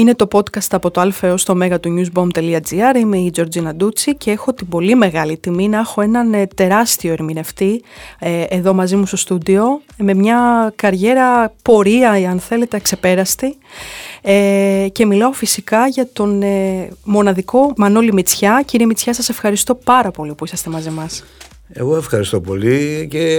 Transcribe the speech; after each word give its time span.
Είναι 0.00 0.14
το 0.14 0.28
podcast 0.32 0.68
από 0.70 0.90
το 0.90 1.00
α 1.00 1.12
έως 1.20 1.44
το 1.44 1.54
μέγα 1.54 1.80
του 1.80 1.94
newsbomb.gr. 1.98 2.96
Είμαι 2.96 3.18
η 3.18 3.30
Τζορτζίνα 3.30 3.74
Ντούτσι 3.74 4.16
και 4.16 4.30
έχω 4.30 4.52
την 4.52 4.68
πολύ 4.68 4.94
μεγάλη 4.94 5.36
τιμή 5.36 5.68
να 5.68 5.78
έχω 5.78 6.00
έναν 6.00 6.34
ε, 6.34 6.46
τεράστιο 6.46 7.12
ερμηνευτή 7.12 7.82
ε, 8.18 8.42
εδώ 8.48 8.74
μαζί 8.74 8.96
μου 8.96 9.06
στο 9.06 9.16
στούντιο 9.16 9.80
με 9.96 10.14
μια 10.14 10.72
καριέρα 10.76 11.52
πορεία, 11.62 12.10
αν 12.10 12.40
θέλετε, 12.40 12.76
αξεπέραστη. 12.76 13.56
Ε, 14.22 14.86
και 14.92 15.06
μιλάω 15.06 15.32
φυσικά 15.32 15.86
για 15.86 16.08
τον 16.12 16.42
ε, 16.42 16.88
μοναδικό 17.04 17.72
Μανώλη 17.76 18.12
Μητσιά. 18.12 18.62
Κύριε 18.66 18.86
Μητσιά, 18.86 19.14
σας 19.14 19.28
ευχαριστώ 19.28 19.74
πάρα 19.74 20.10
πολύ 20.10 20.34
που 20.34 20.44
είσαστε 20.44 20.70
μαζί 20.70 20.90
μας. 20.90 21.24
Εγώ 21.72 21.96
ευχαριστώ 21.96 22.40
πολύ 22.40 23.06
και 23.10 23.38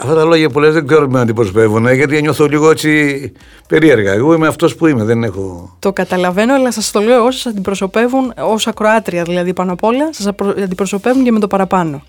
αυτά 0.00 0.14
τα 0.14 0.24
λόγια 0.24 0.50
που 0.50 0.60
λες 0.60 0.74
δεν 0.74 0.86
ξέρω 0.86 1.08
με 1.08 1.20
αντιπροσωπεύουν 1.20 1.92
γιατί 1.92 2.20
νιώθω 2.20 2.46
λίγο 2.46 2.70
έτσι 2.70 3.32
περίεργα. 3.68 4.12
Εγώ 4.12 4.34
είμαι 4.34 4.46
αυτός 4.46 4.74
που 4.74 4.86
είμαι, 4.86 5.04
δεν 5.04 5.22
έχω... 5.22 5.76
Το 5.78 5.92
καταλαβαίνω, 5.92 6.54
αλλά 6.54 6.72
σας 6.72 6.90
το 6.90 7.00
λέω 7.00 7.16
εγώ 7.16 7.30
σας 7.30 7.46
αντιπροσωπεύουν 7.46 8.32
ως 8.38 8.66
ακροάτρια 8.66 9.22
δηλαδή 9.22 9.52
πάνω 9.52 9.72
απ' 9.72 9.82
όλα, 9.84 10.12
σας 10.12 10.26
αντιπροσωπεύουν 10.62 11.24
και 11.24 11.32
με 11.32 11.38
το 11.38 11.46
παραπάνω. 11.46 12.02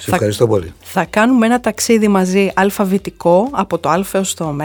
Σε 0.00 0.10
ευχαριστώ 0.10 0.46
πολύ. 0.46 0.72
Θα 0.80 1.04
κάνουμε 1.10 1.46
ένα 1.46 1.60
ταξίδι 1.60 2.08
μαζί 2.08 2.50
αλφαβητικό 2.54 3.48
από 3.50 3.78
το 3.78 3.88
α 3.88 4.04
έως 4.12 4.34
το 4.34 4.44
ω 4.44 4.56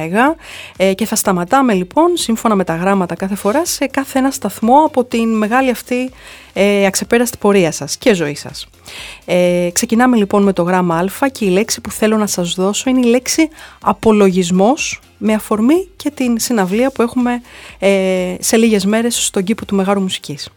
ε, 0.77 0.93
και 0.93 1.05
θα 1.05 1.15
σταματάμε 1.15 1.73
λοιπόν 1.73 2.17
σύμφωνα 2.17 2.55
με 2.55 2.63
τα 2.63 2.75
γράμματα 2.75 3.15
κάθε 3.15 3.35
φορά 3.35 3.65
σε 3.65 3.85
κάθε 3.85 4.19
ένα 4.19 4.31
σταθμό 4.31 4.83
από 4.85 5.03
την 5.03 5.37
μεγάλη 5.37 5.69
αυτή 5.69 6.11
ε, 6.53 6.85
αξεπέραστη 6.85 7.37
πορεία 7.37 7.71
σας 7.71 7.97
και 7.97 8.13
ζωή 8.13 8.35
σας. 8.35 8.67
Ε, 9.25 9.69
ξεκινάμε 9.73 10.17
λοιπόν 10.17 10.43
με 10.43 10.53
το 10.53 10.63
γράμμα 10.63 10.95
α 10.95 11.29
και 11.31 11.45
η 11.45 11.49
λέξη 11.49 11.81
που 11.81 11.91
θέλω 11.91 12.17
να 12.17 12.27
σας 12.27 12.53
δώσω 12.53 12.89
είναι 12.89 13.07
η 13.07 13.09
λέξη 13.09 13.47
απολογισμός 13.81 14.99
με 15.17 15.33
αφορμή 15.33 15.87
και 15.95 16.11
την 16.13 16.39
συναυλία 16.39 16.91
που 16.91 17.01
έχουμε 17.01 17.41
ε, 17.79 18.35
σε 18.39 18.57
λίγες 18.57 18.85
μέρες 18.85 19.25
στον 19.25 19.43
κήπο 19.43 19.65
του 19.65 19.75
Μεγάρου 19.75 20.01
Μουσικής. 20.01 20.49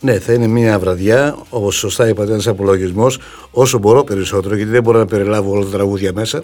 Ναι, 0.00 0.18
θα 0.18 0.32
είναι 0.32 0.46
μια 0.46 0.78
βραδιά, 0.78 1.36
όπως 1.48 1.74
σωστά 1.74 2.08
είπατε, 2.08 2.32
ένας 2.32 2.46
απολογισμός, 2.46 3.18
όσο 3.50 3.78
μπορώ 3.78 4.04
περισσότερο, 4.04 4.56
γιατί 4.56 4.70
δεν 4.70 4.82
μπορώ 4.82 4.98
να 4.98 5.06
περιλάβω 5.06 5.50
όλα 5.50 5.64
τα 5.64 5.70
τραγούδια 5.70 6.12
μέσα. 6.12 6.42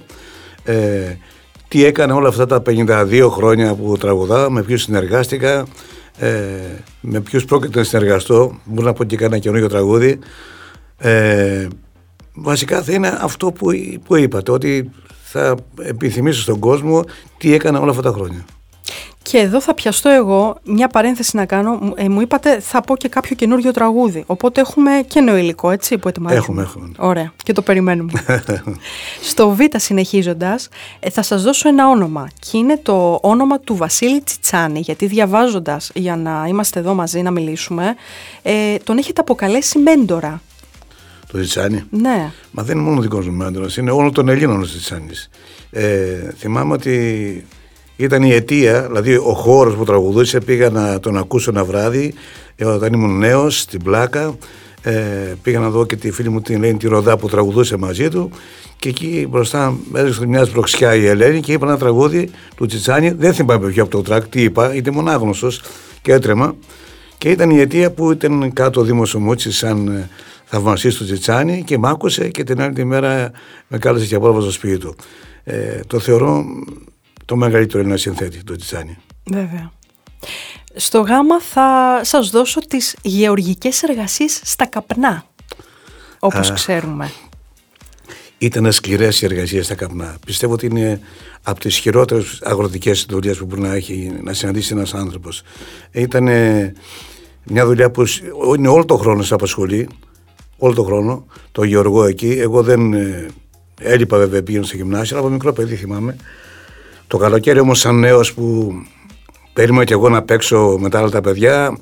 Ε, 0.64 1.16
τι 1.68 1.84
έκανα 1.84 2.14
όλα 2.14 2.28
αυτά 2.28 2.46
τα 2.46 2.62
52 2.66 3.28
χρόνια 3.30 3.74
που 3.74 3.96
τραγουδάω, 3.96 4.50
με 4.50 4.62
ποιους 4.62 4.82
συνεργάστηκα, 4.82 5.66
ε, 6.18 6.30
με 7.00 7.20
ποιους 7.20 7.44
πρόκειται 7.44 7.78
να 7.78 7.84
συνεργαστώ. 7.84 8.60
Μπορώ 8.64 8.86
να 8.86 8.92
πω 8.92 9.04
και 9.04 9.16
κανένα 9.16 9.38
καινούργιο 9.38 9.68
τραγούδι. 9.68 10.18
Ε, 11.00 11.68
βασικά 12.34 12.82
θα 12.82 12.92
είναι 12.92 13.18
αυτό 13.20 13.52
που, 13.52 13.70
που 14.04 14.16
είπατε, 14.16 14.50
ότι 14.50 14.90
θα 15.22 15.54
επιθυμήσω 15.82 16.40
στον 16.40 16.58
κόσμο 16.58 17.04
τι 17.38 17.54
έκανα 17.54 17.80
όλα 17.80 17.90
αυτά 17.90 18.02
τα 18.02 18.12
χρόνια. 18.12 18.44
Και 19.22 19.38
εδώ 19.38 19.60
θα 19.60 19.74
πιαστώ 19.74 20.08
εγώ 20.08 20.58
μια 20.64 20.88
παρένθεση 20.88 21.36
να 21.36 21.46
κάνω. 21.46 21.92
Ε, 21.94 22.08
μου 22.08 22.20
είπατε 22.20 22.60
θα 22.60 22.80
πω 22.80 22.96
και 22.96 23.08
κάποιο 23.08 23.36
καινούριο 23.36 23.70
τραγούδι. 23.70 24.24
Οπότε 24.26 24.60
έχουμε 24.60 24.90
και 25.06 25.20
νέο 25.20 25.36
υλικό, 25.36 25.70
έτσι, 25.70 25.98
που 25.98 26.08
ετοιμάζουμε. 26.08 26.40
Έχουμε, 26.40 26.62
έχουμε. 26.62 26.90
Ωραία. 26.98 27.32
Και 27.42 27.52
το 27.52 27.62
περιμένουμε. 27.62 28.12
Στο 29.30 29.50
Β 29.50 29.60
συνεχίζοντας, 29.76 30.68
ε, 31.00 31.10
θα 31.10 31.22
σας 31.22 31.42
δώσω 31.42 31.68
ένα 31.68 31.88
όνομα. 31.88 32.28
Και 32.38 32.58
είναι 32.58 32.78
το 32.82 33.18
όνομα 33.22 33.60
του 33.60 33.76
Βασίλη 33.76 34.20
Τσιτσάνη. 34.20 34.80
Γιατί 34.80 35.06
διαβάζοντας, 35.06 35.90
για 35.94 36.16
να 36.16 36.44
είμαστε 36.48 36.78
εδώ 36.78 36.94
μαζί 36.94 37.22
να 37.22 37.30
μιλήσουμε, 37.30 37.94
ε, 38.42 38.76
τον 38.84 38.98
έχετε 38.98 39.20
αποκαλέσει 39.20 39.78
μέντορα. 39.78 40.40
Το 41.32 41.38
Τσιτσάνη. 41.38 41.82
Ναι. 41.90 42.32
Μα 42.50 42.62
δεν 42.62 42.76
είναι 42.78 42.88
μόνο 42.88 43.00
δικός 43.00 43.26
μου 43.26 43.36
μέντορα, 43.36 43.66
είναι 43.78 43.90
όλο 43.90 44.10
των 44.10 44.28
Ελλήνων 44.28 44.60
ο 44.60 44.64
Τσιτσάνη. 44.64 45.10
Ε, 45.70 46.32
θυμάμαι 46.38 46.72
ότι 46.72 47.44
ήταν 47.96 48.22
η 48.22 48.32
αιτία, 48.32 48.82
δηλαδή 48.82 49.14
ο 49.14 49.34
χώρος 49.34 49.74
που 49.74 49.84
τραγουδούσε, 49.84 50.40
πήγα 50.40 50.70
να 50.70 51.00
τον 51.00 51.16
ακούσω 51.16 51.50
ένα 51.50 51.64
βράδυ 51.64 52.14
ε, 52.56 52.64
όταν 52.64 52.92
ήμουν 52.92 53.18
νέος 53.18 53.60
στην 53.60 53.82
πλάκα. 53.82 54.36
Ε, 54.82 54.92
πήγα 55.42 55.58
να 55.58 55.70
δω 55.70 55.86
και 55.86 55.96
τη 55.96 56.10
φίλη 56.10 56.28
μου 56.28 56.40
την 56.40 56.54
Ελένη 56.54 56.78
τη 56.78 56.88
Ροδά 56.88 57.16
που 57.16 57.28
τραγουδούσε 57.28 57.76
μαζί 57.76 58.08
του 58.08 58.30
και 58.78 58.88
εκεί 58.88 59.26
μπροστά 59.30 59.76
έδειξε 59.94 60.26
μια 60.26 60.44
σπροξιά 60.44 60.94
η 60.94 61.06
Ελένη 61.06 61.40
και 61.40 61.52
είπα 61.52 61.66
ένα 61.66 61.78
τραγούδι 61.78 62.30
του 62.56 62.66
Τσιτσάνη. 62.66 63.10
Δεν 63.10 63.34
θυμάμαι 63.34 63.68
ποιο 63.68 63.82
από 63.82 63.90
το 63.90 64.02
τρακ, 64.02 64.28
τι 64.28 64.42
είπα, 64.42 64.74
ήταν 64.74 64.94
μονάγνωστο 64.94 65.48
και 66.02 66.12
έτρεμα. 66.12 66.54
Και 67.18 67.30
ήταν 67.30 67.50
η 67.50 67.60
αιτία 67.60 67.90
που 67.90 68.10
ήταν 68.10 68.52
κάτω 68.52 68.80
ο 68.80 68.84
Δήμος 68.84 69.14
Ομούτσι 69.14 69.52
σαν 69.52 70.08
ε, 70.50 70.56
θαυμαστή 70.56 70.94
του 70.94 71.04
Τσιτσάνη 71.04 71.62
και 71.64 71.78
μ' 71.78 71.86
άκουσε 71.86 72.28
και 72.28 72.44
την 72.44 72.60
άλλη 72.60 72.74
τη 72.74 72.84
μέρα 72.84 73.30
με 73.68 73.78
κάλεσε 73.78 74.06
και 74.06 74.14
απόλαυα 74.14 74.40
στο 74.40 74.50
σπίτι 74.50 74.78
του. 74.78 74.96
Ε, 75.44 75.80
το 75.86 75.98
θεωρώ 75.98 76.44
το 77.24 77.36
μεγαλύτερο 77.36 77.78
Έλληνα 77.78 77.96
συνθέτη, 77.96 78.44
το 78.44 78.56
Τιτσάνι. 78.56 78.98
Βέβαια. 79.24 79.72
Στο 80.74 81.00
γάμα 81.00 81.40
θα 81.40 82.00
σας 82.02 82.30
δώσω 82.30 82.60
τις 82.60 82.96
γεωργικές 83.02 83.82
εργασίες 83.82 84.40
στα 84.44 84.66
καπνά, 84.66 85.24
όπως 86.18 86.52
ξέρουμε. 86.52 87.10
Ήταν 88.38 88.72
σκληρές 88.72 89.22
οι 89.22 89.24
εργασίες 89.24 89.64
στα 89.64 89.74
καπνά. 89.74 90.16
Πιστεύω 90.26 90.52
ότι 90.52 90.66
είναι 90.66 91.00
από 91.42 91.60
τις 91.60 91.76
χειρότερες 91.76 92.38
αγροτικές 92.42 93.06
δουλειές 93.08 93.38
που 93.38 93.44
μπορεί 93.44 93.60
να 93.60 93.74
έχει 93.74 94.18
να 94.22 94.32
συναντήσει 94.32 94.72
ένας 94.72 94.94
άνθρωπος. 94.94 95.42
Ήταν 95.90 96.24
μια 97.44 97.66
δουλειά 97.66 97.90
που 97.90 98.04
είναι 98.56 98.68
όλο 98.68 98.84
το 98.84 98.96
χρόνο 98.96 99.22
σε 99.22 99.34
απασχολεί. 99.34 99.88
Όλο 100.62 100.74
το 100.74 100.82
χρόνο. 100.82 101.26
Το 101.52 101.64
γεωργό 101.64 102.04
εκεί. 102.04 102.30
Εγώ 102.38 102.62
δεν 102.62 102.92
ε, 102.92 103.26
έλειπα 103.80 104.18
βέβαια 104.18 104.42
πήγαινα 104.42 104.64
στο 104.64 104.76
γυμνάσιο, 104.76 105.16
αλλά 105.16 105.24
από 105.24 105.34
μικρό 105.34 105.52
παιδί 105.52 105.74
θυμάμαι. 105.74 106.16
Το 107.06 107.16
καλοκαίρι 107.16 107.58
όμως 107.58 107.78
σαν 107.78 107.98
νέος 107.98 108.34
που 108.34 108.72
περίμενα 109.52 109.84
και 109.84 109.92
εγώ 109.92 110.08
να 110.08 110.22
παίξω 110.22 110.76
με 110.80 110.88
τα 110.88 110.98
άλλα 110.98 111.10
τα 111.10 111.20
παιδιά 111.20 111.78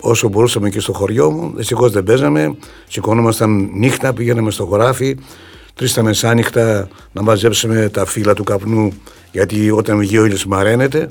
όσο 0.00 0.28
μπορούσαμε 0.28 0.70
και 0.70 0.80
στο 0.80 0.92
χωριό 0.92 1.30
μου, 1.30 1.52
δυστυχώς 1.56 1.92
δεν 1.92 2.02
παίζαμε, 2.02 2.56
σηκώνομασταν 2.88 3.70
νύχτα, 3.72 4.12
πήγαιναμε 4.12 4.50
στο 4.50 4.64
χωράφι, 4.64 5.16
τρεις 5.74 5.94
τα 5.94 6.02
μεσάνυχτα 6.02 6.88
να 7.12 7.22
μαζέψουμε 7.22 7.88
τα 7.92 8.04
φύλλα 8.04 8.34
του 8.34 8.44
καπνού 8.44 8.92
γιατί 9.32 9.70
όταν 9.70 9.98
βγει 9.98 10.18
ο 10.18 10.24
ήλιος 10.24 10.46
μαραίνεται. 10.46 11.10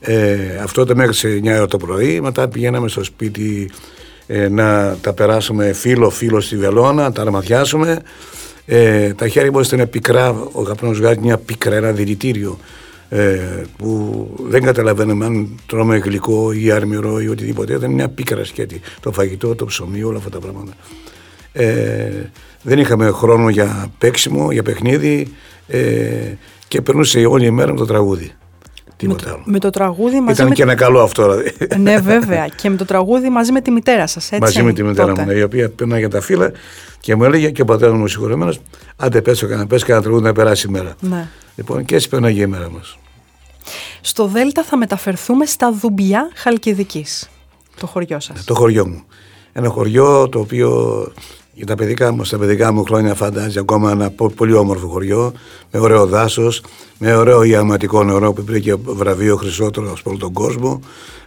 Ε, 0.00 0.56
αυτό 0.62 0.82
ήταν 0.82 0.96
μέχρι 0.96 1.14
σε 1.14 1.40
9 1.44 1.46
ώρα 1.46 1.66
το 1.66 1.76
πρωί, 1.76 2.20
μετά 2.20 2.48
πηγαίναμε 2.48 2.88
στο 2.88 3.04
σπίτι 3.04 3.70
ε, 4.32 4.48
να 4.48 4.96
τα 5.00 5.12
περάσουμε 5.12 5.72
φύλλο-φύλλο 5.72 6.40
στη 6.40 6.56
βελόνα, 6.56 7.12
τα 7.12 7.22
αρμαθιάσουμε 7.22 8.02
ε, 8.66 9.14
τα 9.14 9.28
χέρια 9.28 9.50
μας 9.50 9.72
ήταν 9.72 9.90
πικρά, 9.90 10.48
ο 10.52 10.62
καπνός 10.62 10.98
βγάζει 10.98 11.18
μια 11.20 11.38
πικρά, 11.38 11.74
ένα 11.74 11.92
δηλητήριο 11.92 12.58
ε, 13.08 13.38
που 13.76 14.28
δεν 14.48 14.62
καταλαβαίνουμε 14.62 15.24
αν 15.24 15.60
τρώμε 15.66 15.96
γλυκό 15.96 16.52
ή 16.52 16.70
αρμυρό 16.70 17.20
ή 17.20 17.28
οτιδήποτε. 17.28 17.74
Ήταν 17.74 17.90
μια 17.90 18.08
πίκρα 18.08 18.44
σκέτη. 18.44 18.80
Το 19.00 19.12
φαγητό, 19.12 19.54
το 19.54 19.64
ψωμί, 19.64 20.02
όλα 20.02 20.18
αυτά 20.18 20.30
τα 20.30 20.38
πράγματα. 20.38 20.72
Ε, 21.52 22.30
δεν 22.62 22.78
είχαμε 22.78 23.10
χρόνο 23.10 23.48
για 23.48 23.92
παίξιμο, 23.98 24.52
για 24.52 24.62
παιχνίδι 24.62 25.28
ε, 25.66 25.80
και 26.68 26.82
περνούσε 26.82 27.18
όλη 27.18 27.46
η 27.46 27.50
μέρα 27.50 27.72
με 27.72 27.78
το 27.78 27.86
τραγούδι. 27.86 28.32
Με 29.06 29.14
το, 29.14 29.40
με 29.44 29.58
το 29.58 29.70
τραγούδι 29.70 30.20
μαζί 30.20 30.32
Ήταν 30.32 30.48
με... 30.48 30.54
και 30.54 30.62
ένα 30.62 30.74
καλό 30.74 31.02
αυτό 31.02 31.22
δηλαδή. 31.22 31.52
ναι 31.78 31.98
βέβαια 31.98 32.46
και 32.46 32.70
με 32.70 32.76
το 32.76 32.84
τραγούδι 32.84 33.28
μαζί 33.28 33.52
με 33.52 33.60
τη 33.60 33.70
μητέρα 33.70 34.06
σας 34.06 34.24
έτσι. 34.24 34.40
Μαζί 34.40 34.62
με 34.62 34.72
τη 34.72 34.82
μητέρα 34.82 35.12
μου, 35.18 35.24
ναι, 35.24 35.32
η 35.32 35.42
οποία 35.42 35.70
περνάει 35.70 35.98
για 35.98 36.08
τα 36.08 36.20
φύλλα 36.20 36.52
και 37.00 37.16
μου 37.16 37.24
έλεγε 37.24 37.50
και 37.50 37.62
ο 37.62 37.64
πατέρας 37.64 37.94
μου 37.94 38.06
συγχωρεμένος, 38.06 38.60
άντε 38.96 39.22
πες 39.22 39.38
το 39.38 39.46
κανένα, 39.46 39.66
πες 39.66 39.82
κανένα 39.82 40.02
τραγούδι 40.02 40.24
να 40.24 40.32
περάσει 40.32 40.66
η 40.68 40.70
μέρα. 40.70 40.94
Ναι. 41.00 41.28
Λοιπόν, 41.56 41.84
και 41.84 41.94
έτσι 41.94 42.08
περνάει 42.08 42.34
η 42.34 42.46
μέρα 42.46 42.70
μας. 42.70 42.98
Στο 44.00 44.26
Δέλτα 44.26 44.62
θα 44.62 44.76
μεταφερθούμε 44.76 45.46
στα 45.46 45.72
Δουμπιά 45.72 46.30
Χαλκιδικής. 46.34 47.30
Το 47.80 47.86
χωριό 47.86 48.20
σας. 48.20 48.44
Το 48.44 48.54
χωριό 48.54 48.88
μου. 48.88 49.02
Ένα 49.52 49.68
χωριό 49.68 50.28
το 50.28 50.38
οποίο 50.38 51.12
για 51.62 51.70
τα 51.70 51.82
παιδικά 51.82 52.12
μου, 52.12 52.24
στα 52.24 52.38
παιδικά 52.38 52.72
μου 52.72 52.84
χρόνια 52.84 53.14
φαντάζει 53.14 53.58
ακόμα 53.58 53.90
ένα 53.90 54.10
πολύ 54.36 54.52
όμορφο 54.52 54.86
χωριό, 54.86 55.32
με 55.70 55.80
ωραίο 55.80 56.06
δάσος, 56.06 56.62
με 56.98 57.14
ωραίο 57.14 57.42
ιαματικό 57.42 58.04
νερό 58.04 58.32
που 58.32 58.42
πήρε 58.42 58.58
και 58.58 58.74
βραβείο 58.74 59.36
χρυσότερο 59.36 59.90
από 59.90 60.10
όλο 60.10 60.18
τον 60.18 60.32
κόσμο 60.32 60.80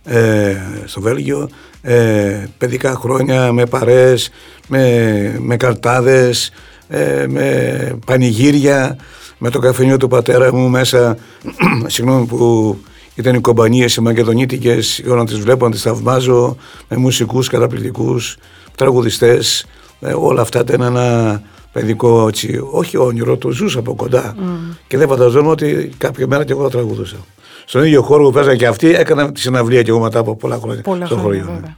ε, 0.04 0.56
στο 0.86 1.01
Βέλγιο. 1.01 1.50
Ε, 1.81 2.48
παιδικά 2.57 2.95
χρόνια 2.95 3.51
με 3.51 3.65
παρέες, 3.65 4.30
με, 4.68 5.38
με 5.39 5.57
καρτάδες, 5.57 6.51
ε, 6.88 7.25
με 7.27 8.00
πανηγύρια, 8.06 8.98
με 9.38 9.50
το 9.50 9.60
καφενείο 9.60 9.98
του 9.98 10.07
πατέρα 10.07 10.54
μου 10.54 10.69
μέσα, 10.69 11.18
συγγνώμη 11.86 12.25
που 12.25 12.77
ήταν 13.15 13.36
οι 13.36 13.39
κομπανίες 13.39 13.95
οι 13.95 14.01
μακεδονίτικες, 14.01 15.01
να 15.06 15.25
τις 15.25 15.39
βλέπω, 15.39 15.65
να 15.65 15.71
τις 15.71 15.81
θαυμάζω, 15.81 16.57
με 16.89 16.98
μουσικούς 16.98 17.48
καταπληκτικούς, 17.48 18.38
τραγουδιστές, 18.75 19.65
ε, 20.00 20.13
όλα 20.13 20.42
αυτά 20.42 20.59
ήταν 20.59 20.81
ένα 20.81 21.42
παιδικό 21.71 22.27
έτσι, 22.27 22.59
όχι 22.71 22.97
όνειρο, 22.97 23.38
το 23.38 23.50
ζούσα 23.50 23.80
από 23.80 23.95
κοντά 23.95 24.36
mm. 24.36 24.77
και 24.88 24.97
δεν 24.97 25.07
φανταζόμουν 25.07 25.51
ότι 25.51 25.92
κάποια 25.97 26.27
μέρα 26.27 26.45
και 26.45 26.51
εγώ 26.51 26.63
θα 26.63 26.69
τραγουδούσα. 26.69 27.15
Στον 27.65 27.83
ίδιο 27.83 28.01
χώρο 28.01 28.24
που 28.24 28.31
παίζανε 28.31 28.56
και 28.56 28.68
αυτοί 28.68 28.95
έκανα 28.95 29.31
τη 29.31 29.39
συναυλία 29.39 29.81
και 29.81 29.89
εγώ 29.89 30.00
μετά 30.00 30.19
από 30.19 30.36
πολλά 30.36 30.57
χρόνια 30.62 30.81
πολλά 30.81 31.06
στο 31.06 31.18
χωριό. 31.18 31.44
Βέβαια. 31.45 31.77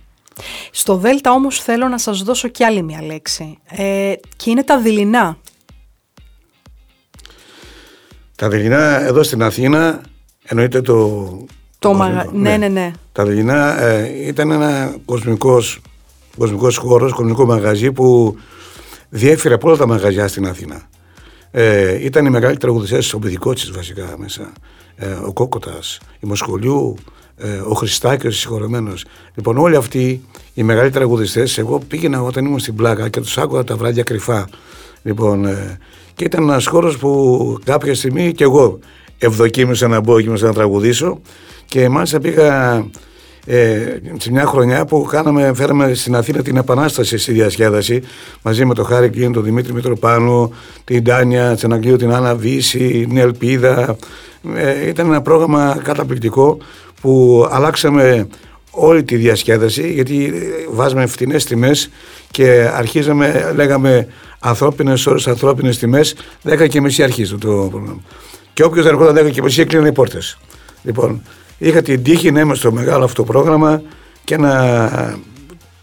Στο 0.72 0.96
Δέλτα 0.96 1.32
όμως 1.32 1.60
θέλω 1.60 1.88
να 1.88 1.98
σας 1.98 2.22
δώσω 2.22 2.48
κι 2.48 2.64
άλλη 2.64 2.82
μια 2.84 3.04
λέξη 3.04 3.58
ε, 3.70 4.14
και 4.36 4.50
είναι 4.50 4.64
τα 4.64 4.80
δειλινά. 4.80 5.38
Τα 8.36 8.50
δειλινά 8.50 9.02
εδώ 9.06 9.24
στην 9.24 9.44
Αθήνα 9.44 10.02
εννοείται 10.44 10.82
το 10.82 11.28
Το 11.80 11.94
μαγα... 11.94 12.26
ναι, 12.34 12.58
ναι, 12.58 12.68
ναι. 12.68 12.92
Τα 13.12 13.26
Δελινά 13.26 13.82
ε, 13.82 14.28
ήταν 14.28 14.52
ένα 14.52 14.96
κοσμικός, 15.06 15.82
κοσμικός 16.38 16.78
χώρος, 16.78 17.14
κοσμικό 17.14 17.46
μαγαζί 17.46 17.92
που 17.92 18.36
διέφερε 19.10 19.54
από 19.54 19.68
όλα 19.68 19.78
τα 19.78 19.88
μαγαζιά 19.88 20.28
στην 20.28 20.48
Αθήνα. 20.48 20.82
Ε, 21.52 22.06
ήταν 22.06 22.26
οι 22.26 22.30
μεγάλοι 22.30 22.58
τραγουδιστές, 22.58 23.14
ο 23.14 23.20
Πηδικότσης 23.20 23.72
βασικά 23.72 24.16
μέσα, 24.18 24.52
ε, 24.96 25.12
ο 25.12 25.34
Κόκοτας, 25.34 26.00
η 26.20 26.28
Μοσχολιού, 26.28 26.96
ε, 27.38 27.48
ο 27.48 27.74
Χριστάκης, 27.74 28.36
ο 28.36 28.40
συγχωρεμένος. 28.40 29.06
Λοιπόν, 29.36 29.58
όλοι 29.58 29.76
αυτοί 29.76 30.22
οι 30.54 30.64
μεγάλοι 30.64 30.90
τραγουδιστές, 30.90 31.58
εγώ 31.58 31.80
πήγαινα 31.88 32.24
όταν 32.24 32.46
ήμουν 32.46 32.60
στην 32.60 32.76
πλάκα 32.76 33.10
και 33.10 33.20
τους 33.20 33.38
άκουγα 33.38 33.64
τα 33.64 33.76
βράδια 33.76 34.04
κρυφά. 34.04 34.50
Λοιπόν, 35.04 35.46
ε, 35.46 35.78
και 36.16 36.24
ήταν 36.24 36.44
ένας 36.44 36.66
χώρος 36.66 36.98
που 36.98 37.60
κάποια 37.66 37.96
στιγμή 37.96 38.32
και 38.32 38.44
εγώ 38.44 38.80
ευδοκίμησα 39.18 39.88
να 39.88 40.00
μπω 40.00 40.22
και 40.22 40.30
να 40.30 40.54
τραγουδήσω 40.54 41.22
και 41.66 41.90
μάλιστα 41.90 42.20
πήγα 42.20 42.86
ε, 43.50 44.00
σε 44.18 44.32
μια 44.32 44.46
χρονιά 44.46 44.86
που 44.86 45.04
κάναμε, 45.04 45.52
φέραμε 45.56 45.94
στην 45.94 46.16
Αθήνα 46.16 46.42
την 46.42 46.58
Επανάσταση 46.58 47.18
στη 47.18 47.32
διασκέδαση 47.32 48.02
μαζί 48.42 48.66
με 48.66 48.74
τον 48.74 48.86
Χάρη 48.86 49.10
Κλίν, 49.10 49.32
τον 49.32 49.44
Δημήτρη 49.44 49.74
Μητροπάνου, 49.74 50.54
την 50.84 51.04
Τάνια 51.04 51.56
Τσεναγκλίου, 51.56 51.96
την 51.96 52.14
Άννα 52.14 52.36
Βύση, 52.36 53.06
την 53.08 53.18
Ελπίδα. 53.18 53.96
Ε, 54.56 54.88
ήταν 54.88 55.08
ένα 55.08 55.22
πρόγραμμα 55.22 55.80
καταπληκτικό 55.84 56.58
που 57.02 57.46
αλλάξαμε 57.52 58.28
όλη 58.72 59.04
τη 59.04 59.16
διασκέδαση 59.16 59.92
γιατί 59.92 60.34
βάζαμε 60.72 61.06
φτηνές 61.06 61.46
τιμές 61.46 61.90
και 62.32 62.70
αρχίζαμε, 62.74 63.52
λέγαμε 63.56 64.08
ανθρώπινες 64.40 65.08
ώρες, 65.08 65.28
ανθρώπινες 65.28 65.78
τιμές, 65.78 66.16
10 66.44 66.68
και 66.68 66.82
μισή 66.82 67.04
αρχίζει 67.04 67.36
το 67.36 67.68
πρόγραμμα. 67.72 68.02
Και 68.54 68.64
όποιος 68.64 68.86
δεν 68.86 68.94
ερχόταν 68.94 69.28
10 69.28 69.32
και 69.32 69.42
μισή 69.42 69.62
έκλεινε 69.62 69.88
οι 69.88 69.92
πόρτες. 69.92 70.38
Λοιπόν, 70.84 71.22
είχα 71.58 71.82
την 71.82 72.04
τύχη 72.04 72.32
να 72.32 72.40
είμαι 72.40 72.56
στο 72.56 72.72
μεγάλο 72.72 73.04
αυτό 73.04 73.24
πρόγραμμα 73.24 73.82
και 74.24 74.38
να 74.38 74.90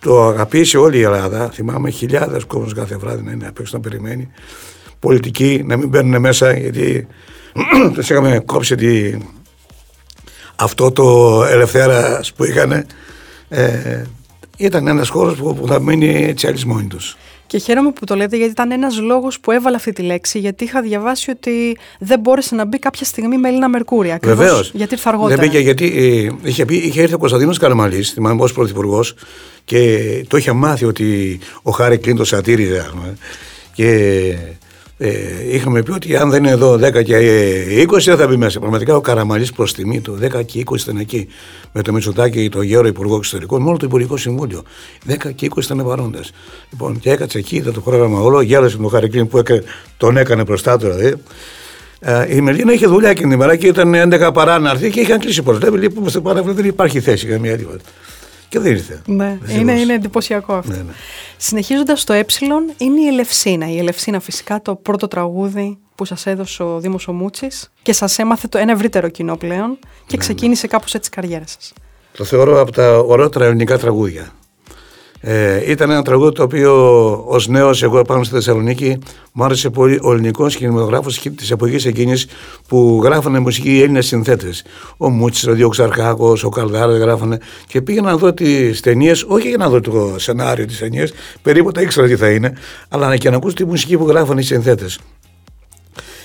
το 0.01 0.27
αγαπήσει 0.27 0.77
όλη 0.77 0.99
η 0.99 1.03
Ελλάδα. 1.03 1.51
Θυμάμαι 1.51 1.91
χιλιάδες 1.91 2.45
κόσμος 2.45 2.75
κάθε 2.75 2.97
βράδυ 2.97 3.23
να 3.23 3.33
είναι 3.33 3.47
απ' 3.47 3.59
έξω 3.59 3.77
να 3.77 3.83
περιμένει. 3.83 4.31
Πολιτικοί 4.99 5.63
να 5.67 5.77
μην 5.77 5.89
μπαίνουν 5.89 6.21
μέσα 6.21 6.59
γιατί 6.59 7.07
τους 7.95 8.11
είχαμε 8.11 8.43
κόψει 8.47 8.75
τη... 8.75 9.19
αυτό 10.57 10.93
το 10.93 11.41
ελευθέρας 11.45 12.33
που 12.33 12.45
είχαν. 12.45 12.87
Ε, 13.49 14.03
ήταν 14.57 14.87
ένας 14.87 15.09
χώρος 15.09 15.37
που, 15.37 15.55
που 15.55 15.67
θα 15.67 15.81
μείνει 15.81 16.25
έτσι 16.25 16.47
άλλοι 16.47 16.67
μόνοι 16.67 16.87
του. 16.87 16.99
Και 17.55 17.61
χαίρομαι 17.61 17.91
που 17.91 18.05
το 18.05 18.15
λέτε 18.15 18.37
γιατί 18.37 18.51
ήταν 18.51 18.71
ένας 18.71 18.99
λόγος 19.01 19.41
που 19.41 19.51
έβαλα 19.51 19.77
αυτή 19.77 19.93
τη 19.93 20.03
λέξη. 20.03 20.39
Γιατί 20.39 20.65
είχα 20.65 20.83
διαβάσει 20.83 21.31
ότι 21.31 21.79
δεν 21.99 22.21
μπόρεσε 22.21 22.55
να 22.55 22.65
μπει 22.65 22.79
κάποια 22.79 23.05
στιγμή 23.05 23.39
με 23.39 23.49
Έλληνα 23.49 23.69
Μερκούρια. 23.69 24.19
Βεβαίως. 24.23 24.71
Γιατί 24.75 24.95
ήρθε 24.95 25.09
αργότερα. 25.09 25.37
Δεν 25.37 25.49
μπήκε 25.49 25.59
γιατί 25.59 25.85
ε, 26.43 26.49
είχε, 26.49 26.65
πει, 26.65 26.77
είχε 26.77 27.03
έρθει 27.03 27.15
ο 27.15 27.19
Κωνσταντίνος 27.19 27.59
Καραμαλής, 27.59 28.11
θυμάμαι 28.11 28.43
ως 28.43 28.53
πρωθυπουργός, 28.53 29.15
και 29.65 29.99
το 30.29 30.37
είχε 30.37 30.53
μάθει 30.53 30.85
ότι 30.85 31.39
ο 31.63 31.71
Χάρη 31.71 31.99
Κλίντος 31.99 32.29
σατήριζε. 32.29 32.91
Και 33.75 34.35
ε, 34.97 35.11
είχαμε 35.51 35.83
πει 35.83 35.91
ότι 35.91 36.17
αν 36.17 36.31
δεν 36.31 36.45
είναι 36.45 36.53
εδώ 36.53 36.75
10 36.75 37.05
και 37.05 37.19
20 37.89 37.99
δεν 38.05 38.17
θα 38.17 38.27
μπει 38.27 38.37
μέσα. 38.37 38.61
Πραγματικά 38.61 38.97
ο 38.97 39.01
Καραμαλής 39.01 39.53
προς 39.53 39.73
τιμή 39.73 40.01
του 40.01 40.19
10 40.23 40.45
και 40.45 40.63
20 40.67 40.77
ήταν 40.77 40.97
εκεί. 40.97 41.27
Με 41.73 41.83
το 41.83 41.93
Μητσοτάκι, 41.93 42.49
το 42.49 42.63
Γέρο 42.63 42.87
Υπουργό 42.87 43.17
Εξωτερικών, 43.17 43.63
μόνο 43.63 43.77
το 43.77 43.87
Υπουργικό 43.87 44.17
Συμβούλιο. 44.17 44.63
10 45.09 45.35
και 45.35 45.51
20 45.55 45.63
ήταν 45.63 45.85
παρόντες. 45.85 46.33
Λοιπόν, 46.71 46.99
και 46.99 47.11
έκατσε 47.11 47.39
εκεί, 47.39 47.57
είδα 47.57 47.73
το 47.73 47.81
πρόγραμμα 47.81 48.21
όλο, 48.21 48.41
γέλασε 48.41 48.77
με 48.77 48.83
τον 48.83 48.91
Χαρικλίν 48.91 49.29
που 49.29 49.39
έκανε, 49.39 49.63
τον 49.97 50.17
έκανε 50.17 50.43
μπροστά 50.43 50.79
του 50.79 50.87
δηλαδή. 50.87 51.15
Ε, 52.01 52.37
η 52.37 52.41
Μελίνα 52.41 52.73
είχε 52.73 52.87
δουλειά 52.87 53.11
εκείνη 53.11 53.29
την 53.29 53.37
ημέρα 53.37 53.57
και 53.57 53.67
ήταν 53.67 53.95
11 53.95 54.31
παρά 54.35 54.59
να 54.59 54.71
έρθει 54.71 54.91
και 54.91 55.01
είχαν 55.01 55.19
κλείσει 55.19 55.43
ποτέ. 55.43 55.71
Λέει, 55.71 55.91
που 55.91 56.01
είμαστε 56.01 56.21
πάρα 56.21 56.43
δεν 56.43 56.65
υπάρχει 56.65 57.01
θέση 57.01 57.27
καμία 57.27 57.57
τίποτα. 57.57 57.79
Και 58.55 58.61
δεν 58.61 58.73
ήρθε. 58.73 59.03
Ναι, 59.07 59.39
είναι, 59.49 59.73
είναι 59.73 59.93
εντυπωσιακό 59.93 60.55
αυτό. 60.55 60.73
Ναι, 60.73 60.77
ναι. 60.77 60.93
Συνεχίζοντας 61.37 62.05
το 62.05 62.13
ε, 62.13 62.25
είναι 62.77 63.01
η 63.01 63.07
Ελευσίνα. 63.07 63.71
Η 63.71 63.79
Ελευσίνα, 63.79 64.21
φυσικά, 64.21 64.63
το 64.63 64.75
πρώτο 64.75 65.09
τραγούδι 65.09 65.79
που 65.95 66.05
σας 66.05 66.27
έδωσε 66.27 66.63
ο 66.63 66.81
Δήμος 66.81 67.09
Ομούτσι 67.09 67.49
και 67.83 67.93
σας 67.93 68.19
έμαθε 68.19 68.49
το 68.49 68.59
ένα 68.59 68.73
ευρύτερο 68.73 69.09
κοινό 69.09 69.37
πλέον 69.37 69.79
και 70.07 70.17
ναι, 70.17 70.17
ξεκίνησε 70.17 70.67
ναι. 70.67 70.73
κάπως 70.73 70.95
έτσι 70.95 71.11
η 71.13 71.15
καριέρα 71.15 71.47
σας. 71.47 71.73
Το 72.17 72.25
θεωρώ 72.25 72.61
από 72.61 72.73
τα 72.73 72.99
ωραιότερα 72.99 73.45
ελληνικά 73.45 73.79
τραγούδια. 73.79 74.33
Ε, 75.27 75.71
ήταν 75.71 75.91
ένα 75.91 76.03
τραγούδι 76.03 76.35
το 76.35 76.43
οποίο 76.43 76.73
ως 77.27 77.49
νέος, 77.49 77.83
εγώ 77.83 78.03
πάνω 78.03 78.25
στη 78.25 78.35
Θεσσαλονίκη, 78.35 78.99
μου 79.33 79.45
άρεσε 79.45 79.71
πολύ 79.71 79.99
ο 80.03 80.13
ελληνικός 80.13 80.57
κινηματογράφος 80.57 81.21
της 81.37 81.51
εποχής 81.51 81.85
εκείνης 81.85 82.27
που 82.69 83.01
γράφανε 83.05 83.39
μουσική 83.39 83.71
οι 83.71 83.81
Έλληνες 83.83 84.07
συνθέτες. 84.07 84.65
Ο 84.97 85.09
Μούτσης, 85.09 85.47
ο 85.47 85.53
Διοξαρχάκο, 85.53 86.37
ο 86.43 86.49
Καλδάρα 86.49 86.97
γράφανε. 86.97 87.39
Και 87.67 87.83
πήγαινα 87.83 88.11
να 88.11 88.17
δω 88.17 88.33
τις 88.33 88.81
ταινίες, 88.81 89.25
όχι 89.29 89.49
για 89.49 89.57
να 89.57 89.69
δω 89.69 89.81
το 89.81 90.15
σενάριο 90.17 90.67
της 90.67 90.79
ταινίας, 90.79 91.13
περίπου 91.43 91.73
τα 91.73 91.81
ήξερα 91.81 92.07
τι 92.07 92.17
θα 92.17 92.31
είναι, 92.31 92.53
αλλά 92.89 93.17
και 93.17 93.31
να 93.31 93.37
ακούσω 93.37 93.55
τη 93.55 93.65
μουσική 93.65 93.97
που 93.97 94.09
γράφανε 94.09 94.41
οι 94.41 94.45
συνθέτες. 94.45 94.99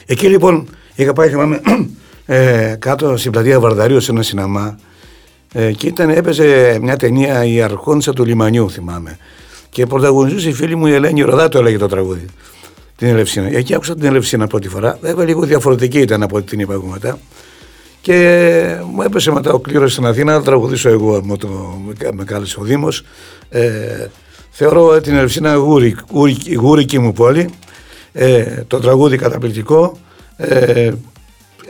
Εκεί 0.05 0.27
λοιπόν 0.27 0.67
είχα 0.95 1.13
πάει, 1.13 1.29
θυμάμαι, 1.29 1.61
ε, 2.25 2.75
κάτω 2.79 3.17
στην 3.17 3.31
πλατεία 3.31 3.59
Βαρδαρίου 3.59 3.99
σε 3.99 4.11
ένα 4.11 4.21
συναμά 4.21 4.77
ε, 5.53 5.71
και 5.71 5.87
ήταν, 5.87 6.09
έπαιζε 6.09 6.77
μια 6.81 6.95
ταινία 6.95 7.45
η 7.45 7.61
Αρχόντσα 7.61 8.13
του 8.13 8.25
Λιμανιού, 8.25 8.71
θυμάμαι. 8.71 9.17
Και 9.69 9.85
πρωταγωνιστούσε 9.85 10.49
η 10.49 10.53
φίλη 10.53 10.75
μου 10.75 10.87
η 10.87 10.93
Ελένη 10.93 11.21
Ροδά, 11.21 11.49
το 11.49 11.59
έλεγε 11.59 11.77
το 11.77 11.87
τραγούδι. 11.87 12.25
Την 12.95 13.07
Ελευσίνα. 13.07 13.47
Εκεί 13.57 13.73
άκουσα 13.73 13.95
την 13.95 14.05
Ελευσίνα 14.05 14.47
πρώτη 14.47 14.67
φορά. 14.67 14.97
Βέβαια 15.01 15.25
λίγο 15.25 15.41
διαφορετική 15.41 15.99
ήταν 15.99 16.23
από 16.23 16.35
ό,τι 16.35 16.45
την 16.45 16.59
είπα 16.59 16.73
εγώ 16.73 16.85
μετά. 16.85 17.19
Και 18.01 18.75
μου 18.93 19.01
έπεσε 19.01 19.31
μετά 19.31 19.51
ο 19.53 19.59
κλήρος 19.59 19.91
στην 19.91 20.05
Αθήνα 20.05 20.33
να 20.33 20.43
τραγουδήσω 20.43 20.89
εγώ. 20.89 21.21
Με, 21.23 21.37
το, 21.37 21.47
με 22.13 22.23
κάλεσε 22.23 22.59
ο 22.59 22.63
Δήμος. 22.63 23.03
Ε, 23.49 24.07
θεωρώ 24.49 25.01
την 25.01 25.15
Ελευσίνα 25.15 25.55
γούρι, 25.55 25.95
γούρι, 26.11 26.53
γούρικη 26.53 26.99
μου 26.99 27.13
πόλη. 27.13 27.49
Ε, 28.11 28.63
το 28.67 28.79
τραγούδι 28.79 29.17
καταπληκτικό. 29.17 29.97
Ε, 30.37 30.91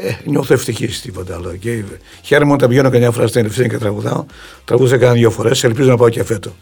ε, 0.01 0.17
νιώθω 0.23 0.53
ευτυχής 0.53 1.01
τίποτα 1.01 1.35
άλλο. 1.35 1.55
Και 1.55 1.83
χαίρομαι 2.21 2.53
όταν 2.53 2.69
πηγαίνω 2.69 2.89
καμιά 2.89 3.11
φορά 3.11 3.27
στην 3.27 3.41
Ελευθερία 3.41 3.69
και 3.69 3.77
τραγουδάω. 3.77 4.25
Τραγούδισα 4.65 4.97
κανένα 4.97 5.17
δύο 5.17 5.31
φορές. 5.31 5.63
Ελπίζω 5.63 5.89
να 5.89 5.97
πάω 5.97 6.09
και 6.09 6.23
φέτο. 6.23 6.55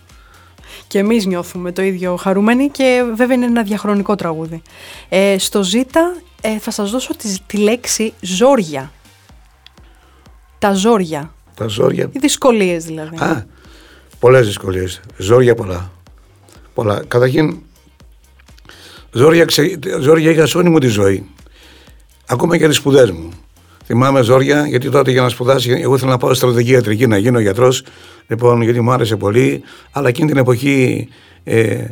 Και 0.87 0.99
εμείς 0.99 1.25
νιώθουμε 1.25 1.71
το 1.71 1.81
ίδιο 1.81 2.15
χαρούμενοι 2.15 2.69
και 2.69 3.03
βέβαια 3.15 3.35
είναι 3.35 3.45
ένα 3.45 3.63
διαχρονικό 3.63 4.15
τραγούδι. 4.15 4.61
Ε, 5.09 5.35
στο 5.37 5.63
Ζήτα 5.63 6.15
ε, 6.41 6.59
θα 6.59 6.71
σας 6.71 6.91
δώσω 6.91 7.15
τη, 7.15 7.35
τη 7.47 7.57
λέξη 7.57 8.13
ζόρια. 8.21 8.91
Τα 10.59 10.73
ζόρια. 10.73 11.33
Τα 11.55 11.67
ζόρια. 11.67 12.09
Οι 12.11 12.19
δυσκολίες 12.19 12.85
δηλαδή. 12.85 13.17
Α, 13.17 13.45
πολλές 14.19 14.45
δυσκολίες. 14.45 15.01
Ζόρια 15.17 15.55
πολλά. 15.55 15.91
πολλά. 16.73 17.03
Καταρχήν, 17.07 17.57
ζόρια, 19.11 19.45
ξε... 19.45 19.79
ζόρια 19.99 20.31
είχα 20.31 20.45
σε 20.45 20.57
όλη 20.57 20.69
μου 20.69 20.79
τη 20.79 20.87
ζωή. 20.87 21.29
Ακόμα 22.29 22.57
και 22.57 22.67
τις 22.67 22.75
σπουδές 22.75 23.11
μου. 23.11 23.29
Θυμάμαι 23.85 24.21
ζόρια, 24.21 24.67
γιατί 24.67 24.89
τότε 24.89 25.11
για 25.11 25.21
να 25.21 25.29
σπουδάσει, 25.29 25.71
εγώ 25.71 25.95
ήθελα 25.95 26.11
να 26.11 26.17
πάω 26.17 26.33
στρατηγική 26.33 26.71
ιατρική, 26.71 27.07
να 27.07 27.17
γίνω 27.17 27.39
γιατρός. 27.39 27.83
Λοιπόν, 28.27 28.61
γιατί 28.61 28.81
μου 28.81 28.91
άρεσε 28.91 29.15
πολύ. 29.15 29.61
Αλλά 29.91 30.07
εκείνη 30.07 30.29
την 30.29 30.37
εποχή 30.37 31.07
ε, 31.43 31.85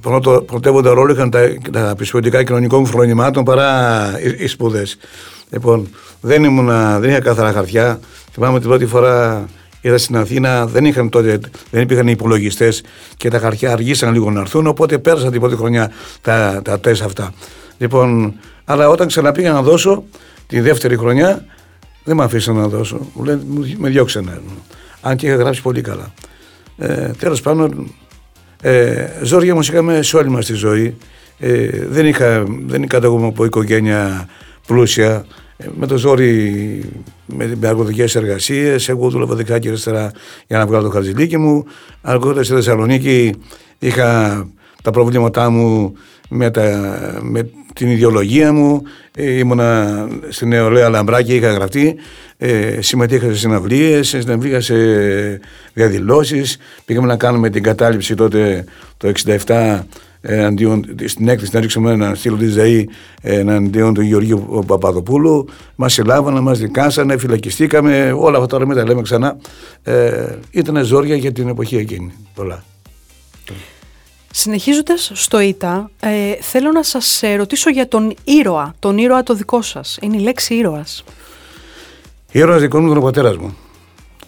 πρώτο, 0.00 0.42
πρωτεύοντα 0.46 0.94
ρόλο 0.94 1.12
είχαν 1.12 1.30
τα, 1.30 1.54
τα 1.72 1.94
πιστοποιητικά 1.96 2.44
κοινωνικών 2.44 2.86
φρονημάτων 2.86 3.44
παρά 3.44 4.00
οι, 4.20 4.44
οι 4.44 4.46
σπουδές. 4.46 4.96
Λοιπόν, 5.50 5.88
δεν, 6.20 6.44
ήμουν, 6.44 6.66
δεν 7.00 7.10
είχα 7.10 7.20
καθαρά 7.20 7.52
χαρτιά. 7.52 8.00
Θυμάμαι 8.32 8.58
την 8.60 8.68
πρώτη 8.68 8.86
φορά 8.86 9.48
είδα 9.80 9.98
στην 9.98 10.16
Αθήνα, 10.16 10.66
δεν, 10.66 10.84
είχαν 10.84 11.08
τότε, 11.08 11.40
δεν 11.70 11.82
υπήρχαν 11.82 12.08
υπολογιστές 12.08 12.82
και 13.16 13.30
τα 13.30 13.38
χαρτιά 13.38 13.72
αργήσαν 13.72 14.12
λίγο 14.12 14.30
να 14.30 14.40
έρθουν. 14.40 14.66
Οπότε 14.66 14.98
πέρασα 14.98 15.30
την 15.30 15.40
πρώτη 15.40 15.56
χρονιά 15.56 15.90
τα, 16.20 16.60
τα 16.64 16.80
τεστ 16.80 17.02
αυτά. 17.02 17.34
Λοιπόν, 17.78 18.34
αλλά 18.64 18.88
όταν 18.88 19.06
ξαναπήγα 19.06 19.52
να 19.52 19.62
δώσω 19.62 20.04
τη 20.46 20.60
δεύτερη 20.60 20.96
χρονιά, 20.96 21.44
δεν 22.04 22.16
με 22.16 22.24
αφήσαν 22.24 22.56
να 22.56 22.68
δώσω. 22.68 23.06
Μου 23.14 23.24
λένε, 23.24 23.42
με 23.76 23.88
διώξανε. 23.88 24.40
Αν 25.00 25.16
και 25.16 25.26
είχα 25.26 25.36
γράψει 25.36 25.62
πολύ 25.62 25.80
καλά. 25.80 26.12
Ε, 26.76 27.10
Τέλος 27.18 27.40
πάντων, 27.40 27.94
ε, 28.62 29.06
ζόρια 29.22 29.54
μου 29.54 29.60
είχαμε 29.60 30.02
σε 30.02 30.16
όλη 30.16 30.28
μας 30.28 30.46
τη 30.46 30.54
ζωή. 30.54 30.96
Ε, 31.38 31.86
δεν 31.88 32.06
είχα, 32.06 32.44
δεν 32.66 32.82
είχα 32.82 32.96
από 33.06 33.44
οικογένεια 33.44 34.28
πλούσια. 34.66 35.24
Ε, 35.56 35.66
με 35.78 35.86
το 35.86 35.96
ζόρι, 35.96 36.84
με, 37.26 37.56
με 37.60 37.68
εργασίες 37.68 38.14
εργασίες. 38.14 38.88
Εγώ 38.88 39.08
δούλευα 39.08 39.34
δικά 39.34 39.58
και 39.58 39.68
αριστερά 39.68 40.10
για 40.46 40.58
να 40.58 40.66
βγάλω 40.66 40.82
το 40.82 40.90
χαρτζηλίκι 40.90 41.36
μου. 41.36 41.64
Αργότερα 42.02 42.44
στη 42.44 42.54
Θεσσαλονίκη 42.54 43.34
είχα 43.78 44.46
τα 44.82 44.90
προβλήματά 44.90 45.50
μου 45.50 45.92
με, 46.32 46.50
τα, 46.50 47.18
με 47.22 47.50
την 47.74 47.90
ιδεολογία 47.90 48.52
μου. 48.52 48.82
Ε, 49.16 49.38
ήμουνα 49.38 50.08
στην 50.28 50.48
νεολαία 50.48 50.88
Λαμπράκη, 50.88 51.34
είχα 51.34 51.52
γραφτεί. 51.52 51.96
Ε, 52.38 52.78
συμμετείχα 52.80 53.26
σε 53.26 53.36
συναυλίες, 53.36 54.08
συμμετείχα 54.08 54.60
σε 54.60 54.74
διαδηλώσεις. 55.72 56.56
Πήγαμε 56.84 57.06
να 57.06 57.16
κάνουμε 57.16 57.50
την 57.50 57.62
κατάληψη 57.62 58.14
τότε 58.14 58.64
το 58.96 59.12
67 59.46 59.80
εναντίον, 60.22 60.84
στην 61.04 61.28
έκθεση 61.28 61.50
να 61.54 61.60
ρίξουμε 61.60 61.92
ένα 61.92 62.14
στήλο 62.14 62.36
της 62.36 62.54
ΔΕΗ 62.54 62.88
εναντίον 63.22 63.94
του 63.94 64.00
Γεωργίου 64.00 64.64
Παπαδοπούλου. 64.66 65.48
Μας 65.74 65.92
συλλάβανε, 65.92 66.40
μας 66.40 66.58
δικάσανε, 66.58 67.16
φυλακιστήκαμε. 67.16 68.14
Όλα 68.16 68.36
αυτά 68.36 68.48
τώρα 68.48 68.66
μην 68.66 68.76
τα 68.76 68.84
λέμε 68.84 69.02
ξανά. 69.02 69.36
Ε, 69.82 70.34
ήταν 70.50 70.84
ζόρια 70.84 71.16
για 71.16 71.32
την 71.32 71.48
εποχή 71.48 71.76
εκείνη. 71.76 72.12
Πολλά. 72.34 72.62
Συνεχίζοντας 74.34 75.10
στο 75.14 75.40
ΙΤΑ, 75.40 75.90
ε, 76.00 76.34
θέλω 76.40 76.72
να 76.72 76.82
σας 76.82 77.22
ρωτήσω 77.36 77.70
για 77.70 77.88
τον 77.88 78.14
ήρωα, 78.24 78.74
τον 78.78 78.98
ήρωα 78.98 79.22
το 79.22 79.34
δικό 79.34 79.62
σας. 79.62 79.98
Είναι 80.00 80.16
η 80.16 80.20
λέξη 80.20 80.54
ήρωας. 80.54 81.04
Ήρωας 82.30 82.60
δικό 82.60 82.80
μου 82.80 82.86
ήταν 82.86 82.98
ο 82.98 83.00
πατέρας 83.00 83.36
μου. 83.36 83.56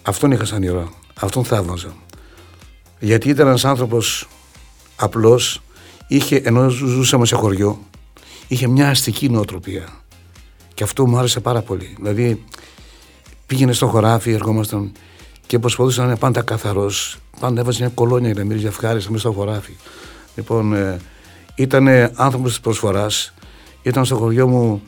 Αυτόν 0.01 0.31
είχα 0.31 0.45
σαν 0.45 0.63
ήρωα. 0.63 0.89
Αυτόν 1.15 1.43
θαύμαζα. 1.43 1.95
Γιατί 2.99 3.29
ήταν 3.29 3.47
ένας 3.47 3.65
άνθρωπος 3.65 4.27
απλός, 4.95 5.61
είχε, 6.07 6.35
ενώ 6.35 6.69
ζούσαμε 6.69 7.25
σε 7.25 7.35
χωριό, 7.35 7.79
είχε 8.47 8.67
μια 8.67 8.89
αστική 8.89 9.29
νοοτροπία. 9.29 9.87
Και 10.73 10.83
αυτό 10.83 11.07
μου 11.07 11.17
άρεσε 11.17 11.39
πάρα 11.39 11.61
πολύ. 11.61 11.95
Δηλαδή, 11.97 12.43
πήγαινε 13.45 13.73
στο 13.73 13.87
χωράφι, 13.87 14.31
ερχόμασταν 14.31 14.91
και 15.47 15.59
προσπαθούσε 15.59 16.01
να 16.01 16.07
είναι 16.07 16.15
πάντα 16.15 16.41
καθαρός. 16.41 17.17
Πάντα 17.39 17.61
έβαζε 17.61 17.83
μια 17.83 17.91
κολόνια 17.93 18.31
για 18.31 18.39
να 18.39 18.45
μυρίζει 18.45 18.65
ευχάριστα 18.65 19.11
μέσα 19.11 19.29
στο 19.29 19.39
χωράφι. 19.39 19.77
Λοιπόν, 20.35 20.73
ε, 20.73 20.99
ήταν 21.55 21.87
άνθρωπος 22.15 22.49
της 22.49 22.59
προσφοράς. 22.59 23.33
Ήταν 23.81 24.05
στο 24.05 24.15
χωριό 24.15 24.47
μου 24.47 24.81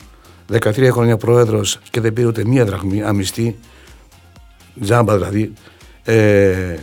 13 0.52 0.90
χρόνια 0.90 1.16
πρόεδρος 1.16 1.78
και 1.90 2.00
δεν 2.00 2.12
πήρε 2.12 2.26
ούτε 2.26 2.44
μία 2.44 2.64
δραχμή 2.64 3.02
αμυστή. 3.02 3.58
Τζάμπα 4.80 5.16
δηλαδή. 5.16 5.52
Ε, 6.04 6.76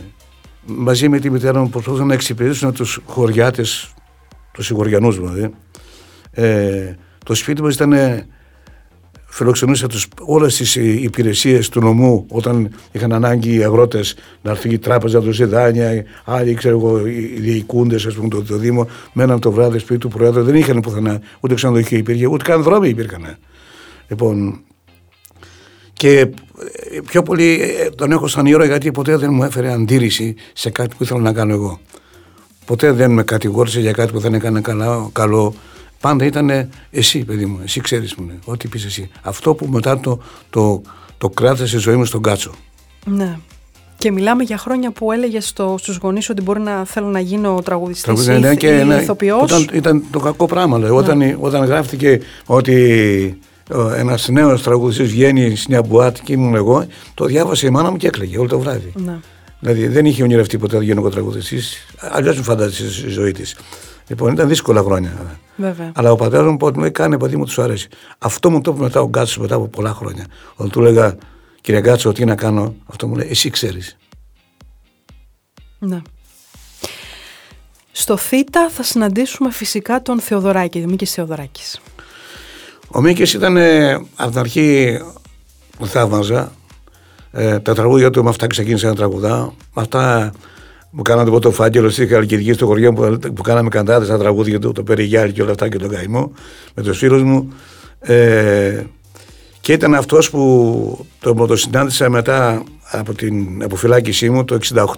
μαζί 0.66 1.08
με 1.08 1.18
τη 1.18 1.30
μητέρα 1.30 1.60
μου 1.60 1.70
προσπαθούσαν 1.70 2.06
να 2.06 2.14
εξυπηρετήσουν 2.14 2.72
τους 2.72 3.00
χωριάτες, 3.06 3.94
τους 4.52 4.66
σιγουριανού 4.66 5.12
δηλαδή. 5.12 5.54
Ε, 6.30 6.94
το 7.24 7.34
σπίτι 7.34 7.62
μας 7.62 7.74
ήταν 7.74 7.92
φιλοξενούσε 9.36 9.86
τους, 9.86 10.06
όλες 10.20 10.56
τις 10.56 10.76
υπηρεσίες 10.76 11.68
του 11.68 11.80
νομού 11.80 12.26
όταν 12.28 12.70
είχαν 12.92 13.12
ανάγκη 13.12 13.54
οι 13.54 13.64
αγρότες 13.64 14.16
να 14.42 14.50
έρθει 14.50 14.68
η 14.68 14.78
τράπεζα 14.78 15.20
του 15.20 15.46
δάνεια, 15.46 16.04
άλλοι 16.24 16.54
ξέρω 16.54 16.78
εγώ, 16.78 17.06
οι 17.06 17.38
διοικούντες 17.38 18.06
ας 18.06 18.14
πούμε 18.14 18.28
το, 18.28 18.42
το 18.42 18.56
Δήμο, 18.56 18.88
μέναν 19.12 19.40
το 19.40 19.50
βράδυ 19.50 19.78
σπίτι 19.78 20.00
του 20.00 20.08
Προέδρου, 20.08 20.42
δεν 20.42 20.54
είχαν 20.54 20.80
πουθενά, 20.80 21.20
ούτε 21.40 21.54
ξενοδοχείο 21.54 21.98
υπήρχε, 21.98 22.26
ούτε 22.26 22.44
καν 22.44 22.62
δρόμοι 22.62 22.88
υπήρχαν. 22.88 23.36
Λοιπόν, 24.08 24.60
και 25.92 26.28
πιο 27.06 27.22
πολύ 27.22 27.60
ε, 27.80 27.90
τον 27.90 28.12
έχω 28.12 28.26
σαν 28.26 28.46
ήρωα 28.46 28.66
γιατί 28.66 28.90
ποτέ 28.90 29.16
δεν 29.16 29.32
μου 29.32 29.42
έφερε 29.42 29.72
αντίρρηση 29.72 30.34
σε 30.52 30.70
κάτι 30.70 30.94
που 30.96 31.02
ήθελα 31.02 31.20
να 31.20 31.32
κάνω 31.32 31.52
εγώ. 31.52 31.80
Ποτέ 32.66 32.92
δεν 32.92 33.10
με 33.10 33.22
κατηγόρησε 33.22 33.80
για 33.80 33.92
κάτι 33.92 34.12
που 34.12 34.18
δεν 34.18 34.34
έκανε 34.34 34.60
καλά, 34.60 35.08
καλό 35.12 35.54
Πάντα 36.06 36.24
ήταν 36.24 36.68
εσύ, 36.90 37.24
παιδί 37.24 37.46
μου, 37.46 37.60
εσύ 37.64 37.80
ξέρεις 37.80 38.14
μου, 38.14 38.26
ναι, 38.26 38.34
ό,τι 38.44 38.68
πεις 38.68 38.84
εσύ. 38.84 39.10
Αυτό 39.22 39.54
που 39.54 39.66
μετά 39.66 40.00
το, 40.00 40.18
το, 40.50 40.82
το 41.18 41.28
κράτησε 41.28 41.76
η 41.76 41.78
ζωή 41.78 41.96
μου 41.96 42.04
στον 42.04 42.22
κάτσο. 42.22 42.54
Ναι. 43.04 43.38
Και 43.98 44.10
μιλάμε 44.10 44.42
για 44.42 44.58
χρόνια 44.58 44.90
που 44.90 45.12
έλεγε 45.12 45.40
στο, 45.40 45.76
στους 45.78 45.96
γονείς 45.96 46.28
ότι 46.28 46.42
μπορεί 46.42 46.60
να 46.60 46.84
θέλω 46.84 47.06
να 47.06 47.20
γίνω 47.20 47.60
τραγουδιστής 47.64 48.26
ή, 48.26 48.38
ναι, 48.38 48.54
και, 48.54 48.66
ή 48.66 48.84
ναι, 48.84 48.94
ηθοποιός. 48.94 49.50
Ήταν, 49.50 49.68
ήταν 49.72 50.04
το 50.10 50.18
κακό 50.18 50.46
πράγμα. 50.46 50.78
Ναι. 50.78 50.90
Όταν, 50.90 51.36
όταν 51.40 51.64
γράφτηκε 51.64 52.20
ότι 52.46 53.38
ένας 53.96 54.28
νέος 54.28 54.62
τραγουδιστής 54.62 55.10
βγαίνει 55.10 55.56
στην 55.56 55.74
μια 55.74 55.82
μπουάτ 55.82 56.16
και 56.22 56.32
ήμουν 56.32 56.54
εγώ, 56.54 56.86
το 57.14 57.24
διάβασε 57.24 57.66
η 57.66 57.70
μάνα 57.70 57.90
μου 57.90 57.96
και 57.96 58.06
έκλαιγε 58.06 58.38
όλο 58.38 58.48
το 58.48 58.58
βράδυ. 58.58 58.92
Ναι. 58.94 59.18
Δηλαδή 59.60 59.86
δεν 59.86 60.06
είχε 60.06 60.22
ονειρευτεί 60.22 60.58
ποτέ 60.58 60.76
να 60.76 60.82
γίνω 60.82 61.08
τραγουδιστής. 61.08 61.86
Αλλιώς 61.98 62.36
μου 62.36 62.42
φαντάζεσαι 62.42 63.06
η 63.06 63.10
ζωή 63.10 63.32
της. 63.32 63.56
Λοιπόν, 64.08 64.32
ήταν 64.32 64.48
δύσκολα 64.48 64.82
χρόνια. 64.82 65.38
Βέβαια. 65.56 65.92
Αλλά 65.94 66.12
ο 66.12 66.16
πατέρας 66.16 66.46
μου 66.46 66.56
μου 66.60 66.80
λέει: 66.80 66.90
Κάνε 66.90 67.18
παιδί 67.18 67.36
μου, 67.36 67.44
τους 67.44 67.58
αρέσει. 67.58 67.88
Αυτό 68.18 68.50
μου 68.50 68.60
το 68.60 68.70
είπε 68.70 68.82
μετά 68.82 69.00
ο 69.00 69.08
Γκάτσος 69.08 69.38
μετά 69.38 69.54
από 69.54 69.68
πολλά 69.68 69.94
χρόνια. 69.94 70.26
Όταν 70.54 70.70
του 70.70 70.80
έλεγα, 70.80 71.16
Κύριε 71.60 71.80
Γκάτσο, 71.80 72.12
τι 72.12 72.24
να 72.24 72.34
κάνω, 72.34 72.74
αυτό 72.86 73.06
μου 73.06 73.14
λέει: 73.14 73.28
Εσύ 73.30 73.50
ξέρεις. 73.50 73.96
Ναι. 75.78 76.02
Στο 77.92 78.16
ΘΙΤΑ 78.16 78.68
θα 78.70 78.82
συναντήσουμε 78.82 79.50
φυσικά 79.50 80.02
τον 80.02 80.20
Θεοδωράκη, 80.20 80.86
Μίκης 80.86 81.12
Θεοδωράκης. 81.12 81.80
Ο 82.88 83.00
Μίκης 83.00 83.32
ήταν 83.32 83.56
ε, 83.56 83.94
από 83.94 84.30
την 84.30 84.38
αρχή 84.38 84.98
που 85.78 85.86
θαύμαζα. 85.86 86.52
Ε, 87.30 87.58
τα 87.58 87.74
τραγούδια 87.74 88.10
του 88.10 88.22
με 88.22 88.28
αυτά 88.28 88.46
ξεκίνησε 88.46 88.86
να 88.86 88.94
τραγουδά. 88.94 89.52
Με 89.74 89.82
αυτά 89.82 90.32
μου 90.96 91.02
κάνατε 91.02 91.38
το 91.38 91.50
φάκελο 91.50 91.88
στη 91.88 92.06
Χαλκιδική 92.06 92.52
στο 92.52 92.66
χωριό 92.66 92.92
που, 92.92 93.18
που 93.34 93.42
κάναμε 93.42 93.68
καντάδε 93.68 94.04
στα 94.04 94.18
τραγούδια 94.18 94.58
του, 94.58 94.72
το 94.72 94.82
Περιγιάρι 94.82 95.32
και 95.32 95.42
όλα 95.42 95.50
αυτά 95.50 95.68
και 95.68 95.78
τον 95.78 95.88
Καημό 95.88 96.32
με 96.74 96.82
τους 96.82 96.98
φίλους 96.98 97.22
μου. 97.22 97.52
Ε, 97.98 98.82
και 99.60 99.72
ήταν 99.72 99.94
αυτός 99.94 100.30
που 100.30 101.06
το, 101.20 101.34
το 101.34 101.56
συνάντησα 101.56 102.10
μετά 102.10 102.62
από 102.90 103.14
την 103.14 103.62
αποφυλάκησή 103.64 104.30
μου 104.30 104.44
το 104.44 104.58
68 104.74 104.94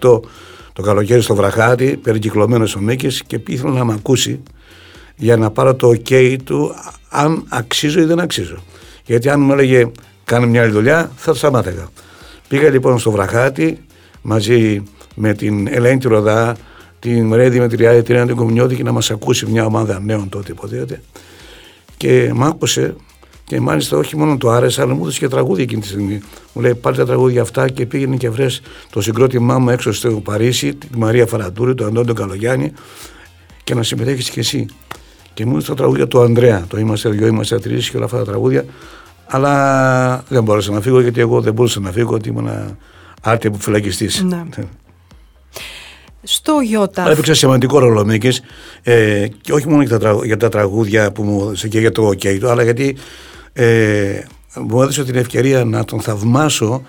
το 0.72 0.82
καλοκαίρι 0.82 1.20
στο 1.20 1.34
Βραχάτι, 1.34 1.96
περικυκλωμένος 2.02 2.74
ο 2.76 2.80
Μίκης 2.80 3.22
και 3.22 3.40
ήθελε 3.46 3.72
να 3.72 3.84
με 3.84 3.92
ακούσει 3.92 4.42
για 5.16 5.36
να 5.36 5.50
πάρω 5.50 5.74
το 5.74 5.88
ok 5.88 6.36
του 6.44 6.74
αν 7.08 7.44
αξίζω 7.48 8.00
ή 8.00 8.04
δεν 8.04 8.20
αξίζω. 8.20 8.56
Γιατί 9.04 9.28
αν 9.28 9.40
μου 9.40 9.52
έλεγε 9.52 9.90
κάνε 10.24 10.46
μια 10.46 10.62
άλλη 10.62 10.72
δουλειά 10.72 11.10
θα 11.16 11.32
το 11.32 11.38
σταμάταγα. 11.38 11.88
Πήγα 12.48 12.70
λοιπόν 12.70 12.98
στο 12.98 13.10
Βραχάτι 13.10 13.84
μαζί 14.22 14.82
με 15.18 15.34
την 15.34 15.68
Ελένη 15.70 16.00
Ροδά, 16.04 16.56
την 16.98 17.26
Μαρία 17.26 17.50
Δημητριάδη, 17.50 18.02
την 18.02 18.16
Άννα 18.16 18.34
Κομινιώτη 18.34 18.76
και 18.76 18.82
να 18.82 18.92
μας 18.92 19.10
ακούσει 19.10 19.46
μια 19.46 19.64
ομάδα 19.64 20.00
νέων 20.00 20.28
τότε 20.28 20.52
υποτίθεται. 20.52 21.02
Και 21.96 22.30
μ' 22.34 22.44
άκουσε 22.44 22.94
και 23.44 23.60
μάλιστα 23.60 23.96
όχι 23.96 24.16
μόνο 24.16 24.36
το 24.36 24.50
άρεσε, 24.50 24.82
αλλά 24.82 24.94
μου 24.94 25.00
έδωσε 25.02 25.18
και 25.18 25.28
τραγούδια 25.28 25.62
εκείνη 25.62 25.80
τη 25.80 25.86
στιγμή. 25.86 26.20
Μου 26.52 26.62
λέει: 26.62 26.74
Πάρε 26.74 26.96
τα 26.96 27.06
τραγούδια 27.06 27.42
αυτά 27.42 27.68
και 27.68 27.86
πήγαινε 27.86 28.16
και 28.16 28.30
βρες 28.30 28.60
το 28.90 29.00
συγκρότημά 29.00 29.58
μου 29.58 29.70
έξω 29.70 29.92
στο 29.92 30.10
Παρίσι, 30.10 30.74
τη 30.74 30.98
Μαρία 30.98 31.26
Φαραντούρη, 31.26 31.74
τον 31.74 31.86
Αντώνιο 31.86 32.14
Καλογιάννη 32.14 32.72
και 33.64 33.74
να 33.74 33.82
συμμετέχεις 33.82 34.30
κι 34.30 34.38
εσύ. 34.38 34.66
Και 35.34 35.44
μου 35.46 35.50
έδωσε 35.50 35.68
τα 35.68 35.74
τραγούδια 35.74 36.08
του 36.08 36.20
Ανδρέα. 36.20 36.64
Το 36.68 36.78
είμαστε 36.78 37.08
δυο, 37.08 37.26
είμαστε 37.26 37.58
τρεις 37.58 37.90
και 37.90 37.96
όλα 37.96 38.04
αυτά 38.04 38.18
τα 38.18 38.24
τραγούδια. 38.24 38.64
Αλλά 39.26 40.24
δεν 40.28 40.42
μπόρεσα 40.42 40.72
να 40.72 40.80
φύγω 40.80 41.00
γιατί 41.00 41.20
εγώ 41.20 41.40
δεν 41.40 41.52
μπορούσα 41.52 41.80
να 41.80 41.92
φύγω, 41.92 42.14
ότι 42.14 42.28
ήμουν 42.28 42.76
άρτια 43.22 43.50
που 43.50 43.58
φυλακιστής. 43.58 44.22
Ναι 44.22 44.44
στο 46.22 46.52
Ιώτα. 46.70 47.10
Έπαιξε 47.10 47.34
σημαντικό 47.34 47.78
ρόλο 47.78 48.04
Μίκης 48.04 48.40
ε, 48.82 49.26
και 49.40 49.52
όχι 49.52 49.68
μόνο 49.68 49.82
για 49.82 49.98
τα, 49.98 50.18
για 50.24 50.36
τα 50.36 50.48
τραγούδια 50.48 51.12
που 51.12 51.22
μου 51.22 51.40
έδωσε 51.40 51.68
και 51.68 51.80
για 51.80 51.92
το 51.92 52.08
OK 52.08 52.38
του, 52.40 52.48
αλλά 52.48 52.62
γιατί 52.62 52.96
ε, 53.52 54.22
μου 54.54 54.82
έδωσε 54.82 55.04
την 55.04 55.14
ευκαιρία 55.14 55.64
να 55.64 55.84
τον 55.84 56.00
θαυμάσω 56.00 56.82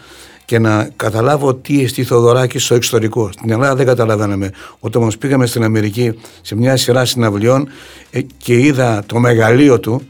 και 0.45 0.59
να 0.59 0.89
καταλάβω 0.95 1.55
τι 1.55 1.83
εστί 1.83 2.03
Θοδωράκη 2.03 2.59
στο 2.59 2.75
εξωτερικό. 2.75 3.31
Στην 3.31 3.51
Ελλάδα 3.51 3.75
δεν 3.75 3.85
καταλαβαίναμε. 3.85 4.51
Όταν 4.79 5.01
μας 5.01 5.17
πήγαμε 5.17 5.45
στην 5.45 5.63
Αμερική 5.63 6.19
σε 6.41 6.55
μια 6.55 6.77
σειρά 6.77 7.05
συναυλιών 7.05 7.69
ε, 8.11 8.21
και 8.37 8.59
είδα 8.59 9.03
το 9.05 9.19
μεγαλείο 9.19 9.79
του 9.79 10.01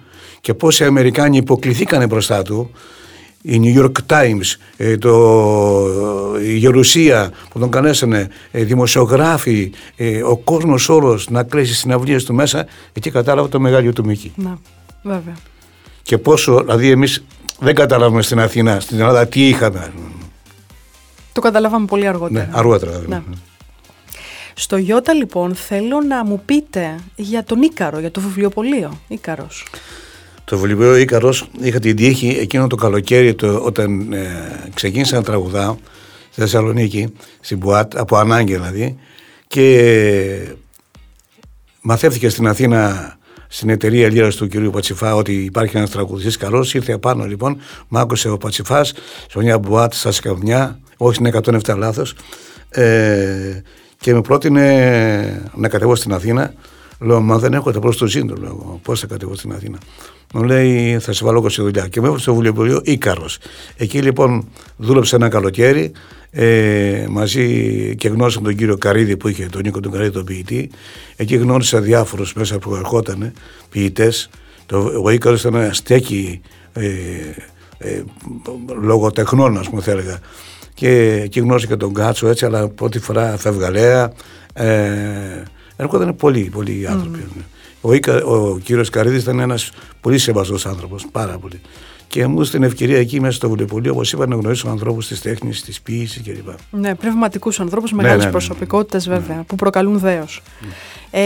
και 0.41 0.53
πόσοι 0.53 0.83
Αμερικάνοι 0.83 1.37
υποκληθήκανε 1.37 2.07
μπροστά 2.07 2.41
του 2.41 2.71
η 3.41 3.59
New 3.63 3.83
York 3.83 3.91
Times, 4.07 4.55
ε, 4.77 4.97
το, 4.97 5.13
η 6.41 6.57
Γερουσία 6.57 7.31
που 7.49 7.59
τον 7.59 7.69
καλέσανε, 7.69 8.27
ε, 8.51 8.63
δημοσιογράφοι, 8.63 9.71
ε, 9.95 10.23
ο 10.23 10.37
κόσμος 10.37 10.89
όλος 10.89 11.29
να 11.29 11.43
κλέσει 11.43 11.73
συναυλίες 11.73 12.23
του 12.23 12.33
μέσα, 12.33 12.65
εκεί 12.93 13.11
κατάλαβα 13.11 13.49
το 13.49 13.59
μεγάλο 13.59 13.93
του 13.93 14.05
Μίκη. 14.05 14.31
Να, 14.35 14.57
βέβαια. 15.03 15.35
Και 16.01 16.17
πόσο, 16.17 16.59
δηλαδή 16.59 16.89
εμείς 16.89 17.23
δεν 17.59 17.75
καταλάβουμε 17.75 18.21
στην 18.21 18.39
Αθήνα, 18.39 18.79
στην 18.79 18.99
Ελλάδα 18.99 19.27
τι 19.27 19.47
είχαμε. 19.47 19.93
Το 21.33 21.41
καταλάβαμε 21.41 21.85
πολύ 21.85 22.07
αργότερα. 22.07 22.45
Ναι, 22.45 22.49
αργότερα. 22.51 22.91
Δηλαδή. 22.91 23.23
Ναι. 23.29 23.35
Στο 24.53 24.77
Ιώτα 24.77 25.13
λοιπόν 25.13 25.55
θέλω 25.55 26.01
να 26.01 26.25
μου 26.25 26.41
πείτε 26.45 26.95
για 27.15 27.43
τον 27.43 27.61
Ίκαρο, 27.61 27.99
για 27.99 28.11
το 28.11 28.21
βιβλιοπωλείο 28.21 28.99
Ίκαρος. 29.07 29.65
Το 30.49 30.57
βιβλίο 30.57 30.95
Ίκαρος 30.95 31.49
είχα 31.59 31.79
την 31.79 31.95
τύχη 31.95 32.37
εκείνο 32.39 32.67
το 32.67 32.75
καλοκαίρι 32.75 33.35
το, 33.35 33.57
όταν 33.57 34.13
ε, 34.13 34.27
ξεκίνησα 34.73 35.15
να 35.15 35.23
τραγουδάω 35.23 35.77
στη 36.31 36.41
Θεσσαλονίκη, 36.41 37.13
στην 37.39 37.59
Πουάτ, 37.59 37.97
από 37.97 38.17
ανάγκη 38.17 38.53
δηλαδή, 38.53 38.97
και 39.47 40.55
μαθεύτηκε 41.81 42.29
στην 42.29 42.47
Αθήνα 42.47 43.17
στην 43.47 43.69
εταιρεία 43.69 44.09
Λύρα 44.09 44.29
του 44.29 44.47
κυρίου 44.47 44.69
Πατσιφά 44.71 45.15
ότι 45.15 45.33
υπάρχει 45.33 45.77
ένας 45.77 45.89
τραγουδιστής 45.89 46.37
καλός. 46.37 46.73
Ήρθε 46.73 46.91
απάνω 46.91 47.25
λοιπόν, 47.25 47.61
μ' 47.87 47.97
άκουσε 47.97 48.29
ο 48.29 48.37
Πατσιφάς 48.37 48.93
σε 49.29 49.39
μια 49.39 49.59
μπουάτ 49.59 49.93
στα 49.93 50.11
Σκαβνιά, 50.11 50.79
όχι 50.97 51.13
στην 51.13 51.59
107 51.65 51.77
λάθος, 51.77 52.15
ε, 52.69 53.61
και 53.99 54.13
με 54.13 54.21
πρότεινε 54.21 55.51
να 55.55 55.69
κατεβώ 55.69 55.95
στην 55.95 56.13
Αθήνα 56.13 56.53
Λέω, 56.99 57.21
μα 57.21 57.37
δεν 57.37 57.53
έχω 57.53 57.71
τα 57.71 57.79
προ 57.79 57.93
το 57.95 58.07
σύνδρομο. 58.07 58.79
Πώς 58.83 58.99
θα 58.99 59.07
κατεβώ 59.07 59.35
στην 59.35 59.51
Αθήνα. 59.51 59.77
Μου 60.33 60.43
λέει, 60.43 60.99
θα 60.99 61.13
σε 61.13 61.25
βάλω 61.25 61.49
σε 61.49 61.61
δουλειά. 61.61 61.87
Και 61.87 61.99
με 61.99 62.05
έβαλε 62.05 62.21
στο 62.21 62.33
βιβλιοπωλείο 62.33 62.81
Ήκαρο. 62.83 63.25
Εκεί 63.77 64.01
λοιπόν 64.01 64.47
δούλεψε 64.77 65.15
ένα 65.15 65.29
καλοκαίρι 65.29 65.91
ε, 66.31 67.05
μαζί 67.09 67.95
και 67.95 68.07
γνώρισα 68.07 68.41
τον 68.41 68.55
κύριο 68.55 68.77
Καρίδη 68.77 69.17
που 69.17 69.27
είχε, 69.27 69.45
τον 69.45 69.61
Νίκο 69.63 69.79
τον 69.79 69.91
Καρίδη, 69.91 70.11
τον 70.11 70.23
ποιητή. 70.23 70.69
Εκεί 71.15 71.35
γνώρισα 71.35 71.81
διάφορους 71.81 72.33
μέσα 72.33 72.59
που 72.59 72.75
ερχόταν 72.75 73.33
ποιητές. 73.69 74.29
Ο 75.03 75.09
Ήκαρο 75.09 75.35
ήταν 75.35 75.55
ένα 75.55 75.73
στέκι 75.73 76.41
ε, 76.73 76.87
ε, 77.77 78.03
λογοτεχνών, 78.81 79.57
ας 79.57 79.69
πούμε, 79.69 79.81
θα 79.81 79.91
έλεγα. 79.91 80.19
Και 80.73 81.21
εκεί 81.23 81.39
γνώρισα 81.39 81.67
και 81.67 81.75
τον 81.75 81.93
Κάτσο 81.93 82.27
έτσι, 82.27 82.45
αλλά 82.45 82.67
πρώτη 82.67 82.99
φορά 82.99 83.37
φευγαλέα. 83.37 84.11
Ε, 84.53 85.43
έρχονταν 85.79 86.15
πολλοί, 86.15 86.49
πολλοί 86.53 86.87
άνθρωποι. 86.87 87.25
Mm. 87.37 87.41
Ο, 87.81 87.93
Ικα, 87.93 88.23
ο 88.23 88.57
κύριος 88.57 88.89
Καρίδης 88.89 89.21
ήταν 89.21 89.39
ένας 89.39 89.71
πολύ 90.01 90.17
σεβαστό 90.17 90.69
άνθρωπος, 90.69 91.05
πάρα 91.11 91.37
πολύ. 91.37 91.61
Και 92.07 92.27
μου 92.27 92.33
έδωσε 92.33 92.51
την 92.51 92.63
ευκαιρία 92.63 92.97
εκεί 92.97 93.19
μέσα 93.19 93.33
στο 93.33 93.49
βιβλιοπωλείο, 93.49 93.91
όπως 93.91 94.11
είπα, 94.11 94.27
να 94.27 94.35
γνωρίσω 94.35 94.69
ανθρώπους 94.69 95.07
της 95.07 95.21
τέχνης, 95.21 95.63
της 95.63 95.81
ποιήσης 95.81 96.21
κλπ. 96.23 96.49
Ναι, 96.71 96.95
πνευματικούς 96.95 97.59
ανθρώπους, 97.59 97.91
μεγάλες 97.91 98.17
ναι, 98.17 98.23
ναι, 98.23 98.25
ναι, 98.25 98.31
προσωπικότητε 98.31 98.97
βέβαια, 99.09 99.43
που 99.47 99.55
προκαλούν 99.55 99.99
δέος. 99.99 100.41
Ε, 101.11 101.21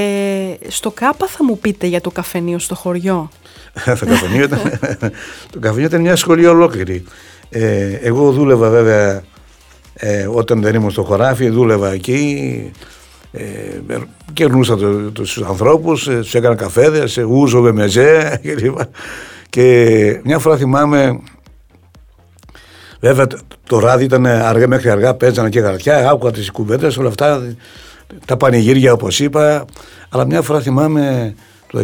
στο 0.68 0.92
ΚΑΠΑ 0.92 1.28
θα 1.28 1.44
μου 1.44 1.58
πείτε 1.58 1.88
για 1.88 2.02
το 2.02 2.12
καφενείο 2.12 2.60
στο 2.60 2.76
χωριό. 2.76 3.30
το, 4.00 4.06
καφενείο 4.06 4.44
ήταν, 4.44 4.60
το 5.52 5.60
καφενείο 5.60 5.86
ήταν 5.86 6.02
μια 6.02 6.16
σχολή 6.16 6.46
ολόκληρη. 6.46 7.04
Ε, 7.50 7.94
εγώ 8.02 8.32
δούλευα 8.32 8.70
βέβαια 8.70 9.24
ε, 9.94 10.28
όταν 10.34 10.62
δεν 10.62 10.76
ήμουν 10.76 10.92
στο 10.92 11.04
χωράφι, 11.04 11.50
δούλευα 11.50 11.92
εκεί. 11.92 12.72
Ε, 13.36 13.80
κερνούσα 14.34 14.76
το, 14.76 15.12
τους 15.12 15.42
ανθρώπους, 15.42 16.08
ε, 16.08 16.18
τους 16.20 16.36
έκανα 16.36 16.56
καφέδες, 16.56 17.18
ούζο 17.18 17.62
με 17.62 17.72
μεζέ 17.72 18.40
κλπ. 18.58 18.80
Και 19.50 20.20
μια 20.24 20.40
φορά 20.40 20.58
θυμάμαι, 20.58 21.20
βέβαια 23.00 23.28
το 23.68 23.80
ράδι 23.80 24.04
ήταν 24.04 24.26
αργά 24.26 24.68
μέχρι 24.68 24.90
αργά, 24.90 25.14
παίζανε 25.14 25.50
και 25.50 25.60
γαρτιά, 25.60 26.10
άκουγα 26.10 26.32
τις 26.32 26.52
κουβέντες, 26.52 26.98
όλα 26.98 27.08
αυτά, 27.08 27.56
τα 28.26 28.38
πανηγύρια 28.38 28.94
όπως 28.94 29.20
είπα, 29.20 29.66
αλλά 30.10 30.26
μια 30.26 30.42
φορά 30.42 30.62
θυμάμαι 30.62 31.36
το 31.68 31.84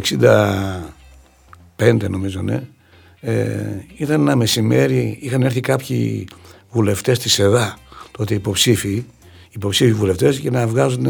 65 1.78 2.10
νομίζω, 2.10 2.42
ναι, 2.42 2.62
ε, 3.20 3.56
ήταν 3.98 4.22
ένα 4.22 4.36
μεσημέρι, 4.36 5.18
είχαν 5.22 5.42
έρθει 5.42 5.60
κάποιοι 5.60 6.28
βουλευτές 6.72 7.20
της 7.20 7.40
ΕΔΑ, 7.40 7.78
τότε 8.12 8.34
υποψήφοι, 8.34 9.06
υποψήφοι 9.50 9.94
βουλευτές 9.94 10.38
για 10.38 10.52
να 10.52 10.68
βγάζουν 10.68 11.08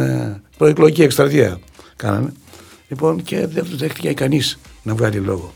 προεκλογική 0.58 1.04
εκστρατεία. 1.04 1.60
Κάνανε. 1.96 2.32
Λοιπόν, 2.88 3.24
και 3.24 3.48
δεν 3.48 3.64
τους 3.64 3.76
δέχτηκε 3.76 4.14
κανείς 4.14 4.60
να 4.84 4.96
βγάλει 4.96 5.18
λόγο. 5.18 5.54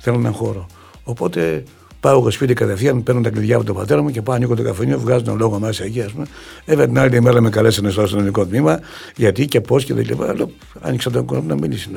Θέλουν 0.00 0.20
έναν 0.20 0.32
χώρο. 0.32 0.66
Οπότε 1.04 1.62
πάω 2.00 2.18
εγώ 2.18 2.30
σπίτι 2.30 2.54
κατευθείαν, 2.54 3.02
παίρνω 3.02 3.20
τα 3.20 3.30
κλειδιά 3.30 3.56
από 3.56 3.64
τον 3.64 3.74
πατέρα 3.74 4.02
μου 4.02 4.10
και 4.10 4.22
πάω 4.22 4.36
ανοίγω 4.36 4.54
το 4.54 4.62
καφενείο, 4.62 4.98
βγάζω 4.98 5.24
τον 5.24 5.36
λόγο 5.36 5.58
μέσα 5.58 5.84
εκεί, 5.84 6.00
ας 6.02 6.12
πούμε. 6.12 6.26
Βέβαια 6.66 6.86
την 6.86 6.98
άλλη 6.98 7.20
μέρα 7.20 7.40
με 7.40 7.50
καλέσανε 7.50 7.90
στο 7.90 8.02
αστυνομικό 8.02 8.46
τμήμα, 8.46 8.80
γιατί 9.16 9.46
και 9.46 9.60
πώς 9.60 9.84
και 9.84 9.94
δεν 9.94 10.04
λοιπά. 10.04 10.28
Αλλά 10.28 10.46
άνοιξα 10.80 11.10
τον 11.10 11.24
κόσμο 11.24 11.44
να 11.48 11.54
μιλήσει. 11.54 11.90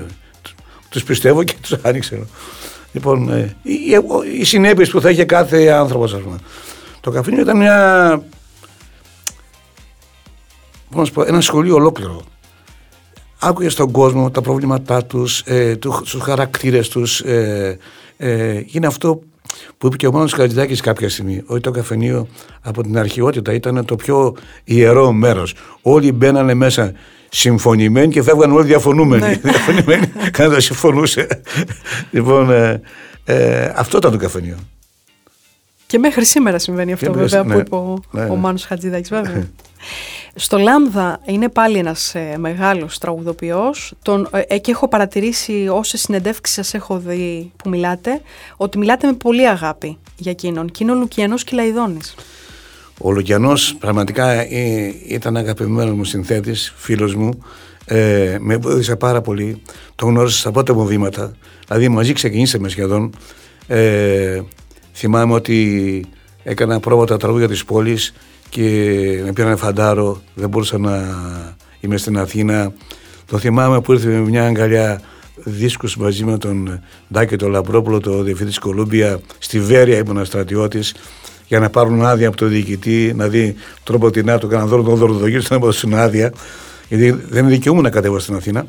Τους 0.89 1.03
πιστεύω 1.03 1.43
και 1.43 1.55
τους 1.61 1.77
άνοιξε. 1.81 2.27
Λοιπόν, 2.91 3.29
ε, 3.29 3.55
οι, 3.61 3.79
οι 4.39 4.43
συνέπειες 4.43 4.89
που 4.89 5.01
θα 5.01 5.09
είχε 5.09 5.25
κάθε 5.25 5.67
άνθρωπος, 5.67 6.13
ας 6.13 6.21
πούμε. 6.21 6.37
Το 6.99 7.11
καφενείο 7.11 7.41
ήταν 7.41 7.57
μια 7.57 8.21
πώς 10.91 11.11
πω, 11.11 11.23
ένα 11.23 11.41
σχολείο 11.41 11.75
ολόκληρο. 11.75 12.21
Άκουγες 13.39 13.73
στον 13.73 13.91
κόσμο 13.91 14.31
τα 14.31 14.41
προβλήματά 14.41 15.05
τους, 15.05 15.39
ε, 15.39 15.75
τους 15.75 16.17
χαρακτήρες 16.21 16.89
τους. 16.89 17.19
Ε, 17.19 17.77
ε, 18.17 18.63
είναι 18.71 18.87
αυτό 18.87 19.21
που 19.77 19.87
είπε 19.87 19.95
και 19.95 20.07
ο 20.07 20.11
Μάνος 20.11 20.33
Χατζηδάκης 20.33 20.81
κάποια 20.81 21.09
στιγμή, 21.09 21.43
ότι 21.45 21.61
το 21.61 21.71
καφενείο 21.71 22.27
από 22.61 22.83
την 22.83 22.97
αρχαιότητα 22.97 23.53
ήταν 23.53 23.85
το 23.85 23.95
πιο 23.95 24.35
ιερό 24.63 25.11
μέρος. 25.11 25.53
Όλοι 25.81 26.11
μπαίνανε 26.11 26.53
μέσα 26.53 26.93
συμφωνημένοι 27.29 28.11
και 28.11 28.21
φεύγαν 28.21 28.51
όλοι 28.51 28.65
διαφωνούμενοι. 28.65 29.21
Ναι. 29.21 29.33
διαφωνημένοι, 29.51 30.07
κανένας 30.31 30.63
συμφωνούσε. 30.63 31.27
λοιπόν, 32.11 32.51
ε, 32.51 32.81
ε, 33.25 33.73
αυτό 33.75 33.97
ήταν 33.97 34.11
το 34.11 34.17
καφενείο. 34.17 34.57
Και 35.85 35.97
μέχρι 35.97 36.25
σήμερα 36.25 36.59
συμβαίνει 36.59 36.93
αυτό 36.93 37.13
βέβαια 37.13 37.43
ναι, 37.43 37.53
που 37.53 37.59
είπε 37.59 37.75
ο, 37.75 37.99
ναι, 38.11 38.23
ναι. 38.23 38.29
ο 38.29 38.35
Μάνος 38.35 38.65
Χατζηδάκης 38.65 39.09
βέβαια. 39.09 39.43
Στο 40.35 40.57
Λάμδα 40.57 41.19
είναι 41.25 41.49
πάλι 41.49 41.77
ένας 41.77 42.15
ε, 42.15 42.35
μεγάλος 42.37 42.97
τραγουδοποιός. 42.97 43.93
Τον, 44.01 44.27
ε, 44.31 44.41
ε, 44.47 44.57
και 44.57 44.71
έχω 44.71 44.87
παρατηρήσει 44.87 45.67
όσες 45.71 46.01
συνεντεύξεις 46.01 46.55
σας 46.55 46.73
έχω 46.73 46.97
δει 46.97 47.51
που 47.55 47.69
μιλάτε 47.69 48.21
ότι 48.57 48.77
μιλάτε 48.77 49.07
με 49.07 49.13
πολύ 49.13 49.47
αγάπη 49.47 49.97
για 50.15 50.31
εκείνον 50.31 50.71
και 50.71 50.83
είναι 50.83 50.91
ο 50.91 50.95
Λουκιανός 50.95 51.43
Κυλαϊδόνης. 51.43 52.15
Ο 53.01 53.11
Λουκιανός 53.11 53.75
πραγματικά 53.79 54.29
ε, 54.31 54.93
ήταν 55.07 55.37
αγαπημένος 55.37 55.93
μου 55.93 56.03
συνθέτης, 56.03 56.73
φίλος 56.77 57.15
μου, 57.15 57.43
ε, 57.85 58.37
με 58.39 58.57
βοήθησε 58.57 58.95
πάρα 58.95 59.21
πολύ, 59.21 59.61
τον 59.95 60.09
γνώρισα 60.09 60.39
στα 60.39 60.51
πρώτα 60.51 60.73
μου 60.73 60.85
βήματα, 60.85 61.35
δηλαδή 61.67 61.89
μαζί 61.89 62.13
ξεκινήσαμε 62.13 62.69
σχεδόν, 62.69 63.13
ε, 63.67 64.41
θυμάμαι 64.93 65.33
ότι 65.33 66.05
έκανα 66.43 66.79
πρόβατα 66.79 67.17
τραγούδια 67.17 67.47
της 67.47 67.65
πόλης 67.65 68.13
και 68.49 68.63
με 69.25 69.31
πήραν 69.31 69.57
φαντάρο, 69.57 70.21
δεν 70.33 70.49
μπορούσα 70.49 70.77
να 70.77 71.03
είμαι 71.79 71.97
στην 71.97 72.17
Αθήνα. 72.17 72.73
Το 73.25 73.37
θυμάμαι 73.37 73.81
που 73.81 73.93
ήρθε 73.93 74.07
με 74.07 74.19
μια 74.19 74.45
αγκαλιά 74.45 75.01
δίσκους 75.43 75.97
μαζί 75.97 76.25
με 76.25 76.37
τον 76.37 76.81
Ντάκη 77.13 77.35
τον 77.35 77.51
Λαμπρόπουλο, 77.51 77.99
το 77.99 78.23
διευθυντής 78.23 78.55
της 78.55 78.63
Κολούμπια, 78.63 79.19
στη 79.39 79.59
Βέρεια 79.59 79.97
ήμουν 79.97 80.25
στρατιώτης, 80.25 80.95
για 81.47 81.59
να 81.59 81.69
πάρουν 81.69 82.05
άδεια 82.05 82.27
από 82.27 82.37
τον 82.37 82.49
διοικητή, 82.49 83.13
να 83.15 83.27
δει 83.27 83.55
τρόπο 83.83 84.11
την 84.11 84.29
άδεια, 84.29 84.49
τον 84.49 84.67
δώρο, 84.67 84.83
τον 84.83 84.95
δωροδογείο, 84.95 85.41
να 85.49 85.55
έδωσαν 85.55 85.93
άδεια, 85.93 86.33
γιατί 86.87 87.11
δεν 87.11 87.47
δικαιούμαι 87.47 87.81
να 87.81 87.89
κατέβω 87.89 88.19
στην 88.19 88.35
Αθήνα, 88.35 88.67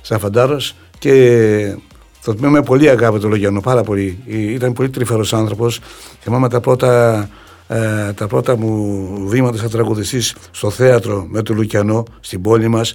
σαν 0.00 0.18
φαντάρος 0.18 0.74
και 0.98 1.76
το 2.24 2.34
τμήμα 2.34 2.50
με 2.50 2.62
πολύ 2.62 2.88
αγάπη 2.88 3.18
το 3.18 3.28
Λογιανό, 3.28 3.60
πάρα 3.60 3.82
πολύ. 3.82 4.18
Ήταν 4.26 4.72
πολύ 4.72 4.90
τρυφερός 4.90 5.32
άνθρωπος. 5.32 5.80
Θυμάμαι 6.20 6.48
τα 6.48 6.60
πρώτα 6.60 7.28
ε, 7.72 8.12
τα 8.12 8.26
πρώτα 8.26 8.56
μου 8.56 9.08
βήματα 9.26 9.56
σαν 9.56 9.70
τραγουδιστής 9.70 10.36
στο 10.50 10.70
θέατρο 10.70 11.26
με 11.28 11.42
τον 11.42 11.56
Λουκιανό 11.56 12.04
στην 12.20 12.42
πόλη 12.42 12.68
μας 12.68 12.94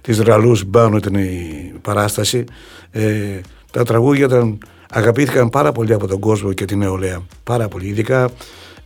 της 0.00 0.18
Ραλούς 0.20 0.64
Μπάνου 0.64 0.96
ήταν 0.96 1.14
η 1.14 1.72
παράσταση. 1.82 2.44
Ε, 2.90 3.40
τα 3.70 3.84
τραγούδια 3.84 4.24
ήταν, 4.24 4.58
αγαπήθηκαν 4.90 5.48
πάρα 5.48 5.72
πολύ 5.72 5.92
από 5.92 6.06
τον 6.06 6.18
κόσμο 6.18 6.52
και 6.52 6.64
την 6.64 6.78
νεολαία. 6.78 7.22
Πάρα 7.44 7.68
πολύ. 7.68 7.86
Ειδικά 7.86 8.30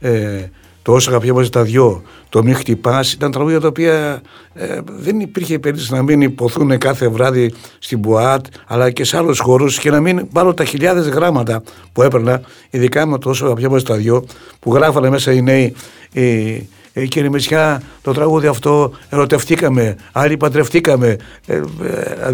ε, 0.01 0.45
το 0.89 0.95
όσο 0.95 1.11
αγαπιόμαστε 1.11 1.59
τα 1.59 1.65
δυο, 1.65 2.03
το 2.29 2.43
μη 2.43 2.55
χτυπάς, 2.55 3.13
ήταν 3.13 3.31
τραγούδια 3.31 3.61
τα 3.61 3.69
οποία 3.69 4.23
ε, 4.55 4.81
δεν 4.87 5.21
υπήρχε 5.21 5.59
περίπτωση 5.59 5.93
να 5.93 6.03
μην 6.03 6.21
υποθούν 6.21 6.79
κάθε 6.79 7.09
βράδυ 7.09 7.53
στην 7.79 7.99
Μπουάτ, 7.99 8.47
αλλά 8.67 8.91
και 8.91 9.05
σε 9.05 9.17
άλλους 9.17 9.39
χώρους 9.39 9.79
και 9.79 9.91
να 9.91 10.01
μην 10.01 10.29
πάρω 10.33 10.55
τα 10.55 10.65
χιλιάδες 10.65 11.09
γράμματα 11.09 11.63
που 11.93 12.03
έπαιρνα, 12.03 12.41
ειδικά 12.71 13.07
με 13.07 13.19
το 13.19 13.31
όσο 13.31 13.45
αγαπιόμαστε 13.45 13.93
τα 13.93 13.99
δυο, 13.99 14.25
που 14.61 14.75
γράφανε 14.75 15.11
μέσα 15.11 15.33
οι 15.33 15.43
νέοι. 15.43 15.75
Ε, 16.13 16.57
ε, 16.93 17.07
κύριε 17.07 17.29
Μεσιά, 17.29 17.83
το 18.03 18.13
τραγούδι 18.13 18.47
αυτό 18.47 18.93
ερωτευτήκαμε, 19.09 19.97
άλλοι 20.13 20.37
παντρευτήκαμε. 20.37 21.17
Ε, 21.47 21.61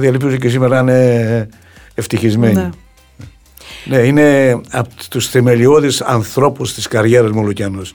ε, 0.00 0.06
ελπίζω 0.06 0.36
και 0.36 0.48
σήμερα 0.48 0.82
να 0.82 0.92
είναι 0.92 1.48
ευτυχισμένοι. 1.94 2.54
Ναι. 2.54 2.70
Ναι, 3.84 3.96
είναι 3.96 4.60
από 4.70 4.88
τους 5.10 5.28
θεμελιώδεις 5.28 6.00
ανθρώπους 6.00 6.74
της 6.74 6.88
καριέρας 6.88 7.30
μου 7.30 7.40
ο 7.42 7.46
Λουκιανός. 7.46 7.94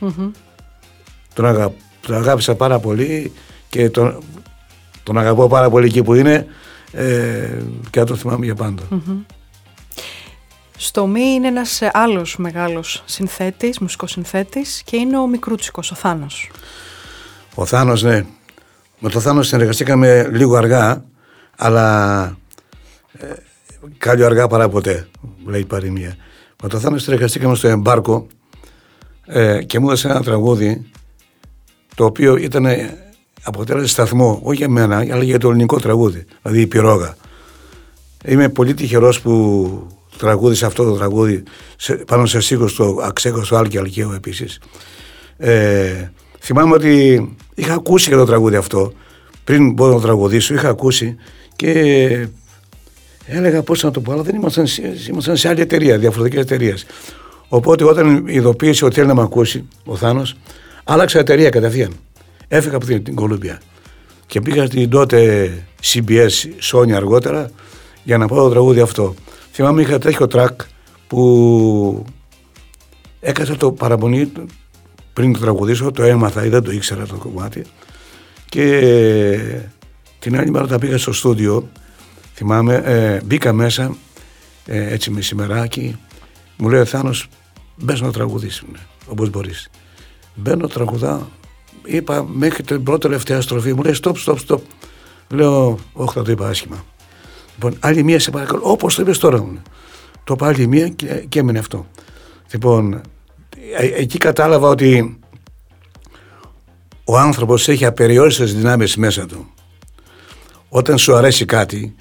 Τον, 1.40 1.48
αγα... 1.48 1.72
τον 2.02 2.16
αγάπησα 2.16 2.56
πάρα 2.56 2.80
πολύ 2.80 3.32
και 3.70 3.90
τον, 3.90 4.24
τον 5.04 5.18
αγαπώ 5.18 5.48
πάρα 5.48 5.70
πολύ 5.70 5.86
εκεί 5.86 6.04
που 6.04 6.14
είναι 6.14 6.48
ε, 6.92 7.62
και 7.90 8.00
θα 8.00 8.06
τον 8.06 8.18
θυμάμαι 8.18 8.46
για 8.46 8.56
πάντα. 8.56 8.84
Στο 10.78 11.08
Μη 11.08 11.22
είναι 11.22 11.48
ένας 11.48 11.82
άλλος 11.92 12.38
μεγάλος 12.38 13.04
συνθέτης, 13.06 13.80
μουσικοσυνθέτης 13.80 14.82
και 14.86 14.98
είναι 14.98 15.18
ο 15.18 15.28
Μικρούτσικος, 15.28 15.92
ο 15.92 15.96
Θάνος. 15.96 16.52
Ο 17.56 17.66
Θάνος, 17.66 18.04
ναι. 18.04 18.26
Με 19.00 19.10
τον 19.10 19.22
Θάνο 19.22 19.42
συνεργαστήκαμε 19.42 20.30
λίγο 20.32 20.56
αργά, 20.56 21.04
αλλά 21.58 22.24
ε, 23.18 23.28
κάλλιο 23.98 24.26
αργά 24.26 24.48
παρά 24.48 24.70
ποτέ, 24.70 25.08
λέει 25.46 25.62
η 25.62 25.66
παροιμία. 25.66 26.16
Με 26.64 26.70
τον 26.70 26.80
Θάνο 26.80 26.98
συνεργαστήκαμε 26.98 27.56
στο 27.56 27.68
εμπάρκο 27.68 28.28
ε, 29.26 29.64
και 29.64 29.80
μου 29.80 29.88
έδωσε 29.88 30.08
ένα 30.08 30.24
τραγούδι 30.24 30.92
το 32.00 32.06
οποίο 32.06 32.36
ήταν 32.36 32.66
αποτέλεσε 33.44 33.88
σταθμό, 33.88 34.40
όχι 34.44 34.58
για 34.58 34.70
μένα, 34.70 34.98
αλλά 34.98 35.24
για 35.24 35.40
το 35.40 35.50
ελληνικό 35.50 35.80
τραγούδι, 35.80 36.26
δηλαδή 36.42 36.62
η 36.62 36.68
πυρόγα. 36.68 37.16
Είμαι 38.26 38.50
πολύ 38.50 38.74
τυχερός 38.74 39.22
που 39.22 39.88
τραγούδισα 40.18 40.66
αυτό 40.66 40.84
το 40.84 40.92
τραγούδι 40.92 41.44
σε, 41.78 41.94
πάνω 41.94 42.26
σε 42.26 42.40
σίγουρο 42.40 42.68
στο 42.68 43.00
αξέχωστο 43.04 43.56
Άλκη 43.56 43.78
Αλκαίου 43.78 44.12
επίσης. 44.12 44.60
Ε, 45.38 46.12
θυμάμαι 46.40 46.74
ότι 46.74 47.36
είχα 47.56 47.74
ακούσει 47.74 48.10
για 48.10 48.18
το 48.18 48.26
τραγούδι 48.26 48.56
αυτό 48.56 48.94
πριν 49.44 49.74
μπορώ 49.74 49.94
να 49.94 50.02
τραγουδήσω, 50.02 50.54
είχα 50.54 50.70
ακούσει 50.70 51.16
και 51.56 52.28
Έλεγα 53.26 53.64
πώς 53.64 53.84
να 53.84 53.92
το 53.92 54.02
πω, 54.02 54.12
αλλά 54.12 54.22
δεν 54.22 54.36
ήμασταν, 54.36 54.68
ήμασταν 55.10 55.38
σε 55.38 55.48
άλλη 55.48 55.62
εταιρεία, 55.62 55.98
διαφορετικές 55.98 56.44
εταιρείες. 56.44 56.86
Οπότε 57.48 57.84
όταν 57.84 58.28
ειδοποίησε 58.28 58.86
ότι 58.86 58.96
θέλει 58.96 59.08
να 59.08 59.16
με 59.16 59.22
ακούσει 59.22 59.68
ο 59.86 59.96
Θάνος, 59.96 60.36
άλλαξα 60.90 61.20
εταιρεία 61.20 61.50
κατευθείαν. 61.50 61.92
Έφυγα 62.48 62.76
από 62.76 62.86
την, 62.86 63.04
την 63.04 63.16
Κολούμπια. 63.16 63.62
Και 64.26 64.42
πήγα 64.42 64.66
στην 64.66 64.90
τότε 64.90 65.52
CBS 65.84 66.30
Sony 66.72 66.92
αργότερα 66.92 67.50
για 68.04 68.18
να 68.18 68.28
πάω 68.28 68.44
το 68.44 68.50
τραγούδι 68.50 68.80
αυτό. 68.80 69.14
Θυμάμαι 69.52 69.82
είχα 69.82 69.98
τέτοιο 69.98 70.28
τρακ 70.28 70.62
που 71.08 72.06
έκανα 73.20 73.56
το 73.56 73.72
παραπονί 73.72 74.32
πριν 75.14 75.34
το 75.34 75.40
τραγουδήσω, 75.40 75.92
το 75.92 76.04
έμαθα 76.04 76.46
ή 76.46 76.50
δεν 76.50 76.64
το 76.64 76.72
ήξερα 76.72 77.06
το 77.06 77.16
κομμάτι. 77.16 77.66
Και 78.46 78.80
την 80.20 80.38
άλλη 80.40 80.52
μέρα 80.52 80.64
όταν 80.64 80.80
πήγα 80.80 80.98
στο 80.98 81.14
στούντιο. 81.14 81.70
Θυμάμαι 82.34 82.82
ε, 82.86 83.22
μπήκα 83.26 83.54
μέσα 83.54 83.96
ε, 84.66 84.94
έτσι 84.94 85.12
μεσημεράκι. 85.12 86.00
Μου 86.58 86.70
λέει 86.70 86.80
ο 86.82 86.86
Θάνος 86.86 87.28
μπες 87.76 88.02
να 88.02 88.12
τραγουδήσεις 88.12 88.64
όπως 89.08 89.30
μπορείς 89.30 89.70
μπαίνω 90.36 90.68
τραγουδά 90.68 91.30
είπα 91.86 92.26
μέχρι 92.34 92.64
την 92.64 92.84
πρώτη 92.84 93.00
τελευταία 93.00 93.42
στροφή 93.42 93.74
μου 93.74 93.84
λέει 93.84 93.96
stop 94.04 94.14
stop 94.26 94.36
stop 94.48 94.60
λέω 95.30 95.80
όχι 95.94 96.14
θα 96.14 96.24
το 96.24 96.32
είπα 96.32 96.48
άσχημα 96.48 96.86
λοιπόν 97.54 97.78
άλλη 97.80 98.04
μία 98.04 98.20
σε 98.20 98.32
παρακαλώ 98.32 98.62
όπως 98.64 98.96
το 98.96 99.02
είπες 99.02 99.18
τώρα 99.18 99.42
μου 99.42 99.62
το 100.24 100.34
είπα 100.34 100.48
άλλη 100.48 100.68
μία 100.68 100.90
και, 100.90 101.26
και 101.30 101.40
έμεινε 101.40 101.60
αυτό 101.60 101.88
λοιπόν 102.52 103.02
ε, 103.78 103.86
εκεί 103.86 104.18
κατάλαβα 104.18 104.68
ότι 104.68 105.20
ο 107.12 107.18
άνθρωπος 107.18 107.68
έχει 107.68 107.86
απεριόριστες 107.86 108.56
δυνάμεις 108.56 108.96
μέσα 108.96 109.26
του. 109.26 109.50
Όταν 110.70 110.98
σου 110.98 111.16
αρέσει 111.16 111.46
κάτι, 111.46 111.96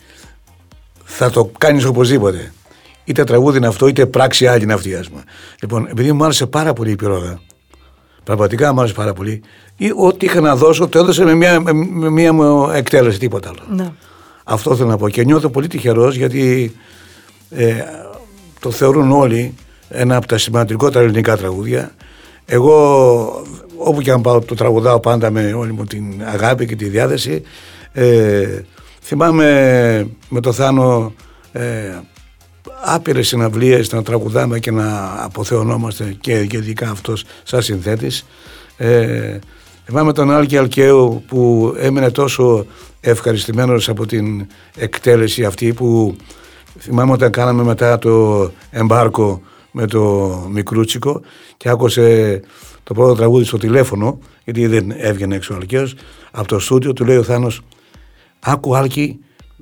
θα 1.04 1.30
το 1.30 1.50
κάνεις 1.58 1.84
οπωσδήποτε. 1.84 2.52
Είτε 3.04 3.24
τραγούδι 3.24 3.56
είναι 3.56 3.66
αυτό, 3.66 3.86
είτε 3.86 4.06
πράξη 4.06 4.46
άλλη 4.46 4.62
είναι 4.62 4.72
αυτή. 4.72 4.94
Ας 4.94 5.10
Λοιπόν, 5.60 5.86
επειδή 5.86 6.12
μου 6.12 6.24
άρεσε 6.24 6.46
πάρα 6.46 6.72
πολύ 6.72 6.90
η 6.90 6.96
πυρόδα, 6.96 7.40
πραγματικά 8.28 8.72
μου 8.72 8.78
άρεσε 8.80 8.94
πάρα 8.94 9.12
πολύ, 9.12 9.40
ή 9.76 9.92
ό,τι 9.96 10.26
είχα 10.26 10.40
να 10.40 10.56
δώσω, 10.56 10.88
το 10.88 10.98
έδωσε 10.98 11.24
με 11.24 11.34
μία, 11.34 11.60
με 11.74 12.10
μία 12.10 12.32
μου 12.32 12.70
εκτέλεση, 12.74 13.18
τίποτα 13.18 13.48
άλλο. 13.48 13.82
Ναι. 13.82 13.92
Αυτό 14.44 14.76
θέλω 14.76 14.88
να 14.88 14.96
πω. 14.96 15.08
Και 15.08 15.24
νιώθω 15.24 15.48
πολύ 15.48 15.66
τυχερός 15.66 16.16
γιατί 16.16 16.72
ε, 17.50 17.74
το 18.60 18.70
θεωρούν 18.70 19.12
όλοι 19.12 19.54
ένα 19.88 20.16
από 20.16 20.26
τα 20.26 20.38
σημαντικότερα 20.38 21.04
ελληνικά 21.04 21.36
τραγούδια. 21.36 21.90
Εγώ 22.46 22.74
όπου 23.76 24.00
και 24.00 24.10
αν 24.10 24.20
πάω 24.20 24.40
το 24.40 24.54
τραγουδάω 24.54 25.00
πάντα 25.00 25.30
με 25.30 25.52
όλη 25.52 25.72
μου 25.72 25.84
την 25.84 26.04
αγάπη 26.24 26.66
και 26.66 26.76
τη 26.76 26.84
διάθεση. 26.84 27.42
Ε, 27.92 28.60
θυμάμαι 29.02 30.08
με 30.28 30.40
το 30.40 30.52
Θάνο 30.52 31.12
ε, 31.52 31.62
άπειρες 32.84 33.28
συναυλίες 33.28 33.92
να 33.92 34.02
τραγουδάμε 34.02 34.58
και 34.58 34.70
να 34.70 35.14
αποθεωνόμαστε 35.24 36.16
και 36.20 36.46
ειδικά 36.50 36.90
αυτός 36.90 37.24
σαν 37.42 37.62
συνθέτης. 37.62 38.26
Ε, 38.76 39.38
θυμάμαι 39.84 40.12
τον 40.12 40.30
Άλκη 40.30 40.56
Αλκαίου 40.56 41.22
που 41.26 41.74
έμεινε 41.78 42.10
τόσο 42.10 42.66
ευχαριστημένος 43.00 43.88
από 43.88 44.06
την 44.06 44.46
εκτέλεση 44.76 45.44
αυτή 45.44 45.72
που 45.72 46.16
θυμάμαι 46.78 47.12
όταν 47.12 47.30
κάναμε 47.30 47.62
μετά 47.62 47.98
το 47.98 48.50
εμπάρκο 48.70 49.42
με 49.70 49.86
το 49.86 50.28
Μικρούτσικο 50.52 51.20
και 51.56 51.68
άκουσε 51.68 52.40
το 52.82 52.94
πρώτο 52.94 53.14
τραγούδι 53.14 53.44
στο 53.44 53.58
τηλέφωνο, 53.58 54.18
γιατί 54.44 54.66
δεν 54.66 54.92
έβγαινε 54.96 55.34
έξω 55.34 55.54
ο 55.54 55.56
Αλκαίος, 55.56 55.94
από 56.30 56.48
το 56.48 56.58
στούντιο 56.58 56.92
του 56.92 57.04
λέει 57.04 57.16
ο 57.16 57.22
Θάνος, 57.22 57.60
άκου 58.40 58.76
Άλκη, 58.76 59.18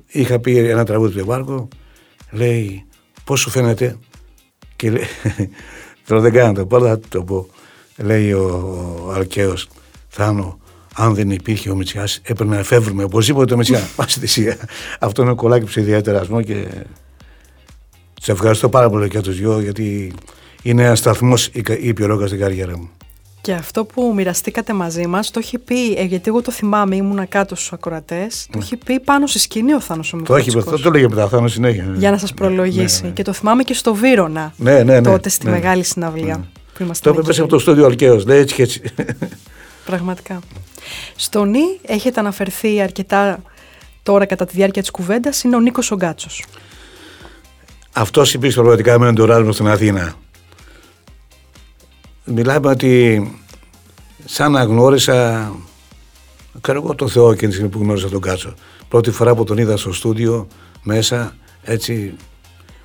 είχα 0.07 0.39
πει 0.39 0.57
ένα 0.57 0.85
τραγούδι 0.85 1.13
του 1.13 1.19
Εμπάρκο, 1.19 1.67
λέει, 2.31 2.85
πώς 3.27 3.39
σου 3.39 3.49
φαίνεται, 3.49 3.97
και 4.75 4.91
λέει, 4.91 5.03
τώρα 6.07 6.21
δεν 6.21 6.33
κάνω 6.33 6.53
το 6.53 6.65
πω, 6.65 6.79
θα 6.79 6.99
το 7.09 7.23
πω, 7.23 7.47
λέει 7.97 8.31
ο, 8.31 8.45
ο 9.05 9.11
Αλκαίος, 9.11 9.67
Θάνο, 10.07 10.59
αν 10.95 11.13
δεν 11.13 11.31
υπήρχε 11.31 11.69
ο 11.69 11.75
Μητσιάς, 11.75 12.19
έπρεπε 12.23 12.49
να 12.49 12.57
εφεύρουμε 12.57 13.03
οπωσδήποτε 13.03 13.45
το 13.45 13.57
Μητσιά. 13.57 13.89
Πάση 13.95 14.19
θυσία. 14.19 14.57
Αυτό 14.99 15.21
είναι 15.21 15.33
κολλάκι 15.33 15.65
που 15.65 15.71
σε 15.71 15.81
ιδιαίτερασμό 15.81 16.41
και 16.41 16.67
σε 18.21 18.31
ευχαριστώ 18.31 18.69
πάρα 18.69 18.89
πολύ 18.89 19.09
και 19.09 19.21
τους 19.21 19.37
δυο 19.37 19.59
γιατί 19.59 20.13
είναι 20.63 20.83
ένας 20.83 20.99
σταθμός 20.99 21.49
η 21.81 21.93
πιερόκα 21.93 22.27
στην 22.27 22.39
καριέρα 22.39 22.77
μου. 22.77 22.89
Και 23.47 23.53
αυτό 23.53 23.85
που 23.85 24.13
μοιραστήκατε 24.15 24.73
μαζί 24.73 25.07
μας, 25.07 25.31
το 25.31 25.39
έχει 25.39 25.57
πει, 25.57 25.93
ε, 25.93 26.03
γιατί 26.03 26.29
εγώ 26.29 26.41
το 26.41 26.51
θυμάμαι, 26.51 26.95
ήμουνα 26.95 27.25
κάτω 27.25 27.55
στους 27.55 27.73
ακροατές, 27.73 28.47
το 28.51 28.57
έχει 28.61 28.77
πει 28.77 28.99
πάνω 28.99 29.27
στη 29.27 29.39
σκηνή 29.39 29.73
ο 29.73 29.79
Θάνος 29.79 30.13
ο 30.13 30.21
Το 30.21 30.35
έχει 30.35 30.51
πει, 30.51 30.57
αυτό 30.57 30.79
το 30.79 30.89
λέγε 30.89 31.07
μετά, 31.09 31.27
Θάνος 31.27 31.51
συνέχεια. 31.51 31.83
Ναι. 31.83 31.97
Για 31.97 32.11
να 32.11 32.17
σας 32.17 32.33
προλογίσει. 32.33 33.01
Ναι, 33.01 33.07
ναι. 33.07 33.13
Και 33.13 33.23
το 33.23 33.33
θυμάμαι 33.33 33.63
και 33.63 33.73
στο 33.73 33.93
Βύρονα. 33.93 34.53
Ναι, 34.57 34.83
ναι, 34.83 35.01
τότε 35.01 35.29
στη 35.29 35.47
μεγάλη 35.47 35.83
συναυλία. 35.83 36.47
Που 36.77 36.91
το 37.01 37.09
έπρεπε 37.09 37.41
από 37.41 37.49
το 37.49 37.59
στούντιο 37.59 37.85
Αλκαίος. 37.85 38.25
Ναι, 38.25 38.35
έτσι 38.35 38.55
και 38.55 38.61
έτσι. 38.61 38.81
Πραγματικά. 39.85 40.39
Στο 41.15 41.45
νη 41.45 41.79
έχετε 41.81 42.19
αναφερθεί 42.19 42.81
αρκετά 42.81 43.41
τώρα 44.03 44.25
κατά 44.25 44.45
τη 44.45 44.55
διάρκεια 44.55 44.81
της 44.81 44.91
κουβέντας, 44.91 45.43
είναι 45.43 45.55
ο 45.55 45.59
Νίκος 45.59 45.91
Ογκάτσο. 45.91 46.29
Αυτός 47.93 48.33
υπήρξε 48.33 48.57
πραγματικά 48.57 48.99
με 48.99 49.13
τον 49.13 49.53
στην 49.53 49.67
Αθήνα 49.67 50.15
μιλάμε 52.27 52.69
ότι 52.69 53.21
σαν 54.25 54.51
να 54.51 54.63
γνώρισα 54.63 55.51
ξέρω 56.61 56.81
εγώ 56.83 56.95
τον 56.95 57.09
Θεό 57.09 57.31
εκείνη 57.31 57.69
που 57.69 57.79
γνώρισα 57.79 58.09
τον 58.09 58.21
Κάτσο. 58.21 58.53
Πρώτη 58.87 59.11
φορά 59.11 59.35
που 59.35 59.43
τον 59.43 59.57
είδα 59.57 59.77
στο 59.77 59.93
στούντιο 59.93 60.47
μέσα 60.83 61.35
έτσι 61.61 62.15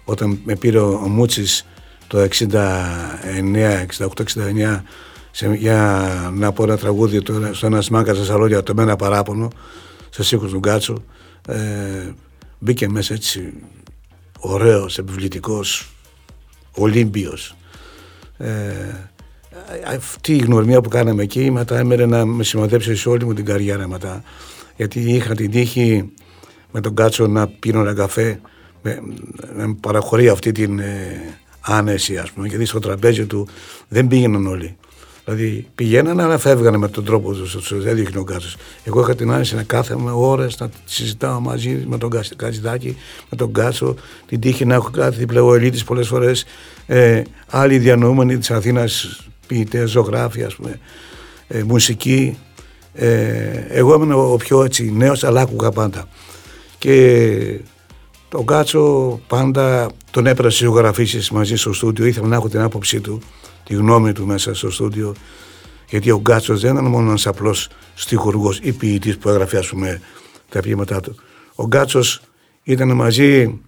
όταν 0.05 0.41
με 0.45 0.57
πήρε 0.57 0.79
ο, 0.79 1.01
ο 1.05 1.09
Μούτσης 1.09 1.67
το 2.07 2.29
69, 2.39 2.49
68, 3.99 4.07
69 4.35 4.81
σε, 5.31 5.55
για 5.55 6.31
να 6.35 6.53
πω 6.53 6.63
ένα 6.63 6.77
τραγούδι 6.77 7.23
το, 7.23 7.51
στο 7.53 7.67
ένας 7.67 7.85
σμάκα 7.85 8.15
στα 8.15 8.25
σαλόνια 8.25 8.63
το 8.63 8.75
μένα 8.75 8.97
παράπονο 8.97 9.51
σε 10.11 10.35
οίκους 10.37 10.51
του 10.51 10.59
Γκάτσο 10.59 11.05
ε, 11.47 12.13
μπήκε 12.59 12.89
μέσα 12.89 13.15
έτσι 13.15 13.53
ωραίος, 14.39 14.99
επιβλητικός, 14.99 15.91
Ολύμπιος 16.73 17.57
ε, 18.39 18.51
αυτή 19.87 20.33
η 20.33 20.38
γνωριμία 20.38 20.81
που 20.81 20.88
κάναμε 20.88 21.23
εκεί 21.23 21.51
μετά 21.51 21.79
έμενε 21.79 22.07
να 22.07 22.25
με 22.25 22.45
συμμετέψει 22.45 22.97
σε 22.97 23.09
όλη 23.09 23.25
μου 23.25 23.35
την 23.35 23.45
καριέρα 23.45 23.88
μετά. 23.88 24.23
Γιατί 24.77 25.01
είχα 25.01 25.35
την 25.35 25.51
τύχη 25.51 26.12
με 26.71 26.81
τον 26.81 26.95
Κάτσο 26.95 27.27
να 27.27 27.49
πίνω 27.49 27.81
ένα 27.81 27.95
καφέ 27.95 28.41
να 28.83 29.67
με 29.67 29.77
παραχωρεί 29.81 30.29
αυτή 30.29 30.53
την 30.53 30.79
ε, 30.79 31.21
άνεση 31.61 32.19
ας 32.19 32.31
πούμε 32.31 32.47
γιατί 32.47 32.65
στο 32.65 32.79
τραπέζι 32.79 33.27
του 33.27 33.49
δεν 33.88 34.07
πήγαιναν 34.07 34.47
όλοι. 34.47 34.77
Δηλαδή 35.25 35.67
πηγαίνανε 35.75 36.23
αλλά 36.23 36.38
φεύγανε 36.38 36.77
με 36.77 36.88
τον 36.88 37.05
τρόπο 37.05 37.33
τους, 37.33 37.83
δεν 37.83 37.95
δείχνει 37.95 38.21
ο 38.21 38.25
Κάτσος. 38.25 38.57
Εγώ 38.85 39.01
είχα 39.01 39.15
την 39.15 39.31
άνεση 39.31 39.55
να 39.55 39.62
κάθομαι 39.62 40.11
ώρες 40.15 40.59
να 40.61 40.71
συζητάω 40.85 41.41
μαζί 41.41 41.85
με 41.88 41.99
τον 41.99 42.11
Κατζηδάκη, 42.37 42.97
με 43.31 43.37
τον 43.37 43.53
Κάτσο, 43.53 43.95
την 44.27 44.41
τύχη 44.41 44.65
να 44.65 44.75
έχω 44.75 44.91
κάτι 44.91 45.17
διπλεοελίτη 45.17 45.85
πολλές 45.85 46.09
φορές. 46.09 46.45
Ε, 46.87 47.23
άλλοι 47.51 47.79
διανοούμενοι 47.79 48.38
της 48.38 48.51
Αθήνας 48.51 49.27
ποιητές, 49.53 49.91
ζωγράφοι, 49.91 50.43
ας 50.43 50.55
πούμε, 50.55 50.81
ε, 51.49 51.62
μουσική. 51.62 52.38
Ε, 52.95 53.65
εγώ 53.69 53.95
ήμουν 53.95 54.12
ο 54.12 54.37
πιο 54.37 54.65
έτσι 54.65 54.93
νέος, 54.93 55.25
αλλά 55.25 55.41
άκουγα 55.41 55.71
πάντα. 55.71 56.09
Και 56.79 57.61
τον 58.29 58.47
Κάτσο 58.47 59.21
πάντα 59.27 59.91
τον 60.11 60.27
έπαιρνα 60.27 60.51
στις 60.51 60.67
ζωγραφίσεις 60.67 61.31
μαζί 61.31 61.57
στο 61.57 61.73
στούντιο, 61.73 62.07
ήθελα 62.07 62.27
να 62.27 62.37
έχω 62.37 62.49
την 62.49 62.61
άποψή 62.61 63.01
του, 63.01 63.21
τη 63.65 63.75
γνώμη 63.75 64.12
του 64.12 64.27
μέσα 64.27 64.55
στο 64.55 64.71
στούντιο, 64.71 65.15
γιατί 65.88 66.11
ο 66.11 66.21
Γκάτσος 66.21 66.61
δεν 66.61 66.73
ήταν 66.73 66.85
μόνο 66.85 67.09
ένας 67.09 67.27
απλός 67.27 67.69
στιχουργός 67.95 68.59
ή 68.62 68.73
ποιητής 68.73 69.19
που 69.19 69.29
έγραφε 69.29 69.59
ας 69.59 69.69
πούμε 69.69 70.01
τα 70.49 70.61
ποιήματά 70.61 71.01
του. 71.01 71.15
Ο 71.55 71.67
Γκάτσος 71.67 72.21
ήταν 72.62 72.93
μαζί 72.95 73.61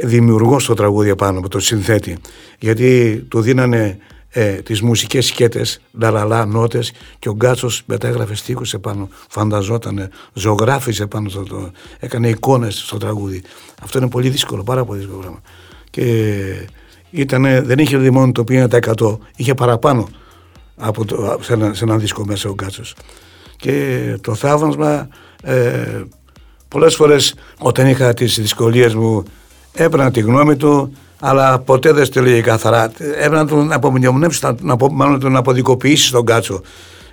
δημιουργός 0.00 0.62
στο 0.62 0.74
τραγούδι 0.74 1.16
πάνω 1.16 1.40
με 1.40 1.48
το 1.48 1.58
συνθέτη 1.58 2.18
γιατί 2.58 3.18
του 3.28 3.40
δίνανε 3.40 3.98
ε, 4.32 4.52
τις 4.52 4.82
μουσικές 4.82 5.26
σκέτες, 5.26 5.80
λαλαλά, 5.92 6.46
νότες 6.46 6.92
και 7.18 7.28
ο 7.28 7.32
Γκάτσος 7.32 7.82
μετάγραφε 7.86 8.34
στίχους 8.34 8.74
επάνω, 8.74 9.08
φανταζόταν, 9.28 10.10
ζωγράφιζε 10.32 11.06
πάνω, 11.06 11.28
στο, 11.28 11.42
το, 11.42 11.70
έκανε 11.98 12.28
εικόνες 12.28 12.78
στο 12.78 12.96
τραγούδι. 12.96 13.42
Αυτό 13.82 13.98
είναι 13.98 14.08
πολύ 14.08 14.28
δύσκολο, 14.28 14.62
πάρα 14.62 14.84
πολύ 14.84 14.98
δύσκολο 14.98 15.20
πράγμα. 15.20 15.40
Και 15.90 16.68
ήτανε, 17.10 17.60
δεν 17.60 17.78
είχε 17.78 17.96
δηλαδή 17.96 18.10
μόνο 18.10 18.32
το 18.32 18.44
50% 18.48 19.18
είχε 19.36 19.54
παραπάνω 19.54 20.08
από 20.76 21.04
το, 21.04 21.38
σε, 21.40 21.52
ένα, 21.52 21.74
σε 21.74 21.84
ένα 21.84 21.96
δίσκο 21.96 22.24
μέσα 22.24 22.48
ο 22.48 22.52
Γκάτσος. 22.52 22.94
Και 23.56 24.16
το 24.20 24.34
θαύμασμα, 24.34 25.08
ε, 25.42 26.02
πολλές 26.68 26.94
φορές 26.94 27.34
όταν 27.58 27.86
είχα 27.86 28.14
τις 28.14 28.40
δυσκολίες 28.40 28.94
μου 28.94 29.22
έπαιρνα 29.72 30.10
τη 30.10 30.20
γνώμη 30.20 30.56
του 30.56 30.92
αλλά 31.20 31.58
ποτέ 31.58 31.92
δεν 31.92 32.04
στο 32.04 32.22
λέγει 32.22 32.40
καθαρά. 32.40 32.92
Έπρεπε 32.98 33.36
να 33.36 33.46
τον 33.46 33.72
απομνημονεύσει, 33.72 34.46
να, 34.60 34.76
μάλλον 34.90 35.20
τον 35.20 35.36
αποδικοποιήσεις 35.36 36.10
τον 36.10 36.24
κάτσο. 36.24 36.62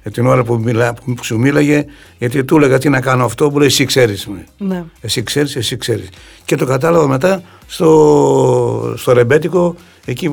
ε, 0.04 0.10
την 0.10 0.26
ώρα 0.26 0.43
που, 0.43 0.60
μιλά, 0.60 0.93
που 0.93 1.24
σου 1.24 1.39
μίλαγε, 1.39 1.86
γιατί 2.17 2.43
του 2.43 2.58
έλεγα 2.58 2.78
τι 2.78 2.89
να 2.89 3.02
κάνω 3.02 3.26
αυτό, 3.26 3.50
που 3.50 3.58
λέει 3.60 3.67
εσύ 3.67 3.86
ξέρεις. 3.86 4.28
Ναι. 4.58 4.84
Εσύ 5.02 5.24
ξέρεις, 5.24 5.56
εσύ 5.56 5.78
ξέρεις. 5.78 6.10
Και 6.46 6.56
το 6.56 6.65
κατάλαβα 6.65 7.08
μετά 7.08 7.41
στο, 7.67 8.93
στο 8.98 9.12
ρεμπέτικο, 9.12 9.76
εκεί 10.06 10.32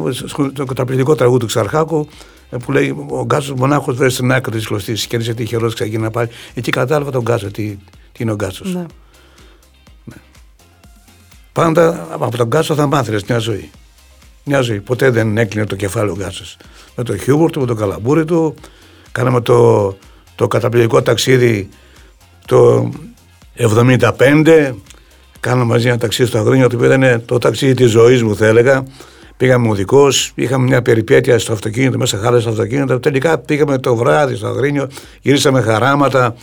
στο 0.51 0.65
καταπληκτικό 0.65 1.15
τραγούδι 1.15 1.39
του 1.39 1.47
Ξαρχάκου, 1.47 2.09
ε, 2.51 2.57
που 2.57 2.73
λέει 2.73 2.97
ο 3.09 3.25
Γκάτσος 3.25 3.53
μονάχος 3.53 3.97
βρει 3.97 4.11
στην 4.11 4.33
άκρη 4.33 4.53
της 4.57 4.67
κλωστής 4.67 5.07
και 5.07 5.17
είσαι 5.17 5.35
τυχερό, 5.35 5.71
να 5.91 6.11
πάλι. 6.11 6.29
Εκεί 6.55 6.71
κατάλαβα 6.71 7.11
τον 7.11 7.23
Γκάτσο, 7.23 7.51
τι, 7.51 7.79
τι 8.13 8.23
είναι 8.23 8.33
ο 8.33 8.35
Γκάτσος. 8.35 8.75
Ναι. 8.75 8.81
ναι. 8.81 8.87
Πάντα 11.55 12.07
από 12.11 12.37
τον 12.37 12.47
Γκάτσο 12.47 12.75
θα 12.75 12.87
μάθεις 12.87 13.25
μια 13.25 13.39
ζωή. 13.39 13.71
Μια 14.45 14.61
ζωή. 14.61 14.81
Ποτέ 14.81 15.11
δεν 15.11 15.39
έκλεινε 15.39 15.67
το 15.67 15.77
κεφάλι 15.77 16.11
ο 16.11 16.15
Γκάτσο. 16.19 16.45
Με 16.97 17.05
το 17.05 17.17
χιούμορ 17.17 17.51
του, 17.51 17.61
με 17.61 17.67
το 17.67 17.75
καλαμπούρι 17.75 18.25
του, 18.25 18.55
κάναμε 19.13 19.41
το, 19.41 19.97
το 20.35 20.49
καταπληκτικό 20.49 21.03
ταξίδι 21.03 21.69
το 22.47 22.91
75. 23.59 24.73
Κάναμε 25.41 25.65
μαζί 25.65 25.89
ένα 25.89 25.99
ταξίδι 25.99 26.29
στο 26.29 26.39
Αγρίνιο, 26.39 26.69
το 26.69 26.77
οποίο 26.77 26.93
ήταν 26.93 27.23
το 27.25 27.39
ταξίδι 27.39 27.75
της 27.75 27.91
ζωής 27.91 28.23
μου, 28.23 28.37
θα 28.37 28.47
έλεγα. 28.47 28.85
Πήγαμε 29.37 29.69
οδικός, 29.69 30.33
είχαμε 30.35 30.67
μια 30.67 30.83
περιπέτεια 30.83 31.39
στο 31.39 31.53
αυτοκίνητο, 31.53 31.99
μέσα 31.99 32.19
χάλα 32.19 32.41
στο 32.41 32.51
αυτοκίνητο. 32.51 33.01
Τελικά 33.01 33.39
πήγαμε 33.39 33.79
το 33.79 33.97
βράδυ 33.97 34.35
στο 34.35 34.47
Αγρίνιο, 34.47 34.89
γυρίσαμε 35.21 35.61
χαράματα, 35.61 36.35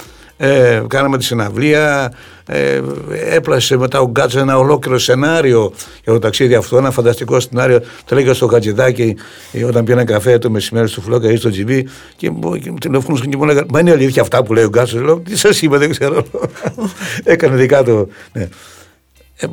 ε, 0.44 0.84
κάναμε 0.88 1.18
τη 1.18 1.24
συναυλία, 1.24 2.14
ε, 2.46 2.82
έπλασε 3.30 3.78
μετά 3.78 4.00
ο 4.00 4.08
Γκάτσα 4.10 4.40
ένα 4.40 4.58
ολόκληρο 4.58 5.00
σενάριο 5.00 5.74
για 6.04 6.14
το 6.14 6.20
ταξίδι 6.20 6.56
αυτό, 6.56 6.78
ένα 6.78 6.92
φανταστικό 6.92 7.40
σενάριο. 7.40 7.82
Το 8.06 8.16
λέγα 8.16 8.34
στο 8.34 8.48
Χατζηδάκι 8.48 9.16
ε, 9.52 9.64
όταν 9.64 9.84
πήγα 9.84 10.04
καφέ 10.04 10.38
το 10.38 10.50
μεσημέρι 10.50 10.88
στο 10.88 11.02
Φλόκα 11.02 11.32
ή 11.32 11.36
στο 11.36 11.50
Τζιμπί 11.50 11.88
και, 12.16 12.32
και 12.62 12.74
τηλεφωνούσαν 12.80 13.30
και 13.30 13.38
μου 13.38 13.44
έλεγαν 13.44 13.66
Μα 13.72 13.80
είναι 13.80 13.92
αλήθεια 13.92 14.22
αυτά 14.22 14.44
που 14.44 14.54
λέει 14.54 14.64
ο 14.64 14.70
Γκάτσα. 14.70 15.02
Λέω 15.02 15.20
Τι 15.20 15.38
σας 15.38 15.62
είπα, 15.62 15.78
δεν 15.78 15.90
ξέρω. 15.90 16.26
Έκανε 17.24 17.56
δικά 17.56 17.84
του. 17.84 18.10
Ναι. 18.34 18.50
Ε, 19.36 19.48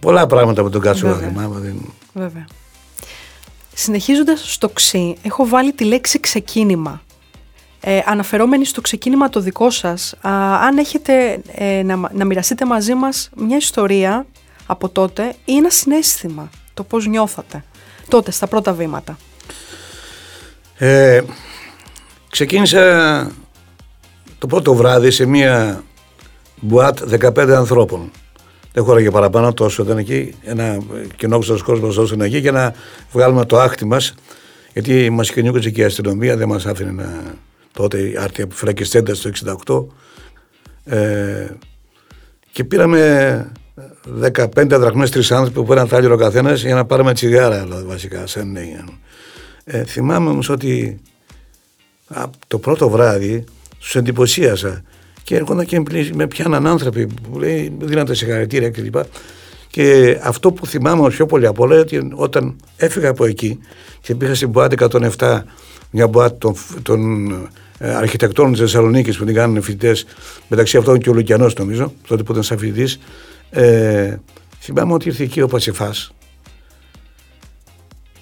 πολλά 0.00 0.26
πράγματα 0.26 0.62
με 0.62 0.70
τον 0.70 0.80
Γκάτσα 0.80 1.14
θυμάμαι. 1.14 1.74
Βέβαια. 2.12 2.46
Συνεχίζοντας 3.74 4.52
στο 4.52 4.68
ξύ, 4.68 5.16
έχω 5.22 5.46
βάλει 5.46 5.72
τη 5.72 5.84
λέξη 5.84 6.20
ξεκίνημα. 6.20 7.02
Ε, 7.84 8.00
αναφερόμενοι 8.06 8.64
στο 8.64 8.80
ξεκίνημα 8.80 9.28
το 9.28 9.40
δικό 9.40 9.70
σας, 9.70 10.14
αν 10.60 10.78
έχετε 10.78 11.40
ε, 11.54 11.82
να, 11.82 11.96
να 12.12 12.24
μοιραστείτε 12.24 12.66
μαζί 12.66 12.94
μας 12.94 13.30
μια 13.36 13.56
ιστορία 13.56 14.26
από 14.66 14.88
τότε 14.88 15.34
ή 15.44 15.56
ένα 15.56 15.70
συνέστημα, 15.70 16.50
το 16.74 16.82
πώς 16.82 17.06
νιώθατε 17.06 17.64
τότε 18.08 18.30
στα 18.30 18.46
πρώτα 18.46 18.72
βήματα. 18.72 19.16
Ε, 20.78 21.22
ξεκίνησα 22.30 23.30
το 24.38 24.46
πρώτο 24.46 24.74
βράδυ 24.74 25.10
σε 25.10 25.26
μια 25.26 25.82
μπουάτ 26.60 26.98
15 27.24 27.50
ανθρώπων 27.50 28.10
δεν 28.72 28.84
χώραγε 28.84 29.10
παραπάνω 29.10 29.52
τόσο. 29.52 29.82
Ήταν 29.82 29.98
εκεί 29.98 30.34
ένα 30.42 30.78
κοινόχρηστο 31.16 31.64
κόσμος 31.64 31.96
όσο 31.96 32.14
ήταν 32.14 32.26
εκεί 32.26 32.38
για 32.38 32.52
να 32.52 32.74
βγάλουμε 33.12 33.44
το 33.44 33.60
άχτη 33.60 33.84
μας. 33.84 34.14
Γιατί 34.72 35.10
μας 35.10 35.30
κυνηγούσε 35.30 35.70
και 35.70 35.80
η 35.80 35.84
αστυνομία, 35.84 36.36
δεν 36.36 36.48
μας 36.48 36.66
άφηνε 36.66 36.90
να. 36.90 37.34
Τότε 37.72 37.98
η 37.98 38.16
άρτια 38.16 38.46
που 38.46 38.54
φρακιστέντα 38.54 39.12
το 39.12 39.90
68. 40.84 40.94
Ε, 40.94 41.46
και 42.52 42.64
πήραμε 42.64 43.52
15 44.20 44.46
δραχμές 44.66 45.10
τρεις 45.10 45.32
άνθρωποι 45.32 45.60
που 45.60 45.66
πήραν 45.66 45.88
τάλιρο 45.88 46.14
ο 46.14 46.16
καθένας 46.16 46.62
για 46.62 46.74
να 46.74 46.84
πάρουμε 46.84 47.14
τσιγάρα 47.14 47.62
δηλαδή, 47.62 47.86
βασικά 47.86 48.26
σαν 48.26 48.50
νέοι. 48.50 48.84
Ε, 49.64 49.84
θυμάμαι 49.84 50.30
όμως 50.30 50.48
ότι 50.48 51.00
το 52.46 52.58
πρώτο 52.58 52.88
βράδυ 52.88 53.44
τους 53.78 53.96
εντυπωσίασα 53.96 54.82
και 55.22 55.36
έρχονταν 55.36 55.66
και 55.66 55.82
με 56.14 56.26
πιάναν 56.26 56.66
άνθρωποι 56.66 57.06
που 57.06 57.38
λέει, 57.38 57.76
δίναν 57.80 58.06
τα 58.06 58.14
συγχαρητήρια 58.14 58.70
κλπ. 58.70 58.94
Και 59.68 60.18
αυτό 60.22 60.52
που 60.52 60.66
θυμάμαι 60.66 61.08
πιο 61.08 61.26
πολύ 61.26 61.46
από 61.46 61.62
όλα 61.62 61.80
ότι 61.80 62.10
όταν 62.14 62.56
έφυγα 62.76 63.08
από 63.08 63.24
εκεί 63.24 63.58
και 64.00 64.14
πήγα 64.14 64.34
στην 64.34 64.48
Μπουάτη 64.48 64.76
107, 65.18 65.40
μια 65.90 66.06
Μπουάτη 66.06 66.38
των, 66.38 66.54
των 66.82 67.30
ε, 67.30 67.48
αρχιτεκτών 67.82 68.50
της 68.50 68.60
Θεσσαλονίκης 68.60 69.16
που 69.16 69.24
την 69.24 69.34
κάνουν 69.34 69.62
φοιτητές, 69.62 70.04
μεταξύ 70.48 70.76
αυτών 70.76 70.98
και 70.98 71.10
ο 71.10 71.12
Λουκιανός 71.12 71.54
νομίζω, 71.54 71.92
τότε 72.06 72.22
που 72.22 72.32
ήταν 72.32 72.42
σαν 72.44 72.58
φοιτητής. 72.58 72.98
Ε, 73.50 74.16
θυμάμαι 74.60 74.92
ότι 74.92 75.08
ήρθε 75.08 75.22
εκεί 75.22 75.40
ο 75.40 75.46
Πασιφάς 75.46 76.12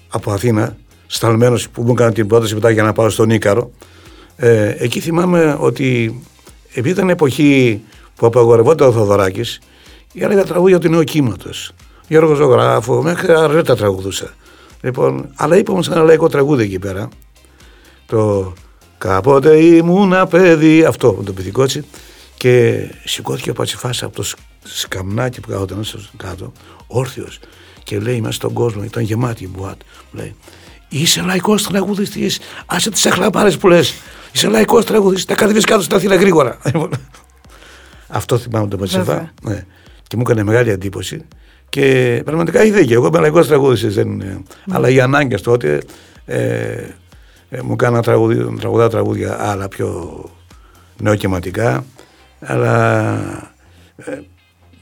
από 0.09 0.31
Αθήνα, 0.31 0.77
σταλμένος 1.07 1.69
που 1.69 1.81
μου 1.83 1.91
έκανε 1.91 2.11
την 2.11 2.27
πρόταση 2.27 2.53
μετά 2.53 2.69
για 2.69 2.83
να 2.83 2.93
πάω 2.93 3.09
στον 3.09 3.29
Ίκαρο. 3.29 3.71
Ε, 4.35 4.75
εκεί 4.77 4.99
θυμάμαι 4.99 5.57
ότι 5.59 6.21
επειδή 6.69 6.89
ήταν 6.89 7.09
εποχή 7.09 7.81
που 8.15 8.25
απαγορευόταν 8.25 8.87
ο 8.87 8.91
Θοδωράκης, 8.91 9.59
έλεγα 10.13 10.43
τραγούδια 10.43 10.79
του 10.79 10.89
νέου 10.89 11.03
κύματος. 11.03 11.71
Γιώργος 12.07 12.37
Ζωγράφο, 12.37 13.01
μέχρι 13.01 13.33
αρέτα 13.33 13.75
τραγουδούσα. 13.75 14.33
Λοιπόν, 14.81 15.29
αλλά 15.35 15.57
είπαμε 15.57 15.83
σε 15.83 15.91
ένα 15.91 16.01
λαϊκό 16.01 16.27
τραγούδι 16.27 16.63
εκεί 16.63 16.79
πέρα. 16.79 17.09
Το 18.05 18.53
Κάποτε 19.01 19.57
ήμουν 19.57 20.27
παιδί, 20.29 20.83
αυτό 20.83 21.11
το 21.25 21.33
πυθικότσι. 21.33 21.85
Και 22.37 22.83
σηκώθηκε 23.03 23.49
ο 23.49 23.53
Πατσιφάς 23.53 24.03
από 24.03 24.15
το 24.15 24.23
σκαμνάκι 24.63 25.39
που 25.39 25.49
καθόταν 25.49 25.85
κάτω, 26.17 26.51
όρθιος. 26.87 27.39
Και 27.83 27.99
λέει 27.99 28.21
μέσα 28.21 28.33
στον 28.33 28.53
κόσμο, 28.53 28.83
ήταν 28.83 29.03
γεμάτη 29.03 29.43
η 29.43 29.49
μπουάτ. 29.55 29.79
Λέει, 30.11 30.35
Είσαι 30.89 31.21
λαϊκός 31.21 31.63
τραγουδιστής. 31.63 32.39
Άσε 32.65 32.89
τις 32.89 33.05
αχλαπάρε 33.05 33.51
που 33.51 33.67
λες. 33.67 33.93
Είσαι 34.31 34.47
λαϊκός 34.47 34.85
τραγουδιστής. 34.85 35.25
Τα 35.25 35.35
κατεβείς 35.35 35.65
κάτω 35.65 35.81
στην 35.81 35.95
Αθήνα 35.95 36.15
γρήγορα. 36.15 36.57
Αυτό 38.07 38.37
θυμάμαι 38.37 38.67
το 38.67 38.77
Πατσεφά. 38.77 39.33
Ναι. 39.43 39.65
Και 40.07 40.15
μου 40.15 40.21
έκανε 40.21 40.43
μεγάλη 40.43 40.69
εντύπωση. 40.69 41.21
Και 41.69 42.21
πραγματικά 42.25 42.63
είχε 42.63 42.73
δίκιο. 42.73 42.95
Εγώ 42.95 43.07
είμαι 43.07 43.19
λαϊκός 43.19 43.47
τραγουδιστής. 43.47 43.93
Δεν... 43.93 44.07
Ναι. 44.07 44.37
Αλλά 44.69 44.89
οι 44.89 44.99
ανάγκες 44.99 45.41
τότε 45.41 45.81
ε, 46.25 46.83
ε, 47.53 47.61
μου 47.61 47.71
έκανα 47.71 48.01
τραγουδά 48.01 48.89
τραγούδια 48.89 49.49
άλλα 49.49 49.67
πιο 49.67 50.23
νεοκαιματικά. 50.97 51.85
Αλλά 52.39 53.17
ε, 53.95 54.19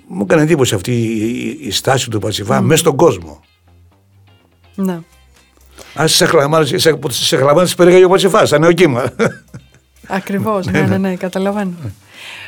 μου 0.08 0.22
έκανε 0.24 0.42
εντύπωση 0.42 0.76
αυτή 0.76 0.92
η, 0.92 1.60
η, 1.62 1.72
στάση 1.72 2.10
του 2.10 2.20
Πατσιφά 2.20 2.60
mm. 2.60 2.62
μέσα 2.62 2.80
στον 2.80 2.96
κόσμο. 2.96 3.40
Ναι. 4.76 5.00
Αν 5.94 6.08
σε 6.08 6.26
χλαμάνε, 6.26 6.66
σε 7.10 7.76
περίγαγε 7.78 8.06
ο 8.06 8.10
Πατσιφά, 8.10 8.46
σαν 8.46 8.62
νεοκύμα. 8.62 9.14
Ακριβώς, 10.08 10.66
ναι, 10.66 10.82
ναι, 10.88 10.98
ναι, 10.98 11.16
καταλαβαίνω. 11.16 11.74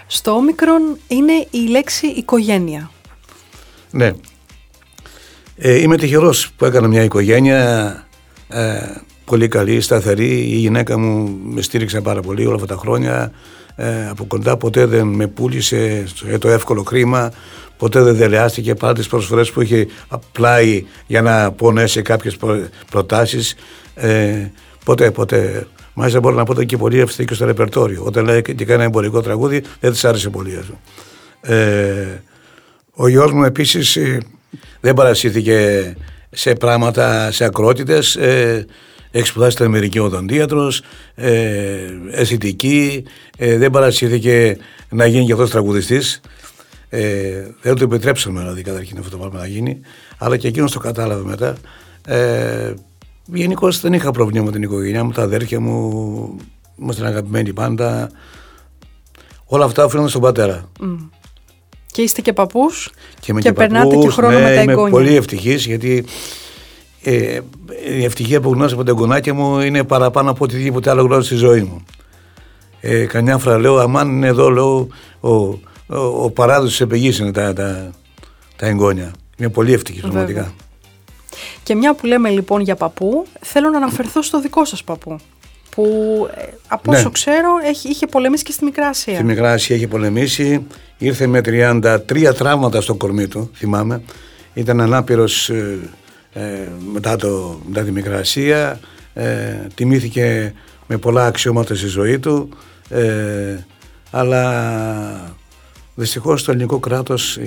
Στο 0.07 0.31
όμικρον 0.31 0.97
είναι 1.07 1.47
η 1.49 1.67
λέξη 1.69 2.07
οικογένεια. 2.07 2.91
Ναι. 3.91 4.11
Ε, 5.57 5.79
είμαι 5.79 5.97
τυχερός 5.97 6.51
που 6.51 6.65
έκανα 6.65 6.87
μια 6.87 7.03
οικογένεια 7.03 7.93
ε, 8.47 8.79
πολύ 9.25 9.47
καλή, 9.47 9.81
σταθερή. 9.81 10.29
Η 10.29 10.55
γυναίκα 10.55 10.97
μου 10.97 11.39
με 11.43 11.61
στήριξε 11.61 12.01
πάρα 12.01 12.21
πολύ 12.21 12.45
όλα 12.45 12.55
αυτά 12.55 12.67
τα 12.67 12.75
χρόνια. 12.75 13.31
Ε, 13.75 14.09
από 14.09 14.25
κοντά 14.25 14.57
ποτέ 14.57 14.85
δεν 14.85 15.07
με 15.07 15.27
πούλησε 15.27 16.03
για 16.27 16.39
το 16.39 16.49
εύκολο 16.49 16.83
χρήμα. 16.83 17.31
Ποτέ 17.77 18.01
δεν 18.01 18.15
δελεάστηκε 18.15 18.75
παρά 18.75 18.93
τις 18.93 19.07
προσφορές 19.07 19.51
που 19.51 19.61
είχε 19.61 19.87
πλάι 20.31 20.85
για 21.07 21.21
να 21.21 21.51
πονέσει 21.51 22.01
κάποιες 22.01 22.37
προτάσεις. 22.89 23.55
Ε, 23.95 24.51
ποτέ, 24.83 25.11
ποτέ 25.11 25.67
Μάλιστα 25.93 26.19
μπορώ 26.19 26.35
να 26.35 26.43
πω 26.43 26.51
ότι 26.51 26.65
και 26.65 26.77
πολύ 26.77 26.99
ευθύ 26.99 27.25
και 27.25 27.33
στο 27.33 27.45
ρεπερτόριο. 27.45 28.03
Όταν 28.05 28.25
λέει 28.25 28.41
και 28.41 28.53
κάνει 28.53 28.71
ένα 28.71 28.83
εμπορικό 28.83 29.21
τραγούδι, 29.21 29.63
δεν 29.79 29.91
της 29.91 30.05
άρεσε 30.05 30.29
πολύ 30.29 30.57
αυτό. 30.57 30.79
Ε, 31.53 32.21
ο 32.93 33.07
γιος 33.07 33.31
μου 33.31 33.43
επίσης 33.43 33.95
ε, 33.95 34.17
δεν 34.79 34.93
παρασύρθηκε 34.93 35.95
σε 36.29 36.53
πράγματα, 36.53 37.31
σε 37.31 37.45
ακρότητε. 37.45 37.99
Ε, 38.19 38.63
έχει 39.11 39.25
σπουδάσει 39.25 39.51
στην 39.51 39.65
Αμερική 39.65 39.99
οδοντίατρο, 39.99 40.71
ε, 41.15 41.77
αισθητική, 42.11 43.03
ε, 43.37 43.57
δεν 43.57 43.71
παρασύρθηκε 43.71 44.57
να 44.89 45.05
γίνει 45.05 45.25
και 45.25 45.31
αυτός 45.31 45.49
τραγουδιστής. 45.49 46.21
Ε, 46.89 47.47
δεν 47.61 47.75
το 47.75 47.83
επιτρέψαμε 47.83 48.39
δηλαδή 48.39 48.61
καταρχήν 48.61 48.97
αυτό 48.97 49.09
το 49.09 49.17
πράγμα 49.17 49.39
να 49.39 49.47
γίνει, 49.47 49.79
αλλά 50.17 50.37
και 50.37 50.47
εκείνος 50.47 50.71
το 50.71 50.79
κατάλαβε 50.79 51.23
μετά. 51.23 51.57
Ε, 52.05 52.73
Γενικώ 53.33 53.71
δεν 53.71 53.93
είχα 53.93 54.11
πρόβλημα 54.11 54.45
με 54.45 54.51
την 54.51 54.61
οικογένειά 54.61 55.03
μου, 55.03 55.11
τα 55.11 55.21
αδέρφια 55.21 55.59
μου, 55.59 56.37
ήμασταν 56.81 57.05
αγαπημένοι 57.05 57.53
πάντα. 57.53 58.11
Όλα 59.45 59.65
αυτά 59.65 59.85
οφείλονται 59.85 60.09
στον 60.09 60.21
πατέρα. 60.21 60.69
Και 61.91 62.01
είστε 62.01 62.21
και 62.21 62.33
παππούς 62.33 62.91
και, 63.19 63.33
και, 63.33 63.39
και 63.39 63.53
περνάτε 63.53 63.95
και 63.95 64.09
χρόνο 64.09 64.39
ναι, 64.39 64.43
με 64.43 64.55
τα 64.55 64.59
εγγόνια. 64.59 64.73
Είμαι 64.73 64.89
πολύ 64.89 65.15
ευτυχής 65.15 65.65
γιατί 65.65 66.05
ε, 67.03 67.39
η 67.97 68.03
ευτυχία 68.03 68.41
που 68.41 68.51
γνώρισα 68.53 68.75
από 68.75 68.83
τα 68.83 68.91
εγγονάκια 68.91 69.33
μου 69.33 69.59
είναι 69.59 69.83
παραπάνω 69.83 70.31
από 70.31 70.43
οτιδήποτε 70.43 70.89
άλλο 70.89 71.01
γνώρισα 71.01 71.27
στη 71.27 71.35
ζωή 71.35 71.61
μου. 71.61 71.85
Ε, 72.81 73.05
καμιά 73.05 73.37
φορά 73.37 73.59
λέω, 73.59 73.77
αμάν 73.77 74.09
είναι 74.09 74.27
εδώ, 74.27 74.49
λέω, 74.49 74.87
ο, 75.19 75.29
ο, 75.29 75.59
ο 75.97 76.29
παράδοσης 76.29 76.87
τη 76.87 77.23
είναι 77.23 77.31
τα, 77.31 77.53
τα, 77.53 77.91
τα 78.55 78.67
εγγόνια. 78.67 79.11
Είμαι 79.37 79.49
πολύ 79.49 79.73
ευτυχή 79.73 80.01
Και 81.63 81.75
μια 81.75 81.93
που 81.93 82.05
λέμε 82.05 82.29
λοιπόν 82.29 82.61
για 82.61 82.75
παππού, 82.75 83.25
θέλω 83.41 83.69
να 83.69 83.77
αναφερθώ 83.77 84.21
στο 84.21 84.41
δικό 84.41 84.65
σας 84.65 84.83
παππού. 84.83 85.19
που 85.69 85.83
ε, 86.35 86.43
από 86.67 86.91
όσο 86.91 87.03
ναι. 87.03 87.09
ξέρω 87.11 87.49
έχει, 87.63 87.89
είχε 87.89 88.07
πολεμήσει 88.07 88.43
και 88.43 88.51
στη 88.51 88.63
Μικρά 88.63 88.87
Ασία. 88.87 89.15
Στη 89.15 89.23
Μικρά 89.23 89.51
Ασία 89.51 89.75
είχε 89.75 89.87
πολεμήσει, 89.87 90.65
ήρθε 90.97 91.27
με 91.27 91.41
33 91.45 92.35
τραύματα 92.37 92.81
στο 92.81 92.95
κορμί 92.95 93.27
του, 93.27 93.51
θυμάμαι. 93.55 94.01
Ήταν 94.53 94.81
ανάπηρος 94.81 95.51
ε, 96.33 96.43
ε, 96.43 96.67
μετά, 96.93 97.15
το, 97.15 97.59
μετά 97.67 97.83
τη 97.83 97.91
Μικρά 97.91 98.17
Ασία, 98.17 98.79
ε, 99.13 99.67
τιμήθηκε 99.75 100.53
με 100.87 100.97
πολλά 100.97 101.25
αξιώματα 101.25 101.75
στη 101.75 101.87
ζωή 101.87 102.19
του, 102.19 102.49
ε, 102.89 103.57
αλλά 104.11 105.35
δυστυχώς 105.95 106.43
το 106.43 106.51
ελληνικό 106.51 106.79
κράτος 106.79 107.39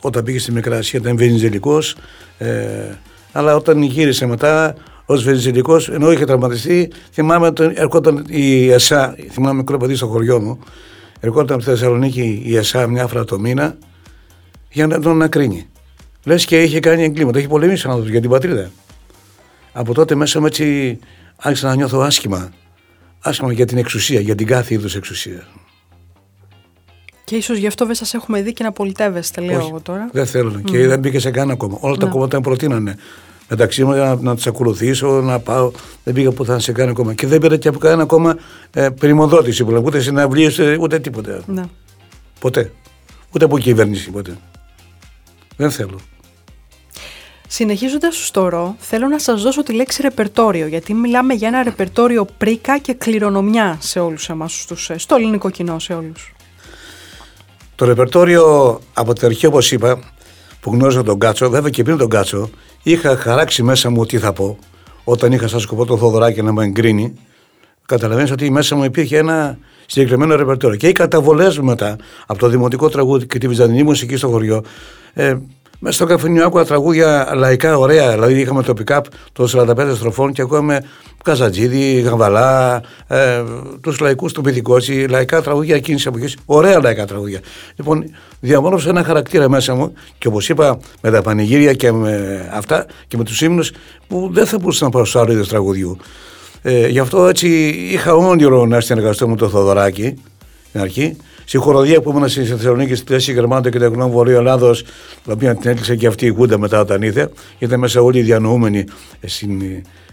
όταν 0.00 0.24
πήγε 0.24 0.38
στη 0.38 0.52
Μικρά 0.52 0.76
Ασία 0.76 0.98
ήταν 0.98 1.16
βενιζελικός, 1.16 1.96
ε, 2.38 2.50
αλλά 3.32 3.56
όταν 3.56 3.82
γύρισε 3.82 4.26
μετά 4.26 4.74
ως 5.06 5.24
βενιζελικός, 5.24 5.88
ενώ 5.88 6.12
είχε 6.12 6.24
τραυματιστεί, 6.24 6.92
θυμάμαι 7.12 7.46
ότι 7.46 7.72
ερχόταν 7.74 8.24
η 8.28 8.70
ΕΣΑ, 8.70 9.14
θυμάμαι 9.30 9.56
μικρό 9.56 9.76
παιδί 9.76 9.94
στο 9.94 10.06
χωριό 10.06 10.40
μου, 10.40 10.58
ερχόταν 11.20 11.56
από 11.56 11.64
τη 11.64 11.70
Θεσσαλονίκη 11.70 12.42
η 12.44 12.56
ΕΣΑ 12.56 12.86
μια 12.86 13.06
φορά 13.06 13.24
το 13.24 13.38
μήνα 13.38 13.76
για 14.70 14.86
να 14.86 15.00
τον 15.00 15.12
ανακρίνει. 15.12 15.68
Λες 16.26 16.44
και 16.44 16.62
είχε 16.62 16.80
κάνει 16.80 17.02
εγκλήματα, 17.02 17.38
έχει 17.38 17.48
πολεμήσει 17.48 17.86
άνθρωπος 17.86 18.10
για 18.10 18.20
την 18.20 18.30
πατρίδα. 18.30 18.70
Από 19.72 19.94
τότε 19.94 20.14
μέσα 20.14 20.40
μου 20.40 20.46
έτσι 20.46 20.98
άρχισα 21.36 21.68
να 21.68 21.74
νιώθω 21.74 22.00
άσχημα. 22.00 22.50
Άσχημα 23.20 23.52
για 23.52 23.66
την 23.66 23.78
εξουσία, 23.78 24.20
για 24.20 24.34
την 24.34 24.46
κάθε 24.46 24.74
είδους 24.74 24.94
εξουσία. 24.94 25.46
Και 27.24 27.36
ίσως 27.36 27.58
γι' 27.58 27.66
αυτό 27.66 27.86
δεν 27.86 27.94
σας 27.94 28.14
έχουμε 28.14 28.42
δει 28.42 28.52
και 28.52 28.64
να 28.64 28.72
πολιτεύεστε, 28.72 29.40
λέω 29.40 29.58
εγώ 29.58 29.80
τώρα. 29.80 30.08
Δεν 30.12 30.26
θέλω. 30.26 30.52
Mm. 30.58 30.62
Και 30.64 30.86
δεν 30.86 30.98
μπήκε 30.98 31.18
σε 31.18 31.30
κανένα 31.30 31.56
κόμμα. 31.56 31.78
Όλα 31.80 31.96
τα 31.96 32.06
κόμματα 32.06 32.36
με 32.36 32.42
προτείνανε. 32.42 32.96
Μεταξύ 33.48 33.84
μου 33.84 33.92
να, 33.92 34.14
να 34.14 34.34
τους 34.34 34.46
ακολουθήσω, 34.46 35.20
να 35.20 35.38
πάω. 35.38 35.70
Δεν 36.04 36.14
πήγα 36.14 36.30
που 36.30 36.44
θα 36.44 36.58
σε 36.58 36.72
κάνω 36.72 36.92
κόμμα. 36.92 37.14
Και 37.14 37.26
δεν 37.26 37.40
πήρα 37.40 37.56
και 37.56 37.68
από 37.68 37.78
κανένα 37.78 38.04
κόμμα 38.04 38.36
ε, 38.72 38.88
πρημοδότηση. 38.88 39.64
Ούτε 39.84 40.00
συναυλίες, 40.00 40.58
ούτε, 40.58 40.78
ούτε 40.80 40.98
τίποτε. 40.98 41.42
Ναι. 41.46 41.62
Ποτέ. 42.40 42.72
Ούτε 43.34 43.44
από 43.44 43.58
κυβέρνηση 43.58 44.10
ποτέ. 44.10 44.36
Δεν 45.56 45.70
θέλω. 45.70 45.98
Συνεχίζοντας 47.46 48.26
στο 48.26 48.48
ρο, 48.48 48.76
θέλω 48.78 49.06
να 49.06 49.18
σας 49.18 49.42
δώσω 49.42 49.62
τη 49.62 49.72
λέξη 49.72 50.02
ρεπερτόριο, 50.02 50.66
γιατί 50.66 50.94
μιλάμε 50.94 51.34
για 51.34 51.48
ένα 51.48 51.62
ρεπερτόριο 51.62 52.26
πρίκα 52.38 52.78
και 52.78 52.92
κληρονομιά 52.92 53.78
σε 53.80 54.00
όλους 54.00 54.28
εμάς, 54.28 54.66
στο 54.96 55.14
ελληνικό 55.14 55.50
κοινό, 55.50 55.78
σε 55.78 55.94
όλους. 55.94 56.34
Το 57.74 57.84
ρεπερτόριο 57.84 58.80
από 58.92 59.12
την 59.12 59.26
αρχή, 59.26 59.46
όπως 59.46 59.72
είπα, 59.72 59.98
που 60.60 60.72
γνώριζα 60.72 61.02
τον 61.02 61.18
Κάτσο, 61.18 61.50
βέβαια 61.50 61.70
και 61.70 61.82
πριν 61.82 61.96
τον 61.96 62.08
Κάτσο, 62.08 62.50
είχα 62.82 63.16
χαράξει 63.16 63.62
μέσα 63.62 63.90
μου 63.90 64.06
τι 64.06 64.18
θα 64.18 64.32
πω. 64.32 64.58
Όταν 65.04 65.32
είχα 65.32 65.48
σαν 65.48 65.60
σκοπό 65.60 65.84
τον 65.84 65.98
Θοδωράκη 65.98 66.42
να 66.42 66.52
με 66.52 66.64
εγκρίνει, 66.64 67.14
καταλαβαίνεις 67.86 68.30
ότι 68.30 68.50
μέσα 68.50 68.76
μου 68.76 68.84
υπήρχε 68.84 69.18
ένα 69.18 69.58
συγκεκριμένο 69.86 70.36
ρεπερτόριο. 70.36 70.76
Και 70.76 70.88
οι 70.88 70.92
καταβολές 70.92 71.58
μετά 71.58 71.96
από 72.26 72.38
το 72.38 72.48
δημοτικό 72.48 72.88
τραγούδι 72.88 73.26
και 73.26 73.38
τη 73.38 73.48
βυζαντινή 73.48 73.82
μουσική 73.82 74.16
στο 74.16 74.28
χωριό, 74.28 74.62
ε, 75.12 75.36
μέσα 75.78 75.94
στο 75.94 76.06
καφενείο 76.06 76.46
άκουγα 76.46 76.64
τραγούδια 76.64 77.32
λαϊκά 77.34 77.78
ωραία. 77.78 78.10
Δηλαδή 78.10 78.40
είχαμε 78.40 78.62
το 78.62 78.74
pick-up 78.78 79.00
των 79.32 79.48
45 79.52 79.92
στροφών 79.94 80.32
και 80.32 80.42
ακούγαμε 80.42 80.80
Καζατζίδη, 81.24 82.00
Γαβαλά, 82.00 82.82
ε, 83.06 83.42
τους 83.80 84.00
λαϊκούς 84.00 84.32
του 84.32 84.40
Πυθικότσι, 84.40 85.06
λαϊκά 85.08 85.42
τραγούδια 85.42 85.74
εκείνης 85.74 86.02
της 86.02 86.12
εποχής. 86.12 86.36
Ωραία 86.44 86.80
λαϊκά 86.80 87.06
τραγούδια. 87.06 87.40
Λοιπόν, 87.76 88.04
διαμόρφωσα 88.40 88.88
ένα 88.88 89.04
χαρακτήρα 89.04 89.48
μέσα 89.48 89.74
μου 89.74 89.92
και 90.18 90.28
όπως 90.28 90.48
είπα, 90.48 90.78
με 91.00 91.10
τα 91.10 91.22
πανηγύρια 91.22 91.72
και 91.72 91.92
με 91.92 92.48
αυτά 92.52 92.86
και 93.08 93.16
με 93.16 93.24
τους 93.24 93.40
ύμνους 93.40 93.72
που 94.06 94.28
δεν 94.32 94.46
θα 94.46 94.58
μπορούσα 94.58 94.84
να 94.84 94.90
πάω 94.90 95.04
στους 95.04 95.20
άλλους 95.20 95.48
τραγουδιού. 95.48 95.96
Ε, 96.62 96.88
γι' 96.88 96.98
αυτό 96.98 97.26
έτσι 97.26 97.48
είχα 97.92 98.14
όνειρο 98.14 98.66
να 98.66 98.80
συνεργαστώ 98.80 99.28
με 99.28 99.36
το 99.36 99.48
Θοδωράκι 99.48 100.22
στην 100.68 100.80
αρχή 100.80 101.16
Στη 101.48 101.56
χοροδία 101.56 102.00
που 102.00 102.10
ήμουν 102.10 102.28
στη 102.28 102.44
Θεσσαλονίκη, 102.44 102.94
στη 102.94 103.12
θέση 103.12 103.32
Γερμανία 103.32 103.70
και 103.70 103.78
Τεχνών 103.78 104.10
Βορείου 104.10 104.36
Ελλάδος, 104.36 104.82
την 105.22 105.32
οποία 105.32 105.54
την 105.54 105.70
έκλεισε 105.70 105.96
και 105.96 106.06
αυτή 106.06 106.26
η 106.26 106.28
Γούντα 106.28 106.58
μετά 106.58 106.80
όταν 106.80 107.02
ήρθε, 107.02 107.30
ήταν 107.58 107.80
μέσα 107.80 108.00
όλοι 108.00 108.18
οι 108.18 108.22
διανοούμενοι 108.22 108.84
στην, 109.26 109.62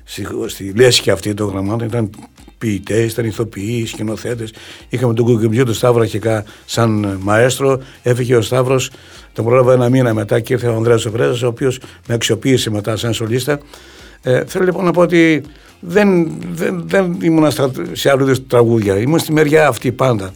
στη, 0.04 0.28
στη 0.46 0.74
λέσχη 0.76 1.10
αυτή 1.10 1.34
των 1.34 1.50
γραμμάτων. 1.50 1.88
Ήταν 1.88 2.10
ποιητές, 2.58 3.12
ήταν 3.12 3.26
ηθοποιοί, 3.26 3.86
σκηνοθέτες. 3.86 4.54
Είχαμε 4.90 5.14
τον 5.14 5.26
Κουκουμπιό 5.26 5.66
του 5.66 5.74
Σταύρο 5.74 6.02
αρχικά 6.02 6.44
σαν 6.66 7.18
μαέστρο. 7.22 7.82
Έφυγε 8.04 8.36
ο 8.36 8.42
Σταύρος, 8.42 8.92
τον 9.34 9.46
πρόλαβα 9.46 9.74
ένα 9.74 9.90
μήνα 9.90 10.14
μετά 10.14 10.40
και 10.40 10.54
ήρθε 10.54 10.68
ο 10.68 10.76
Ανδρέας 10.76 11.02
Σοπρέζα, 11.02 11.46
ο 11.46 11.50
οποίος 11.50 11.80
με 12.08 12.14
αξιοποίησε 12.14 12.70
μετά 12.70 12.96
σαν 12.98 13.14
σολίστα. 13.14 13.60
Ε, 14.22 14.44
θέλω 14.46 14.66
λοιπόν 14.66 14.86
να 14.86 14.92
πω 14.92 15.02
ότι 15.02 15.44
δεν, 15.80 16.32
δεν, 16.54 16.84
δεν 16.88 17.18
ήμουν 17.22 17.52
σε 17.92 18.10
άλλους 18.10 18.48
τραγούδια. 18.48 18.98
Ήμουν 18.98 19.20
στη 19.20 19.32
μεριά 19.32 19.68
αυτή 19.68 19.92
πάντα. 19.92 20.34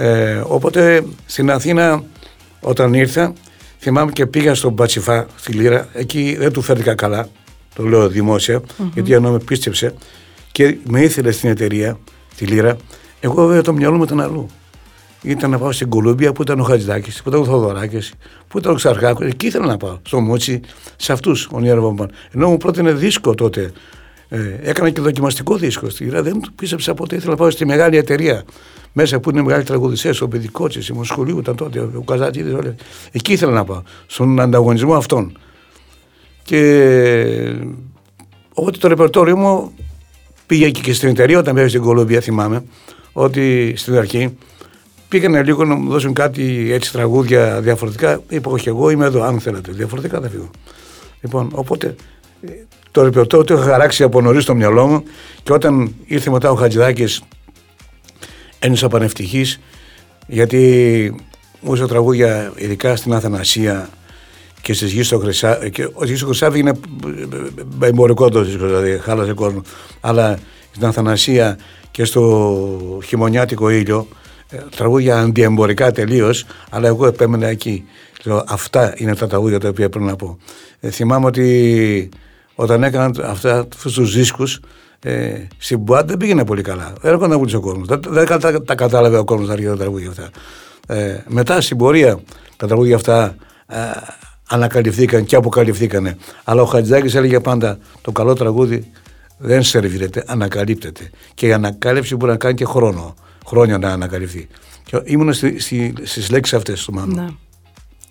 Ε, 0.00 0.42
οπότε 0.46 1.04
στην 1.26 1.50
Αθήνα 1.50 2.04
όταν 2.60 2.94
ήρθα 2.94 3.32
θυμάμαι 3.78 4.12
και 4.12 4.26
πήγα 4.26 4.54
στον 4.54 4.74
Πατσιφά 4.74 5.26
στη 5.36 5.52
Λύρα 5.52 5.88
εκεί 5.92 6.36
δεν 6.38 6.52
του 6.52 6.62
φέρθηκα 6.62 6.94
καλά 6.94 7.28
το 7.74 7.82
λέω 7.82 8.08
δημόσια 8.08 8.60
mm-hmm. 8.60 8.90
γιατί 8.94 9.12
ενώ 9.12 9.30
με 9.30 9.38
πίστεψε 9.38 9.94
και 10.52 10.76
με 10.88 11.00
ήθελε 11.00 11.30
στην 11.30 11.50
εταιρεία 11.50 11.98
τη 12.36 12.46
Λύρα 12.46 12.76
εγώ 13.20 13.46
βέβαια 13.46 13.62
το 13.62 13.72
μυαλό 13.72 13.96
μου 13.96 14.02
ήταν 14.02 14.20
αλλού 14.20 14.50
ήταν 15.22 15.50
να 15.50 15.58
πάω 15.58 15.72
στην 15.72 15.88
Κολούμπια 15.88 16.32
που 16.32 16.42
ήταν 16.42 16.60
ο 16.60 16.62
Χατζηδάκης, 16.62 17.22
που 17.22 17.28
ήταν 17.28 17.40
ο 17.40 17.44
Θοδωράκης, 17.44 18.12
που 18.48 18.58
ήταν 18.58 18.72
ο 18.72 18.74
Ξαρχάκος. 18.74 19.26
Εκεί 19.26 19.46
ήθελα 19.46 19.66
να 19.66 19.76
πάω. 19.76 19.98
Στο 20.06 20.20
Μούτσι, 20.20 20.60
σε 20.96 21.12
αυτούς 21.12 21.48
ο 21.52 21.60
Νιέρβομπαν. 21.60 22.10
Ενώ 22.34 22.48
μου 22.48 22.56
πρότεινε 22.56 22.92
δίσκο 22.92 23.34
τότε. 23.34 23.72
Ε, 24.28 24.38
έκανα 24.62 24.90
και 24.90 25.00
δοκιμαστικό 25.00 25.56
δίσκο. 25.56 25.90
Στη 25.90 26.08
δεν 26.08 26.32
μου 26.34 26.40
πίστεψα 26.56 26.94
ποτέ. 26.94 27.16
Ήθελα 27.16 27.30
να 27.30 27.36
πάω 27.36 27.50
στη 27.50 27.66
μεγάλη 27.66 27.96
εταιρεία 27.96 28.44
μέσα 28.92 29.20
που 29.20 29.30
είναι 29.30 29.42
μεγάλοι 29.42 29.64
τραγουδιστέ, 29.64 30.14
ο 30.20 30.28
Παιδικότσι, 30.28 30.92
η 30.92 30.92
Μοσχολίου 30.92 31.38
ήταν 31.38 31.56
τότε, 31.56 31.80
ο 31.80 32.02
Καζάτζη, 32.02 32.40
όλοι. 32.40 32.74
Εκεί 33.12 33.32
ήθελα 33.32 33.52
να 33.52 33.64
πάω, 33.64 33.82
στον 34.06 34.40
ανταγωνισμό 34.40 34.94
αυτών. 34.94 35.38
Και 36.42 37.54
ότι 38.54 38.78
το 38.78 38.88
ρεπερτόριο 38.88 39.36
μου 39.36 39.72
πήγε 40.46 40.70
και 40.70 40.92
στην 40.92 41.08
εταιρεία 41.08 41.38
όταν 41.38 41.54
πήγα 41.54 41.68
στην 41.68 41.80
Κολομπία, 41.82 42.20
θυμάμαι, 42.20 42.64
ότι 43.12 43.72
στην 43.76 43.96
αρχή 43.96 44.36
πήγανε 45.08 45.42
λίγο 45.42 45.64
να 45.64 45.74
μου 45.74 45.90
δώσουν 45.90 46.14
κάτι 46.14 46.72
έτσι 46.72 46.92
τραγούδια 46.92 47.60
διαφορετικά. 47.60 48.20
Είπα, 48.28 48.50
Όχι, 48.50 48.68
εγώ 48.68 48.90
είμαι 48.90 49.06
εδώ, 49.06 49.22
αν 49.22 49.40
θέλετε. 49.40 49.72
Διαφορετικά 49.72 50.20
θα 50.20 50.28
φύγω. 50.28 50.50
Λοιπόν, 51.20 51.50
οπότε 51.52 51.94
το 52.90 53.02
ρεπερτόριο 53.02 53.44
το 53.44 53.54
είχα 53.54 53.62
χαράξει 53.62 54.02
από 54.02 54.20
νωρίς 54.20 54.42
στο 54.42 54.54
μυαλό 54.54 54.86
μου 54.86 55.02
και 55.42 55.52
όταν 55.52 55.94
ήρθε 56.06 56.30
μετά 56.30 56.50
ο 56.50 56.54
Χατζηδάκης 56.54 57.22
ένιωσα 58.60 58.88
πανευτυχής 58.88 59.60
γιατί 60.26 61.14
μου 61.60 61.86
τραγούδια 61.86 62.52
ειδικά 62.56 62.96
στην 62.96 63.12
Αθανασία 63.12 63.88
και 64.60 64.72
στις 64.72 64.92
γης 64.92 65.06
στο 65.06 65.18
Χρυσάβι. 65.18 65.70
Και 65.70 65.88
ο 65.92 66.04
γης 66.04 66.16
στο 66.16 66.26
Χρυσάβι 66.26 66.58
είναι 66.58 66.72
εμπορικό 67.82 68.28
το 68.28 68.42
δίσκο, 68.42 68.66
δηλαδή 68.66 68.98
χάλασε 68.98 69.32
κόσμο. 69.32 69.62
Αλλά 70.00 70.38
στην 70.70 70.86
Αθανασία 70.86 71.58
και 71.90 72.04
στο 72.04 73.00
χειμωνιάτικο 73.04 73.70
ήλιο, 73.70 74.08
ε, 74.50 74.56
τραγούδια 74.76 75.18
αντιεμπορικά 75.18 75.92
τελείως, 75.92 76.44
αλλά 76.70 76.88
εγώ 76.88 77.06
επέμενα 77.06 77.46
εκεί. 77.46 77.84
Αυτά 78.46 78.94
είναι 78.96 79.14
τα 79.14 79.26
τραγούδια 79.26 79.60
τα 79.60 79.68
οποία 79.68 79.88
πρέπει 79.88 80.04
να 80.04 80.16
πω. 80.16 80.38
Ε, 80.80 80.90
θυμάμαι 80.90 81.26
ότι 81.26 82.08
όταν 82.54 82.82
έκαναν 82.82 83.14
αυτού 83.24 83.90
τους 83.92 84.14
δίσκους, 84.14 84.60
ε, 85.02 85.46
στην 85.58 85.78
Μπουάτ 85.78 86.08
δεν 86.08 86.16
πήγαινε 86.16 86.44
πολύ 86.44 86.62
καλά. 86.62 86.92
Έρχονταν 87.02 87.38
πολύ 87.38 87.54
ο 87.54 87.60
κόσμο. 87.60 87.84
Δεν, 87.84 88.00
δεν 88.08 88.26
τα, 88.26 88.62
τα, 88.62 88.74
κατάλαβε 88.74 89.18
ο 89.18 89.24
κόσμος 89.24 89.46
τα 89.46 89.52
αρχαία 89.52 89.76
τραγούδια 89.76 90.08
αυτά. 90.08 90.30
Ε, 90.86 91.22
μετά 91.26 91.60
στην 91.60 91.76
πορεία 91.76 92.20
τα 92.56 92.66
τραγούδια 92.66 92.96
αυτά 92.96 93.34
ε, 93.66 93.76
ανακαλυφθήκαν 94.48 95.24
και 95.24 95.36
αποκαλυφθήκαν. 95.36 96.16
Αλλά 96.44 96.62
ο 96.62 96.64
Χατζάκης 96.64 97.14
έλεγε 97.14 97.40
πάντα 97.40 97.78
το 98.00 98.12
καλό 98.12 98.34
τραγούδι 98.34 98.90
δεν 99.38 99.62
σερβιρεται, 99.62 100.24
ανακαλύπτεται. 100.26 101.10
Και 101.34 101.46
η 101.46 101.52
ανακάλυψη 101.52 102.16
μπορεί 102.16 102.30
να 102.30 102.38
κάνει 102.38 102.54
και 102.54 102.64
χρόνο. 102.64 103.14
Χρόνια 103.46 103.78
να 103.78 103.92
ανακαλυφθεί. 103.92 104.48
Και 104.84 105.00
ήμουν 105.04 105.32
στι 105.32 105.60
στη, 105.60 105.94
στις 106.02 106.30
λέξεις 106.30 106.56
αυτές 106.56 106.84
του 106.84 106.92
Μάνου. 106.92 107.14
Ναι. 107.14 107.26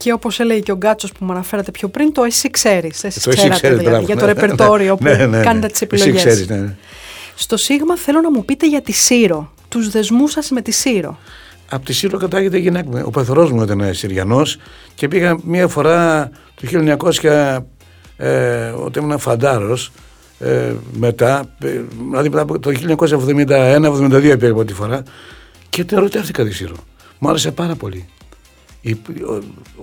Και 0.04 0.14
όπως 0.14 0.40
έλεγε 0.40 0.60
και 0.60 0.72
ο 0.72 0.76
Γκάτσος 0.76 1.12
που 1.12 1.26
μου 1.26 1.32
αναφέρατε 1.32 1.72
πιο 1.72 1.88
πριν, 1.88 2.14
το 2.14 2.24
εσύ 2.24 2.50
ξέρεις. 2.50 3.04
Εσύ 3.04 3.22
το 3.22 3.30
ξέρατε, 3.30 3.68
εσύ 3.68 3.76
δηλαδή, 3.78 4.04
για 4.04 4.16
το 4.16 4.26
ναι, 4.26 4.32
ρεπερτόριο 4.32 4.98
ναι, 5.02 5.18
που 5.18 5.30
ναι, 5.30 5.42
κάνετε 5.42 5.68
τις 5.68 5.82
επιλογές. 5.82 6.48
Ναι, 6.48 6.76
Στο 7.36 7.58
Σίγμα 7.58 7.98
θέλω 7.98 8.22
να 8.22 8.32
μου 8.32 8.46
πείτε 8.46 8.68
για 8.68 8.82
τη 8.82 8.92
Σύρο, 8.92 9.52
τους 9.68 9.90
δεσμούς 9.90 10.32
σας 10.32 10.50
με 10.50 10.62
τη 10.62 10.72
Σύρο. 10.72 11.18
Από 11.70 11.86
τη 11.86 11.94
Σύρο 11.94 12.18
κατάγεται 12.18 12.58
η 12.58 12.60
γυναίκα 12.60 12.90
μου. 12.90 13.02
Ο 13.06 13.10
πεθρό 13.10 13.50
μου 13.50 13.62
ήταν 13.62 13.94
Συριανός 13.94 14.58
και 14.96 15.08
πήγα 15.08 15.38
μία 15.44 15.68
φορά 15.68 16.30
το 16.56 16.68
1900 17.22 17.60
ε, 18.18 18.70
όταν 18.70 19.04
ήμουν 19.04 19.20
φαντάρος. 19.20 19.92
Ε, 20.40 20.74
μετά, 20.94 21.56
ε, 21.64 21.82
δηλαδή 22.10 22.30
μετά 22.30 22.60
το 22.60 22.72
1971-72 22.98 24.36
πήγα 24.40 24.54
πρώτη 24.54 24.74
φορά 24.74 25.04
και 25.70 25.84
την 25.84 25.98
ερωτεύτηκα 25.98 26.44
τη 26.44 26.54
Σύρο. 26.54 26.76
Μου 27.20 27.30
άρεσε 27.30 27.52
πάρα 27.52 27.76
πολύ. 27.76 28.10
Η, 28.82 28.98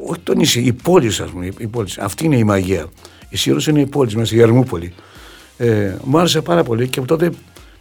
όχι 0.08 0.20
το 0.22 0.34
νησί, 0.34 0.60
η 0.60 0.72
πόλη, 0.72 1.06
ας 1.06 1.30
πούμε. 1.32 1.48
Η 1.58 1.66
πόλη. 1.66 1.88
Αυτή 1.98 2.24
είναι 2.24 2.36
η 2.36 2.44
μαγεία. 2.44 2.86
Η 3.28 3.36
Σύρο 3.36 3.60
είναι 3.68 3.80
η 3.80 3.86
πόλη 3.86 4.16
μέσα, 4.16 4.36
η 4.36 4.40
Ερμούπολη. 4.40 4.92
Ε, 5.56 5.94
μου 6.04 6.18
άρεσε 6.18 6.40
πάρα 6.40 6.62
πολύ 6.62 6.88
και 6.88 7.00
τότε 7.00 7.30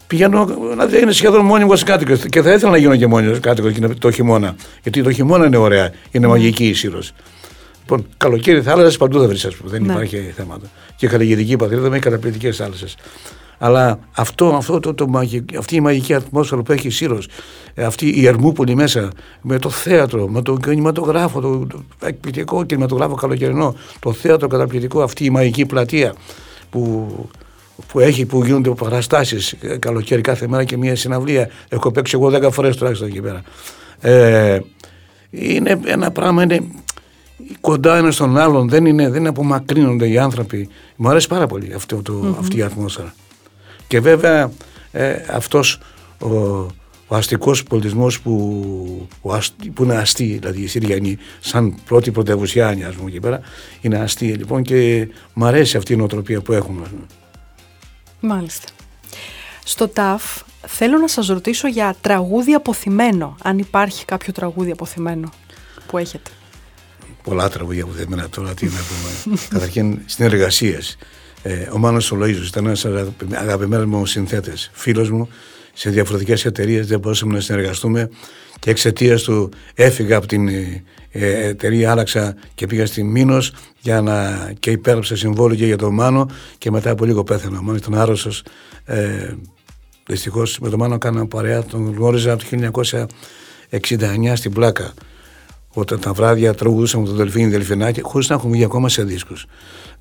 Πηγαίνω 0.07 0.45
να 0.75 0.97
είναι 0.97 1.11
σχεδόν 1.11 1.45
μόνιμος 1.45 1.83
κάτοικος 1.83 2.19
και 2.29 2.41
θα 2.41 2.53
ήθελα 2.53 2.71
να 2.71 2.77
γίνω 2.77 2.95
και 2.95 3.07
μόνιμος 3.07 3.39
κάτοικος 3.39 3.73
το 3.99 4.11
χειμώνα. 4.11 4.55
Γιατί 4.83 5.03
το 5.03 5.11
χειμώνα 5.11 5.45
είναι 5.45 5.57
ωραία, 5.57 5.91
είναι 6.11 6.27
μαγική 6.27 6.67
η 6.67 6.73
Σύρο. 6.73 6.99
Λοιπόν, 7.79 8.07
καλοκαίρι 8.17 8.61
θάλασσες 8.61 8.97
παντού 8.97 9.19
θα 9.19 9.27
βρεις, 9.27 9.45
ας 9.45 9.55
πούμε. 9.55 9.69
Δεν 9.69 9.83
ναι. 9.83 9.93
υπάρχει 9.93 10.33
θέματα. 10.35 10.65
Και 10.95 11.05
η 11.05 11.09
καλλιεργητική 11.09 11.55
πατρίδα 11.55 11.89
με 11.89 11.99
καταπληκτικές 11.99 12.57
θάλασσες. 12.57 12.95
Αλλά 13.57 13.99
αυτό, 14.11 14.47
αυτό 14.47 14.79
το, 14.79 14.93
το, 14.93 15.09
αυτή 15.59 15.75
η 15.75 15.79
μαγική 15.79 16.13
ατμόσφαιρα 16.13 16.61
που 16.61 16.71
έχει 16.71 16.87
η 16.87 16.89
Σύρος, 16.89 17.27
ε, 17.73 17.83
αυτή 17.83 18.19
η 18.19 18.27
Ερμούπολη 18.27 18.75
μέσα, 18.75 19.11
με 19.41 19.59
το 19.59 19.69
θέατρο, 19.69 20.27
με 20.27 20.41
το 20.41 20.57
κινηματογράφο, 20.57 21.39
το, 21.39 21.65
το 21.65 21.83
εκπληκτικό 22.05 22.63
κινηματογράφο 22.63 23.15
καλοκαιρινό, 23.15 23.75
το 23.99 24.13
θέατρο 24.13 24.47
καταπληκτικό, 24.47 25.01
αυτή 25.01 25.25
η 25.25 25.29
μαγική 25.29 25.65
πλατεία 25.65 26.13
που, 26.69 27.07
που 27.87 27.99
έχει, 27.99 28.25
που 28.25 28.45
γίνονται 28.45 28.69
παραστάσεις 28.69 29.51
ε, 29.51 29.77
καλοκαίρι 29.77 30.21
κάθε 30.21 30.47
μέρα 30.47 30.63
και 30.63 30.77
μια 30.77 30.95
συναυλία. 30.95 31.49
Έχω 31.69 31.91
παίξει 31.91 32.15
εγώ 32.15 32.47
10 32.47 32.51
φορές 32.51 32.75
τουλάχιστον 32.77 33.07
εκεί 33.07 33.21
πέρα. 33.21 33.41
Ε, 33.99 34.59
είναι 35.29 35.79
ένα 35.85 36.11
πράγμα, 36.11 36.43
είναι 36.43 36.61
κοντά 37.61 37.97
ένα 37.97 38.11
στον 38.11 38.37
άλλον, 38.37 38.69
δεν 38.69 38.85
είναι, 38.85 39.09
δεν 39.09 39.27
απομακρύνονται 39.27 40.07
οι 40.07 40.17
άνθρωποι. 40.17 40.69
Μου 40.95 41.09
αρέσει 41.09 41.27
πάρα 41.27 41.47
πολύ 41.47 41.73
αυτό 41.73 42.01
το, 42.01 42.35
αυτή 42.39 42.57
η 42.57 42.61
ατμόσφαιρα. 42.61 43.13
Και 43.87 43.99
βέβαια 43.99 44.51
ε, 44.91 45.15
αυτός 45.29 45.79
ο, 46.19 46.27
ο 47.07 47.15
αστικός 47.15 47.63
πολιτισμός 47.63 48.21
που, 48.21 49.07
που 49.73 49.83
είναι 49.83 49.95
αστεί, 49.95 50.37
δηλαδή 50.39 50.61
η 50.61 50.67
Συριανή, 50.67 51.17
σαν 51.39 51.75
πρώτη 51.85 52.11
πρωτευουσιάνη 52.11 52.83
ας 52.83 52.95
πούμε 52.95 53.09
εκεί 53.09 53.19
πέρα, 53.19 53.39
είναι 53.81 53.97
αστεί 53.97 54.25
λοιπόν 54.25 54.63
και 54.63 55.07
μου 55.33 55.45
αρέσει 55.45 55.77
αυτή 55.77 55.93
η 55.93 55.95
νοοτροπία 55.95 56.41
που 56.41 56.53
έχουμε. 56.53 56.85
Μάλιστα. 58.19 58.67
Στο 59.63 59.87
ΤΑΦ 59.87 60.41
θέλω 60.67 60.97
να 60.97 61.07
σας 61.07 61.27
ρωτήσω 61.27 61.67
για 61.67 61.95
τραγούδι 62.01 62.53
αποθυμένο, 62.53 63.35
αν 63.43 63.57
υπάρχει 63.57 64.05
κάποιο 64.05 64.33
τραγούδι 64.33 64.71
αποθυμένο 64.71 65.29
που 65.87 65.97
έχετε. 65.97 66.29
Πολλά 67.23 67.49
τραγούδια 67.49 67.83
αποθυμένα 67.83 68.29
τώρα, 68.29 68.53
τι 68.53 68.65
να 68.65 68.71
πούμε. 68.71 69.37
Καταρχήν 69.49 69.99
συνεργασίες. 70.05 70.97
Ε, 71.47 71.69
ο 71.71 71.77
Μάνος 71.77 72.11
Σολοΐζος 72.13 72.47
ήταν 72.47 72.65
ένας 72.65 72.85
αγαπημένος 73.35 73.85
μου 73.85 74.05
συνθέτες, 74.05 74.69
φίλος 74.73 75.09
μου, 75.09 75.29
σε 75.73 75.89
διαφορετικές 75.89 76.45
εταιρείες 76.45 76.87
δεν 76.87 76.99
μπορούσαμε 76.99 77.33
να 77.33 77.39
συνεργαστούμε 77.39 78.09
και 78.59 78.69
εξαιτίας 78.69 79.23
του 79.23 79.49
έφυγα 79.73 80.17
από 80.17 80.27
την 80.27 80.47
ε, 80.47 80.83
εταιρεία, 81.47 81.91
άλλαξα 81.91 82.35
και 82.55 82.67
πήγα 82.67 82.85
στη 82.85 83.03
Μήνος 83.03 83.53
για 83.79 84.01
να, 84.01 84.51
και 84.59 84.71
υπέραψα 84.71 85.15
συμβόλαιο 85.15 85.57
και 85.57 85.65
για 85.65 85.77
τον 85.77 85.93
Μάνο 85.93 86.29
και 86.57 86.71
μετά 86.71 86.89
από 86.89 87.05
λίγο 87.05 87.23
πέθανα. 87.23 87.59
Ο 87.59 87.61
Μάνος 87.61 87.79
ήταν 87.79 87.95
άρρωστος. 87.95 88.43
Ε, 88.85 89.33
Δυστυχώς 90.07 90.59
με 90.59 90.69
τον 90.69 90.79
Μάνο 90.79 90.97
κάνα 90.97 91.27
παρέα, 91.27 91.63
τον 91.63 91.93
γνώριζα 91.95 92.31
από 92.33 92.43
το 92.43 92.81
1969 93.69 94.33
στην 94.35 94.53
Πλάκα. 94.53 94.93
Όταν 95.73 95.99
τα 95.99 96.13
βράδια 96.13 96.53
τραγουδούσαμε 96.53 97.05
τον 97.05 97.15
Δελφίνη 97.15 97.47
Δελφινάκη, 97.49 98.01
χωρίς 98.01 98.29
να 98.29 98.35
έχουμε 98.35 98.51
βγει 98.51 98.63
ακόμα 98.63 98.89
σε 98.89 99.03
δίσκους. 99.03 99.45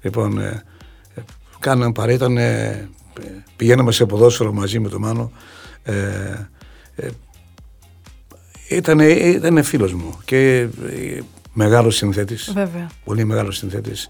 Λοιπόν, 0.02 0.38
ε, 0.38 0.62
κάναμε 1.64 1.92
παρέα, 1.92 2.14
ήταν, 2.14 2.36
ε, 2.36 2.88
πηγαίναμε 3.56 3.92
σε 3.92 4.06
ποδόσφαιρο 4.06 4.52
μαζί 4.52 4.78
με 4.78 4.88
τον 4.88 5.00
Μάνο. 5.00 5.32
Ε, 5.82 5.92
ε, 6.96 7.08
ήταν, 8.68 9.00
ήταν 9.00 9.62
φίλος 9.62 9.92
μου 9.92 10.18
και 10.24 10.58
ε, 10.58 10.68
μεγάλος 11.52 11.96
συνθέτης. 11.96 12.52
Βέβαια. 12.54 12.90
Πολύ 13.04 13.24
μεγάλος 13.24 13.56
συνθέτης. 13.56 14.08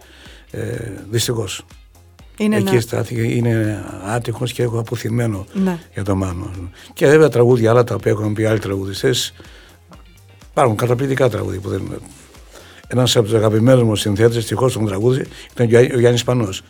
Ε, 0.51 0.77
δυστυχώς. 1.11 1.65
Είναι 2.37 2.57
Εκεί 2.57 2.81
στάθηκε, 2.81 3.21
είναι 3.21 3.85
άτυχος 4.07 4.53
και 4.53 4.63
έχω 4.63 4.79
αποθυμένο 4.79 5.47
ναι. 5.53 5.79
για 5.95 6.05
τον 6.05 6.17
Μάνο. 6.17 6.51
Και 6.93 7.07
βέβαια 7.07 7.29
τραγούδια 7.29 7.71
άλλα 7.71 7.85
τα 7.85 7.95
οποία 7.95 8.11
έχουν 8.11 8.35
πει 8.35 8.45
άλλοι 8.45 8.59
τραγουδιστές 8.59 9.35
υπάρχουν 10.51 10.77
καταπληκτικά 10.77 11.29
τραγούδια 11.29 11.61
που 11.61 11.69
δεν 11.69 12.01
Ένας 12.89 13.17
από 13.17 13.25
τους 13.25 13.35
αγαπημένους 13.35 13.83
μου 13.83 13.97
συνθέτες, 13.97 14.35
δυστυχώς 14.35 14.73
στον 14.73 14.87
τραγούδι, 14.87 15.27
ήταν 15.53 15.95
ο 15.95 15.99
Γιάννης 15.99 16.25
Πανός 16.25 16.63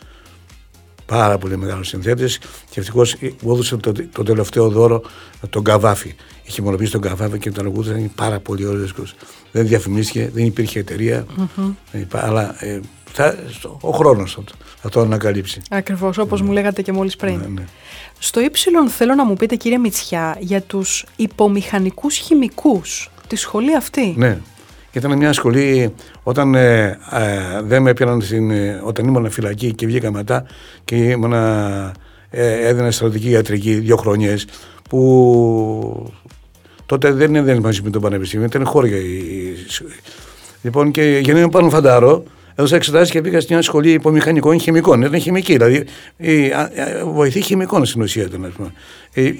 πάρα 1.05 1.37
πολύ 1.37 1.57
μεγάλος 1.57 1.87
συνθέτης 1.87 2.37
και 2.69 2.79
ευτυχώς 2.79 3.15
μου 3.41 3.53
έδωσε 3.53 3.77
το, 3.77 3.91
το, 4.11 4.23
τελευταίο 4.23 4.69
δώρο 4.69 5.01
τον 5.49 5.63
Καβάφη. 5.63 6.15
Είχε 6.43 6.61
μονοποιήσει 6.61 6.91
τον 6.91 7.01
Καβάφη 7.01 7.37
και 7.37 7.51
τον 7.51 7.65
ακούγοντα 7.65 7.89
ήταν 7.89 8.11
πάρα 8.15 8.39
πολύ 8.39 8.65
ωραίος 8.65 8.81
δίσκος. 8.81 9.15
Δεν 9.51 9.67
διαφημίστηκε, 9.67 10.29
δεν 10.33 10.45
υπήρχε 10.45 10.79
εταιρεία, 10.79 11.25
mm-hmm. 11.37 12.03
αλλά 12.11 12.63
ε, 12.63 12.79
θα, 13.11 13.37
ο 13.81 13.91
χρόνος 13.91 14.39
θα 14.81 14.89
το 14.89 14.99
ανακαλύψει. 14.99 15.61
Ακριβώς, 15.69 16.17
όπως 16.17 16.41
μου 16.41 16.51
λέγατε 16.51 16.81
και 16.81 16.91
μόλις 16.91 17.15
πριν. 17.15 17.37
Ναι, 17.37 17.47
ναι. 17.47 17.65
Στο 18.19 18.39
ύψιλον 18.39 18.89
θέλω 18.89 19.15
να 19.15 19.25
μου 19.25 19.33
πείτε, 19.33 19.55
κύριε 19.55 19.77
Μητσιά, 19.77 20.37
για 20.39 20.61
τους 20.61 21.05
υπομηχανικούς 21.15 22.15
χημικούς. 22.15 23.09
Τη 23.27 23.35
σχολή 23.35 23.75
αυτή. 23.75 24.13
Ναι. 24.17 24.39
Ήταν 24.95 25.17
μια 25.17 25.33
σχολή 25.33 25.93
όταν 26.23 26.55
ε, 26.55 26.85
ε, 27.11 27.61
δεν 27.63 27.81
με 27.81 27.89
έπαιρναν 27.89 28.21
στην, 28.21 28.51
ε, 28.51 28.81
όταν 28.83 29.07
ήμουν 29.07 29.29
φυλακή 29.29 29.73
και 29.73 29.85
βγήκα 29.85 30.11
μετά 30.11 30.45
και 30.85 30.95
ήμουν, 30.95 31.33
ε, 31.33 32.67
έδινα 32.67 32.91
στρατηγική 32.91 33.29
ιατρική 33.29 33.73
δύο 33.73 33.95
χρονιές 33.95 34.47
που 34.89 36.13
τότε 36.85 37.11
δεν 37.11 37.35
έδινες 37.35 37.59
μαζί 37.59 37.81
με 37.81 37.89
το 37.89 37.99
πανεπιστήμιο, 37.99 38.45
ήταν 38.45 38.65
χώρια. 38.65 38.97
Λοιπόν 40.61 40.91
και 40.91 41.19
για 41.23 41.33
να 41.33 41.39
είμαι 41.39 41.49
πάνω 41.49 41.69
φαντάρο, 41.69 42.23
έδωσα 42.55 42.75
εξετάσεις 42.75 43.11
και 43.11 43.21
πήγα 43.21 43.41
στην 43.41 43.61
σχολή 43.61 43.91
υπομηχανικών 43.91 44.59
χημικών. 44.59 45.01
Ήταν 45.01 45.19
χημική, 45.19 45.53
δηλαδή 45.53 45.85
η, 46.17 46.51
βοηθή 47.13 47.41
χημικών 47.41 47.85
στην 47.85 48.01
ουσία 48.01 48.23
ήταν. 48.23 48.53
πούμε. 48.57 48.71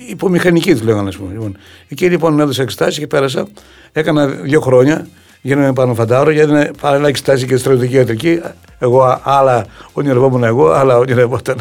υπομηχανική 0.10 0.72
τους 0.72 0.82
λέγανε, 0.82 1.08
ας 1.08 1.18
πούμε. 1.18 1.34
Λοιπόν, 1.34 1.58
εκεί 1.88 2.10
λοιπόν 2.10 2.40
έδωσα 2.40 2.62
εξετάσεις 2.62 3.00
και 3.00 3.08
πέρασα. 3.08 3.48
Έκανα 3.92 4.28
δύο 4.28 4.62
χρόνια 4.62 5.08
γίνομαι 5.46 5.74
πάνω 5.74 5.94
φαντάρο, 5.94 6.30
γιατί 6.30 6.52
είναι 6.52 6.72
παράλληλα 6.82 7.08
εξετάσει 7.08 7.46
και 7.46 7.58
στρατιωτική 7.58 7.96
ιατρική. 7.96 8.42
Εγώ 8.80 9.20
άλλα 9.24 9.66
ονειρευόμουν 9.94 10.44
εγώ, 10.44 10.72
άλλα 10.72 10.98
ονειρευόταν 10.98 11.58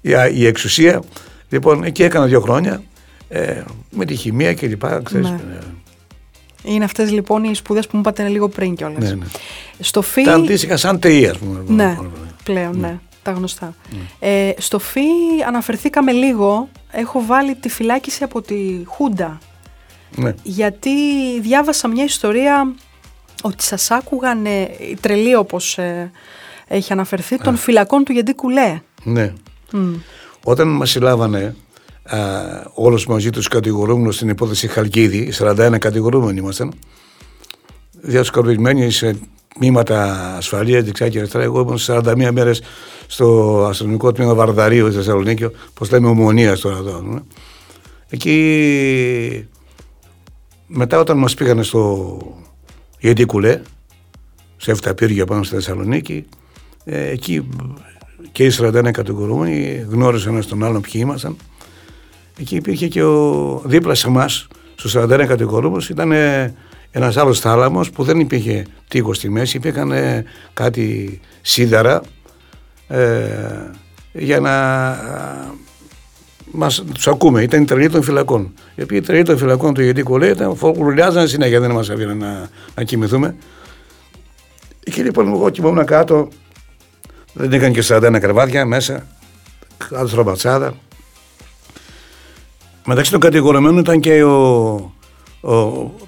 η, 0.00 0.10
η 0.34 0.46
εξουσία. 0.46 1.02
Λοιπόν, 1.48 1.84
εκεί 1.84 2.02
έκανα 2.02 2.26
δύο 2.26 2.40
χρόνια 2.40 2.82
ε, 3.28 3.62
με 3.90 4.04
τη 4.04 4.14
χημεία 4.14 4.54
κλπ. 4.54 4.84
Ναι. 4.84 5.20
ναι. 5.20 5.38
Είναι 6.62 6.84
αυτές 6.84 7.10
λοιπόν 7.10 7.44
οι 7.44 7.54
σπουδές 7.54 7.86
που 7.86 7.90
μου 7.94 8.00
είπατε 8.00 8.28
λίγο 8.28 8.48
πριν 8.48 8.74
κιόλας. 8.74 9.02
Ναι, 9.02 9.14
ναι. 9.14 9.26
Στο 9.80 10.02
ΦΥ. 10.02 10.22
Τα 10.22 10.34
αντίστοιχα 10.34 10.76
σαν 10.76 10.98
ΤΕΙ, 10.98 11.26
ας 11.26 11.38
πούμε. 11.38 11.62
Ναι, 11.66 11.98
πλέον, 12.44 12.78
ναι. 12.78 12.86
ναι. 12.86 12.98
Τα 13.22 13.30
γνωστά. 13.30 13.74
Ναι. 13.90 14.28
Ε, 14.28 14.54
στο 14.58 14.78
ΦΥ 14.78 15.00
αναφερθήκαμε 15.46 16.12
λίγο. 16.12 16.68
Έχω 16.90 17.24
βάλει 17.26 17.54
τη 17.54 17.68
φυλάκιση 17.68 18.24
από 18.24 18.42
τη 18.42 18.82
Χούντα. 18.86 19.38
Ναι. 20.16 20.34
Γιατί 20.42 20.90
διάβασα 21.40 21.88
μια 21.88 22.04
ιστορία 22.04 22.74
ότι 23.42 23.62
σας 23.62 23.90
άκουγαν 23.90 24.46
ε, 24.46 24.68
τρελοί 25.00 25.34
όπως 25.34 25.78
ε, 25.78 26.10
έχει 26.66 26.92
αναφερθεί 26.92 27.38
των 27.38 27.56
φυλακών 27.56 28.04
του 28.04 28.12
Γεντή 28.12 28.34
Κουλέ. 28.34 28.80
Ναι. 29.02 29.32
Όταν 30.44 30.68
μας 30.68 30.90
συλλάβανε 30.90 31.56
α, 32.02 32.18
όλους 32.74 33.06
μαζί 33.06 33.30
τους 33.30 33.48
κατηγορούμενους 33.48 34.14
στην 34.14 34.28
υπόθεση 34.28 34.68
Χαλκίδη, 34.68 35.32
41 35.38 35.76
κατηγορούμενοι 35.78 36.38
ήμασταν, 36.38 36.72
διασκορπισμένοι 38.00 38.90
σε 38.90 39.16
τμήματα 39.54 40.14
ασφαλεία 40.36 40.82
δεξιά 40.82 41.08
και 41.08 41.18
αριστερά. 41.18 41.44
Εγώ 41.44 41.60
ήμουν 41.60 41.78
41 41.86 42.30
μέρες 42.32 42.62
στο 43.06 43.58
αστυνομικό 43.68 44.12
τμήμα 44.12 44.34
Βαρδαρίου 44.34 44.86
στη 44.86 44.96
Θεσσαλονίκη, 44.96 45.44
όπως 45.44 45.90
λέμε 45.90 46.08
ομονίας 46.08 46.60
τώρα 46.60 46.76
εδώ. 46.76 47.00
Ναι. 47.00 47.20
Εκεί 48.08 49.48
μετά 50.66 50.98
όταν 50.98 51.18
μας 51.18 51.34
πήγανε 51.34 51.62
στο 51.62 52.18
γιατί 53.00 53.24
κουλέ, 53.24 53.60
σε 54.56 54.94
πύργια 54.94 55.26
πάνω 55.26 55.42
στη 55.42 55.54
Θεσσαλονίκη. 55.54 56.24
Ε, 56.84 57.08
εκεί 57.08 57.48
και 58.32 58.44
οι 58.44 58.52
41 58.58 58.90
κατηγορούμενοι 58.90 59.86
γνώρισαν 59.88 60.32
ένας 60.32 60.46
τον 60.46 60.64
άλλον 60.64 60.80
ποιοι 60.80 60.92
ήμασταν. 61.04 61.36
Εκεί 62.40 62.56
υπήρχε 62.56 62.88
και 62.88 63.02
ο, 63.02 63.62
δίπλα 63.64 63.94
σε 63.94 64.08
εμάς, 64.08 64.48
στου 64.74 65.00
41 65.00 65.24
κατηγορούμενου, 65.26 65.84
ήταν 65.90 66.12
ένας 66.90 67.16
άλλος 67.16 67.40
θάλαμος 67.40 67.90
που 67.90 68.04
δεν 68.04 68.20
υπήρχε 68.20 68.66
τείχος 68.88 69.16
στη 69.16 69.30
μέση, 69.30 69.56
υπήρχαν 69.56 69.92
κάτι 70.52 71.20
σίδερα 71.40 72.02
ε, 72.88 73.70
για 74.12 74.40
να 74.40 74.50
μας, 76.50 76.84
τους 76.94 77.08
ακούμε, 77.08 77.42
ήταν 77.42 77.62
η 77.62 77.64
τρελή 77.64 77.90
των 77.90 78.02
φυλακών. 78.02 78.54
Γιατί 78.74 78.96
η 78.96 79.00
τρελή 79.00 79.22
των 79.22 79.38
φυλακών 79.38 79.74
του 79.74 79.82
γιατί 79.82 80.02
κολλέ 80.02 80.26
ήταν 80.26 80.56
φωκουλιάζαν 80.56 81.28
συνέχεια, 81.28 81.60
δεν 81.60 81.70
μας 81.70 81.90
αφήναν 81.90 82.16
να, 82.16 82.48
να 82.74 82.82
κοιμηθούμε. 82.84 83.36
Εκεί 84.84 85.02
λοιπόν 85.02 85.28
εγώ 85.28 85.50
κοιμόμουν 85.50 85.84
κάτω, 85.84 86.28
δεν 87.32 87.52
είχαν 87.52 87.72
και 87.72 87.82
41 87.88 88.16
κρεβάτια 88.20 88.64
μέσα, 88.66 89.06
κάτω 89.88 90.08
στο 90.08 90.22
μπατσάδα. 90.22 90.74
Μεταξύ 92.86 93.10
των 93.10 93.20
κατηγορουμένων 93.20 93.78
ήταν 93.78 94.00
και 94.00 94.22
ο, 94.22 94.72
ο, 95.40 95.52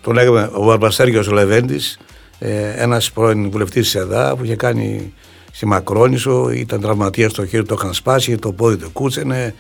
το 0.01 0.13
λέγαμε, 0.13 0.51
ο 0.53 0.63
Βαρβαστέργιος 0.63 1.29
ο 1.29 1.33
Λεβέντης, 1.33 1.99
ε, 2.39 2.83
ένας 2.83 3.13
πρώην 3.13 3.51
βουλευτής 3.51 3.83
της 3.83 3.95
ΕΔΑ 3.95 4.37
που 4.37 4.45
είχε 4.45 4.57
κάνει 4.57 5.13
στη 5.53 5.67
Μακρόνισο, 5.67 6.51
ήταν 6.51 6.81
τραυματίας 6.81 7.31
στο 7.31 7.47
χέρι, 7.47 7.65
το 7.65 7.75
είχαν 7.79 7.95
σπάσει, 7.95 8.37
το 8.37 8.53
πόδι 8.53 8.77
το 8.77 8.89
κούτσενε, 8.93 9.55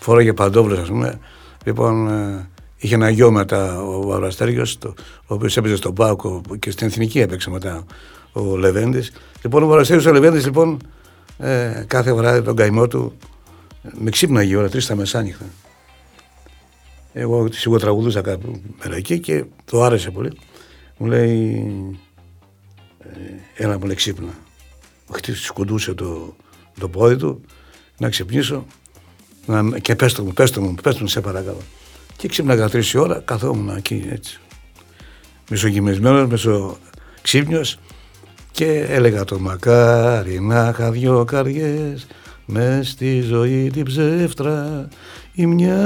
φόραγε 0.00 0.32
παντόβλες 0.32 0.78
ας 0.78 0.88
πούμε. 0.88 1.20
Λοιπόν, 1.64 2.08
ε, 2.08 2.48
είχε 2.76 2.94
ένα 2.94 3.10
γιο 3.10 3.30
μετά 3.30 3.82
ο 3.82 4.06
Βαραστέργιος, 4.06 4.78
ο 4.84 4.94
οποίος 5.26 5.56
έπαιζε 5.56 5.76
στον 5.76 5.94
Πάκο 5.94 6.40
και 6.58 6.70
στην 6.70 6.86
Εθνική 6.86 7.20
έπαιξε 7.20 7.50
μετά 7.50 7.84
ο 8.32 8.56
Λεβέντης. 8.56 9.12
Λοιπόν, 9.42 9.62
ο 9.62 9.66
Βαραστέργιος 9.66 10.06
ο 10.06 10.12
Λεβέντης 10.12 10.44
λοιπόν 10.44 10.78
ε, 11.38 11.84
κάθε 11.86 12.12
βράδυ 12.12 12.42
τον 12.42 12.56
καημό 12.56 12.88
του 12.88 13.16
με 13.92 14.10
ξύπναγε 14.10 14.56
ώρα, 14.56 14.68
τρεις 14.68 14.86
τα 14.86 14.94
μεσάνυχτα. 14.94 15.44
Εγώ 17.12 17.48
σίγουρα 17.52 17.80
τραγουδούσα 17.80 18.20
κάπου 18.20 18.60
μέρα 18.82 18.96
εκεί 18.96 19.20
και 19.20 19.44
το 19.64 19.82
άρεσε 19.82 20.10
πολύ. 20.10 20.32
Μου 20.96 21.06
λέει, 21.06 21.66
ε, 22.98 23.64
έλα 23.64 23.78
μου 23.78 23.86
λέει 23.86 23.94
ξύπνα. 23.94 24.34
σκουντούσε 25.34 25.94
το, 25.94 26.36
το 26.80 26.88
πόδι 26.88 27.16
του, 27.16 27.40
να 27.98 28.08
ξυπνήσω 28.08 28.66
να, 29.46 29.78
και 29.78 29.94
πες 29.94 30.12
το 30.12 30.22
μου, 30.22 30.32
πες 30.32 30.50
το 30.50 30.60
μου, 30.60 30.74
πες 30.82 30.94
το 30.94 31.00
μου 31.00 31.08
σε 31.08 31.20
παρακαλώ. 31.20 31.60
Και 32.16 32.28
ξύπναγα 32.28 32.68
τρεις 32.68 32.94
ώρα, 32.94 33.22
καθόμουν 33.24 33.76
εκεί 33.76 34.08
έτσι. 34.10 34.40
Μισογυμισμένος, 35.50 36.28
μεσοξύπνιος 36.28 37.78
και 38.50 38.86
έλεγα 38.88 39.24
το 39.24 39.38
μακάρι 39.38 40.40
να 40.40 40.68
είχα 40.68 40.90
δυο 40.90 41.24
καρδιές 41.24 42.06
με 42.44 42.80
στη 42.84 43.20
ζωή 43.20 43.70
την 43.72 43.84
ψεύτρα 43.84 44.88
η 45.34 45.46
μια 45.46 45.76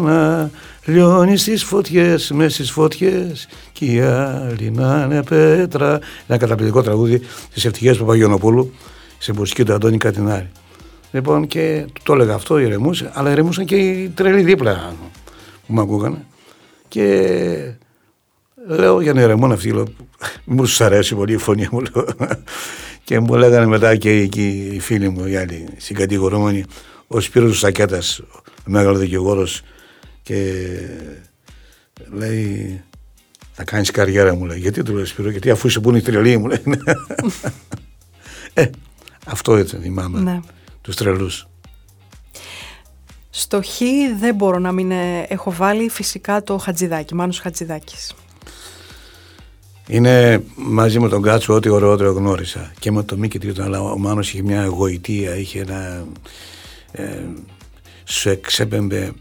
να 0.00 0.50
λιώνει 0.84 1.36
στις 1.36 1.64
φωτιές, 1.64 2.30
με 2.30 2.48
στις 2.48 2.70
φωτιές 2.70 3.48
και 3.72 3.84
η 3.84 4.00
άλλη 4.00 4.70
να 4.70 5.02
είναι 5.04 5.22
πέτρα. 5.22 5.98
Ένα 6.26 6.38
καταπληκτικό 6.38 6.82
τραγούδι 6.82 7.22
της 7.54 7.64
ευτυχίας 7.64 7.96
του 7.96 8.04
Παγιονοπούλου 8.04 8.72
σε 9.18 9.32
μουσική 9.32 9.64
του 9.64 9.72
Αντώνη 9.72 9.98
Κατινάρη. 9.98 10.50
Λοιπόν 11.12 11.46
και 11.46 11.86
το 12.02 12.12
έλεγα 12.12 12.34
αυτό, 12.34 12.58
ηρεμούσε, 12.58 13.10
αλλά 13.14 13.30
ηρεμούσαν 13.30 13.64
και 13.64 13.76
οι 13.76 14.08
τρελοί 14.08 14.42
δίπλα 14.42 14.94
που 15.66 15.72
με 15.72 15.80
ακούγανε. 15.80 16.24
Και 16.88 17.74
λέω 18.66 19.00
για 19.00 19.12
να 19.12 19.20
ηρεμούν 19.20 19.52
αυτοί, 19.52 19.72
λέω, 19.72 19.86
μου 20.44 20.66
σου 20.66 20.84
αρέσει 20.84 21.14
πολύ 21.14 21.32
η 21.32 21.36
φωνή 21.36 21.68
μου, 21.70 21.80
λέω. 21.80 22.06
Και 23.04 23.20
μου 23.20 23.34
λέγανε 23.34 23.66
μετά 23.66 23.96
και 23.96 24.10
εκεί 24.10 24.70
οι 24.72 24.80
φίλοι 24.80 25.08
μου, 25.08 25.26
οι 25.26 25.36
άλλοι 25.36 25.68
συγκατηγορούμενοι, 25.76 26.64
ο 27.06 27.20
Σπύρος 27.20 27.58
Σακέτας, 27.58 28.18
ο 28.18 28.42
μεγάλος 28.64 28.98
δικηγόρος 28.98 29.62
και 30.22 30.54
λέει 32.12 32.82
θα 33.52 33.64
κάνεις 33.64 33.90
καριέρα 33.90 34.34
μου 34.34 34.44
λέει. 34.44 34.58
Γιατί 34.58 34.82
του 34.82 34.94
λέω 34.94 35.04
Σπύρο, 35.04 35.30
γιατί 35.30 35.50
αφού 35.50 35.66
είσαι 35.66 35.80
που 35.80 35.88
είναι 35.88 35.98
η 35.98 36.02
τρελή 36.02 36.36
μου 36.36 36.46
λέει. 36.46 36.62
ε, 38.54 38.70
αυτό 39.26 39.56
έτσι 39.56 39.76
θυμάμαι. 39.76 40.20
Ναι. 40.20 40.40
Τους 40.82 40.96
τρελούς. 40.96 41.48
Στο 43.30 43.62
χ 43.62 43.78
δεν 44.18 44.34
μπορώ 44.34 44.58
να 44.58 44.72
μην 44.72 44.90
ε, 44.90 45.26
έχω 45.28 45.52
βάλει 45.52 45.88
φυσικά 45.88 46.42
το 46.42 46.58
Χατζηδάκι, 46.58 47.14
Μάνος 47.14 47.38
Χατζηδάκης. 47.38 48.14
Είναι 49.86 50.42
μαζί 50.54 50.98
με 50.98 51.08
τον 51.08 51.22
Κάτσο 51.22 51.54
ό,τι 51.54 51.68
ωραιότερο 51.68 52.12
γνώρισα. 52.12 52.72
Και 52.78 52.90
με 52.90 53.02
τον 53.02 53.18
Μίκη 53.18 53.38
Τρίτον, 53.38 53.64
αλλά 53.64 53.80
ο 53.80 53.98
Μάνος 53.98 54.28
είχε 54.28 54.42
μια 54.42 54.66
γοητεία, 54.66 55.36
είχε 55.36 55.60
ένα... 55.60 56.06
Ε, 56.92 57.24
σου 58.04 58.28
εξέπεμπε 58.28 59.12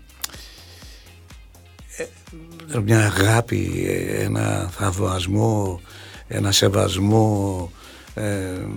ε, 2.74 2.80
μια 2.80 3.06
αγάπη, 3.06 3.86
ε, 3.88 4.24
ένα 4.24 4.70
θαυμασμό, 4.72 5.82
ένα 6.28 6.52
σεβασμό, 6.52 7.72
ε, 8.20 8.68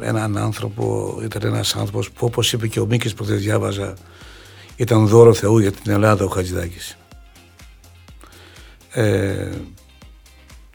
έναν 0.00 0.36
άνθρωπο, 0.36 1.18
ήταν 1.22 1.42
ένας 1.42 1.76
άνθρωπος 1.76 2.10
που 2.10 2.26
όπως 2.26 2.52
είπε 2.52 2.66
και 2.68 2.80
ο 2.80 2.86
Μίκης 2.86 3.14
που 3.14 3.24
δεν 3.24 3.38
διάβαζα, 3.38 3.94
ήταν 4.76 5.06
δώρο 5.06 5.34
Θεού 5.34 5.58
για 5.58 5.72
την 5.72 5.92
Ελλάδα 5.92 6.24
ο 6.24 6.28
Χατζηδάκης. 6.28 6.96
Ε, 8.90 9.48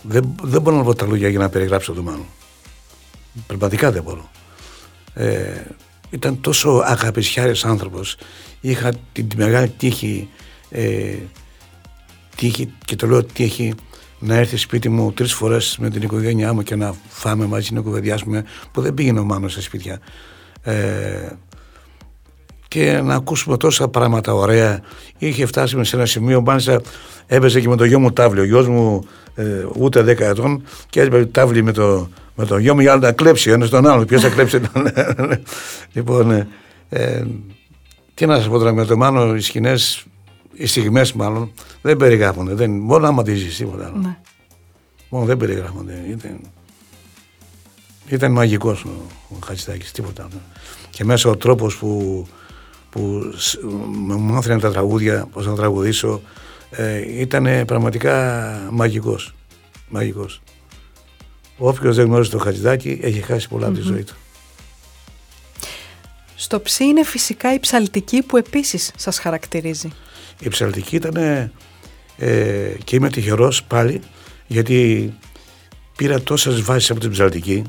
δεν, 0.02 0.36
δεν 0.42 0.62
μπορώ 0.62 0.78
να 0.78 0.84
πω 0.84 0.96
τα 0.96 1.06
λόγια 1.06 1.30
για 1.30 1.40
να 1.40 1.50
περιγράψω 1.50 1.94
τον 1.94 2.04
Μάνο. 2.04 2.26
Πραγματικά 3.48 3.92
δεν 3.92 4.04
μπορώ. 4.04 4.30
Ε, 5.14 5.62
ήταν 6.10 6.42
τόσο 6.42 6.82
αγαπησιάρης 6.86 7.66
άνθρωπος. 7.66 8.18
Είχα 8.62 8.94
την, 9.12 9.28
μεγάλη 9.36 9.70
τύχη, 9.70 10.30
ε, 10.70 11.16
τύχη 12.36 12.74
και 12.86 12.96
το 12.96 13.08
λέω 13.08 13.24
τύχη 13.24 13.74
να 14.20 14.36
έρθει 14.36 14.58
σπίτι 14.58 14.90
μου 14.90 15.12
τρεις 15.12 15.34
φορές 15.34 15.78
με 15.80 15.90
την 15.90 16.02
οικογένειά 16.02 16.54
μου 16.54 16.64
και 16.64 16.76
να 16.76 16.94
φάμε 17.08 17.46
μαζί 17.46 17.74
να 17.74 17.82
κουβεντιάσουμε 17.82 18.46
που 18.72 18.82
δεν 18.82 18.94
πήγαινε 18.94 19.20
ο 19.20 19.24
Μάνος 19.24 19.52
στα 19.52 19.62
σπίτια. 19.62 20.00
Ε, 20.64 21.30
και 22.68 23.02
να 23.04 23.16
ακούσουμε 23.16 23.58
τόσα 23.58 23.88
πράγματα 23.88 24.34
ωραία. 24.34 24.82
Είχε 25.18 25.46
φτάσει 25.46 25.84
σε 25.84 25.96
ένα 25.96 26.06
σημείο, 26.06 26.42
μάλιστα 26.42 26.82
έπαιζε 27.28 27.62
και 27.62 27.68
με 27.68 27.76
το 27.76 27.86
γιο 27.86 28.00
μου 28.00 28.12
τάβλη. 28.12 28.40
Ο 28.40 28.44
γιος 28.44 28.68
μου 28.68 29.08
ε, 29.36 29.66
ούτε 29.78 30.02
10 30.02 30.20
ετών 30.20 30.64
και 30.90 31.02
έπαιζε 31.02 31.26
τάβλη 31.26 31.64
με 31.64 31.72
το, 31.72 32.10
με 32.36 32.46
το 32.46 32.58
γιο 32.58 32.74
μου 32.74 32.82
για 32.82 32.94
να 32.94 33.00
τα 33.00 33.12
κλέψει 33.12 33.50
ένας 33.50 33.70
τον 33.70 33.88
άλλον. 33.88 34.06
Ποιος 34.06 34.22
θα 34.22 34.30
κλέψει 34.30 34.60
τον 34.60 34.88
Λοιπόν, 35.94 36.32
ε, 36.32 36.48
ε, 36.90 37.24
τι 38.14 38.26
να 38.26 38.36
σας 38.36 38.48
πω 38.48 38.58
τώρα 38.58 38.74
με 38.74 38.86
το 38.86 38.98
Μάνο, 38.98 39.36
οι 39.36 39.40
σκηνές, 39.40 40.06
οι 40.56 40.66
στιγμές 40.66 41.14
μάλλον 41.14 41.52
δεν 41.82 41.98
περιγράφονται. 41.98 42.54
Δεν, 42.54 42.72
μόνο 42.72 43.06
να 43.06 43.12
ματίζει 43.12 43.48
τίποτα 43.48 43.86
άλλο. 43.86 43.98
Ναι. 43.98 44.18
Μόνο 45.10 45.26
δεν 45.26 45.38
περιγράφονται. 45.38 46.06
Ήταν, 46.10 46.40
ήταν 48.08 48.32
μαγικός 48.32 48.84
ο, 48.84 48.90
ο 49.30 49.36
Χατζηδάκης, 49.46 49.92
τίποτα 49.92 50.24
άλλο. 50.24 50.42
Και 50.90 51.04
μέσα 51.04 51.30
ο 51.30 51.38
τρόπος 51.38 51.78
που 51.78 52.26
που 52.96 53.34
μου 53.92 54.20
μάθαινε 54.20 54.60
τα 54.60 54.72
τραγούδια, 54.72 55.28
πώς 55.32 55.46
να 55.46 55.56
τραγουδήσω, 55.56 56.22
ε, 56.70 57.20
ήταν 57.20 57.66
πραγματικά 57.66 58.14
μαγικός. 58.72 59.36
μαγικός. 59.90 60.42
Όποιος 61.58 61.96
δεν 61.96 62.06
γνώρισε 62.06 62.32
το 62.32 62.38
Χατζηδάκι 62.38 63.00
έχει 63.02 63.22
χάσει 63.22 63.50
πολλά 63.50 63.68
από 63.68 63.76
τη 63.76 63.82
ζωή 63.82 64.04
του. 64.04 64.16
Στο 66.36 66.62
ψή 66.62 66.84
είναι 66.84 67.04
φυσικά 67.04 67.54
η 67.54 67.60
ψαλτική 67.60 68.22
που 68.22 68.38
επίσης 68.38 68.92
σας 68.96 69.20
χαρακτηρίζει. 69.20 69.90
Η 70.40 70.50
ψαλτική 70.50 70.96
ήταν 70.96 71.16
ε, 72.18 72.74
και 72.84 72.96
είμαι 72.96 73.10
τυχερός 73.10 73.64
πάλι 73.64 74.02
γιατί 74.48 75.14
πήρα 75.98 76.22
τόσες 76.22 76.62
βάσεις 76.62 76.92
από 76.92 77.00
την 77.00 77.12
ψαλτική 77.12 77.64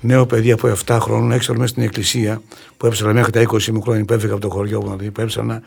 νέο 0.00 0.26
παιδί 0.26 0.52
από 0.52 0.72
7 0.86 0.98
χρόνων, 1.00 1.32
έξω 1.32 1.52
μέσα 1.52 1.66
στην 1.66 1.82
εκκλησία 1.82 2.42
που 2.76 2.86
έψανα 2.86 3.12
μέχρι 3.12 3.32
τα 3.32 3.42
20 3.42 3.66
μου 3.66 3.82
χρόνια 3.82 4.04
που 4.04 4.12
έφυγα 4.12 4.32
από 4.32 4.40
το 4.40 4.50
χωριό 4.50 4.80
που 5.12 5.20
έψανα. 5.20 5.62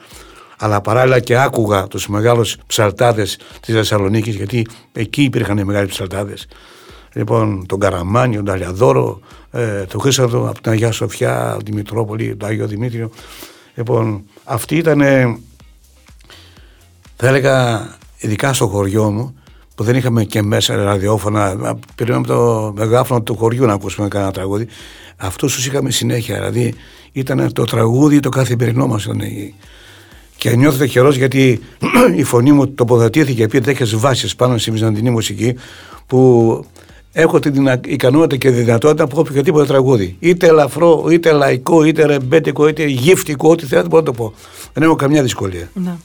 Αλλά 0.58 0.82
παράλληλα 0.82 1.20
και 1.20 1.38
άκουγα 1.38 1.88
τους 1.88 2.08
μεγάλους 2.08 2.58
ψαλτάδες 2.68 3.40
της 3.60 3.74
Θεσσαλονίκης, 3.74 4.36
γιατί 4.36 4.66
εκεί 4.92 5.24
υπήρχαν 5.24 5.58
οι 5.58 5.64
μεγάλοι 5.64 5.88
ψαλτάδες. 5.88 6.48
Λοιπόν, 7.14 7.66
τον 7.66 7.80
Καραμάνι, 7.80 8.36
τον 8.36 8.46
Ταλιαδόρο, 8.46 9.20
ε, 9.52 9.84
τον 9.84 10.02
Χρήσαντο 10.02 10.48
από 10.50 10.62
την 10.62 10.72
Αγία 10.72 10.92
Σοφιά, 10.92 11.58
τη 11.66 11.74
Μητρόπολη, 11.74 12.36
τον 12.36 12.50
Άγιο 12.50 12.68
Δημήτριο. 12.68 13.10
Λοιπόν, 13.76 14.24
αυτή 14.44 14.76
ήταν, 14.76 15.02
θα 17.22 17.28
έλεγα, 17.28 17.88
ειδικά 18.18 18.54
στο 18.54 18.68
χωριό 18.68 19.12
μου, 19.12 19.36
που 19.76 19.84
δεν 19.84 19.96
είχαμε 19.96 20.24
και 20.24 20.42
μέσα 20.42 20.76
ραδιόφωνα. 20.76 21.78
Πήραμε 21.96 22.28
το 22.28 22.74
μεγάφωνο 22.76 23.22
του 23.22 23.36
χωριού 23.36 23.66
να 23.66 23.74
ακούσουμε 23.74 24.08
κανένα 24.08 24.32
τραγούδι. 24.32 24.68
Αυτούς 25.18 25.54
τους 25.54 25.66
είχαμε 25.68 25.92
συνέχεια. 25.92 26.36
Δηλαδή 26.36 26.74
ήταν 27.12 27.54
το 27.54 27.64
τραγούδι 27.64 28.20
το 28.20 28.30
καθημερινό 28.30 28.88
μας. 28.88 29.08
Και 30.38 30.56
νιώθω 30.56 30.78
τυχερό 30.78 31.10
γιατί 31.10 31.60
η 32.16 32.24
φωνή 32.24 32.52
μου 32.52 32.68
τοποθετήθηκε 32.68 33.44
επί 33.44 33.62
τέτοιες 33.62 33.96
βάσεις 33.96 34.36
πάνω 34.36 34.58
στη 34.58 34.72
βυζαντινή 34.72 35.10
μουσική 35.10 35.56
που 36.08 36.66
έχω 37.12 37.40
την 37.40 37.70
ικανότητα 37.86 38.36
και 38.36 38.52
τη 38.52 38.62
δυνατότητα 38.62 39.04
που 39.08 39.12
έχω 39.12 39.22
οποιοδήποτε 39.30 39.66
τραγούδι. 39.66 40.16
Είτε 40.20 40.48
ελαφρό, 40.48 41.08
είτε 41.12 41.32
λαϊκό, 41.32 41.84
είτε 41.84 42.06
ρεμπέτικο, 42.06 42.68
είτε 42.68 42.86
γύφτικο, 42.86 43.50
ό,τι 43.50 43.66
θέλετε 43.66 43.88
μπορώ 43.88 44.02
να 44.02 44.06
το 44.06 44.14
πω. 44.14 44.34
Δεν 44.74 44.84
έχω 44.84 44.96
καμιά 44.96 45.22
δυσκολία. 45.22 45.70
Ναι. 45.74 45.96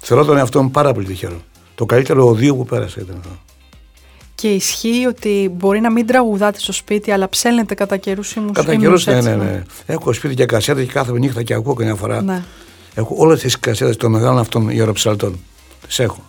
Θεωρώ 0.00 0.24
τον 0.24 0.36
εαυτό 0.36 0.62
μου 0.62 0.70
πάρα 0.70 0.92
πολύ 0.92 1.06
τυχερό. 1.06 1.40
Το 1.74 1.86
καλύτερο 1.86 2.26
οδείο 2.26 2.56
που 2.56 2.64
πέρασε 2.64 3.00
ήταν 3.00 3.16
αυτό. 3.18 3.38
Και 4.34 4.48
ισχύει 4.48 5.06
ότι 5.08 5.50
μπορεί 5.52 5.80
να 5.80 5.90
μην 5.90 6.06
τραγουδάτε 6.06 6.58
στο 6.58 6.72
σπίτι, 6.72 7.10
αλλά 7.10 7.28
ψέλνετε 7.28 7.74
κατά 7.74 7.96
καιρού 7.96 8.22
ήμουν 8.36 8.52
Κατά 8.52 8.76
καιρούς, 8.76 9.06
ναι, 9.06 9.20
ναι, 9.20 9.36
ναι. 9.36 9.62
Έχω 9.86 10.12
σπίτι 10.12 10.34
και 10.34 10.46
κασέτε 10.46 10.84
και 10.84 10.92
κάθε 10.92 11.12
νύχτα 11.12 11.42
και 11.42 11.54
ακούω 11.54 11.74
καμιά 11.74 11.94
φορά. 11.94 12.22
Ναι. 12.22 12.42
Έχω 12.94 13.14
όλες 13.18 13.40
τις 13.40 13.58
κασέτες 13.58 13.96
των 13.96 14.10
μεγάλων 14.10 14.38
αυτών 14.38 14.68
ιεροψαλτών. 14.68 15.38
Τις 15.86 15.98
έχω. 15.98 16.26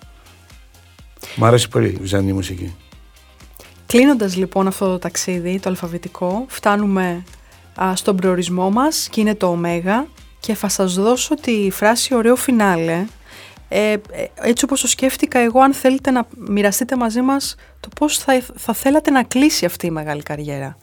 Μ' 1.36 1.46
αρέσει 1.46 1.70
πολύ 1.70 1.88
η 1.88 1.98
βυζαντινή 2.02 2.34
μουσική. 2.34 2.76
Κλείνοντας 3.86 4.36
λοιπόν 4.36 4.68
αυτό 4.68 4.86
το 4.86 5.00
ταξίδι, 5.00 5.60
το 5.60 5.70
αλφαβητικό, 5.70 6.46
φτάνουμε 6.48 7.24
α, 7.84 7.96
στον 7.96 8.16
προορισμό 8.16 8.70
μας 8.70 9.08
και 9.12 9.22
είναι 9.22 9.36
το 9.36 9.48
Ωμέγα. 9.48 10.08
Και 10.40 10.54
θα 10.54 10.70
σας 10.70 10.94
δώσω 10.94 11.36
τη 11.36 11.70
φράση 11.72 12.16
ωραίο 12.16 12.36
φινάλε 12.36 13.06
ε, 13.70 13.92
ε, 13.92 14.00
έτσι 14.42 14.66
όπως 14.66 14.82
το 14.82 14.88
σκέφτηκα 14.88 15.40
εγώ, 15.40 15.60
αν 15.60 15.74
θέλετε 15.74 16.12
να 16.12 16.28
μοιραστείτε 16.38 16.96
μαζί 16.96 17.22
μας 17.22 17.56
το 17.80 17.90
πώς 17.96 18.18
θα, 18.18 18.42
θα 18.56 18.74
θέλατε 18.74 19.12
να 19.12 19.24
κλείσει 19.24 19.66
αυτή 19.66 19.86
η 19.86 19.92
μεγάλη 19.92 20.24
καριέρα. 20.24 20.78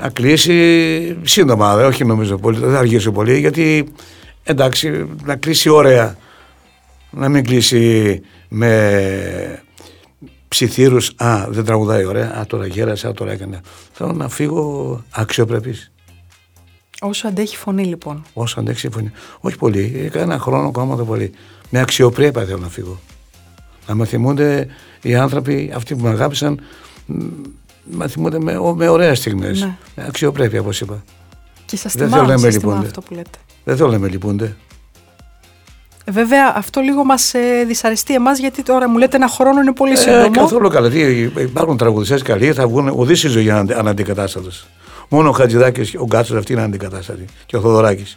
Να 0.00 0.08
κλείσει 0.08 1.18
σύντομα, 1.22 1.74
όχι 1.74 2.04
νομίζω 2.04 2.38
πολύ, 2.38 2.58
δεν 2.58 2.70
θα 2.70 2.78
αργήσω 2.78 3.12
πολύ, 3.12 3.38
γιατί 3.38 3.92
εντάξει, 4.42 5.08
να 5.24 5.36
κλείσει 5.36 5.68
ωραία. 5.68 6.16
Να 7.10 7.28
μην 7.28 7.44
κλείσει 7.44 8.20
με 8.48 9.62
ψιθύρους, 10.48 11.12
α, 11.16 11.46
δεν 11.48 11.64
τραγουδάει 11.64 12.04
ωραία, 12.04 12.38
α, 12.38 12.46
τώρα 12.46 12.66
γέρασε, 12.66 13.08
α, 13.08 13.12
τώρα 13.12 13.32
έκανε. 13.32 13.60
Θέλω 13.92 14.12
να 14.12 14.28
φύγω 14.28 15.04
αξιοπρεπής. 15.10 15.92
Όσο 17.00 17.28
αντέχει 17.28 17.56
φωνή 17.56 17.84
λοιπόν. 17.84 18.22
Όσο 18.32 18.60
αντέχει 18.60 18.88
φωνή. 18.90 19.10
Όχι 19.40 19.56
πολύ, 19.56 20.00
έκανα 20.04 20.22
ένα 20.24 20.38
χρόνο 20.38 20.68
ακόμα 20.68 20.96
το 20.96 21.04
πολύ. 21.04 21.32
Με 21.70 21.80
αξιοπρέπεια 21.80 22.44
θέλω 22.44 22.58
να 22.58 22.68
φύγω. 22.68 23.00
Να 23.86 23.94
με 23.94 24.04
θυμούνται 24.04 24.66
οι 25.02 25.14
άνθρωποι, 25.14 25.72
αυτοί 25.74 25.94
που 25.94 26.02
με 26.02 26.08
αγάπησαν, 26.08 26.60
με 27.84 28.08
θυμούνται 28.08 28.38
με, 28.38 28.58
με 28.74 28.88
ωραίες 28.88 29.18
στιγμές. 29.18 29.60
Ναι. 29.60 29.76
Με 29.96 30.04
αξιοπρέπεια, 30.08 30.60
όπως 30.60 30.80
είπα. 30.80 31.02
Και 31.66 31.76
σας 31.76 31.94
Δεν 31.94 32.06
θυμάμαι, 32.08 32.22
θέλω 32.26 32.36
να 32.36 32.40
με 32.46 32.50
σας 32.52 32.60
θυμάμαι 32.60 32.74
λυπούνται. 32.84 32.86
αυτό 32.88 33.00
που 33.00 33.14
λέτε. 33.14 33.38
Δεν 33.64 33.76
θέλω 33.76 33.90
να 33.90 33.98
με 33.98 34.08
λυπούνται. 34.08 34.56
Ε, 36.04 36.10
Βέβαια, 36.12 36.52
αυτό 36.56 36.80
λίγο 36.80 37.04
μας 37.04 37.34
ε, 37.34 37.64
δυσαρεστεί 37.66 38.14
εμάς, 38.14 38.38
γιατί 38.38 38.62
τώρα 38.62 38.88
μου 38.88 38.98
λέτε 38.98 39.16
ένα 39.16 39.28
χρόνο 39.28 39.60
είναι 39.60 39.72
πολύ 39.72 39.92
Ε, 39.92 39.96
σύντομο. 39.96 40.30
καθόλου 40.30 40.68
καλά. 40.68 40.90
Τι, 40.90 41.00
υπάρχουν 41.22 41.76
τραγουδιστές 41.76 42.22
καλοί, 42.22 42.52
θα 42.52 42.68
βγουν 42.68 42.88
ουδής 42.88 43.18
στη 43.18 43.28
ζωή 43.28 43.50
ανα- 43.50 43.76
αναντικατάστατος. 43.78 44.66
Μόνο 45.12 45.28
ο 45.28 45.32
Χατζηδάκης, 45.32 45.94
ο 45.94 46.04
Γκάτσος 46.04 46.36
αυτή 46.36 46.52
είναι 46.52 46.60
αναντικατάστατη. 46.60 47.24
Και 47.46 47.56
ο 47.56 47.60
Θοδωράκης. 47.60 48.16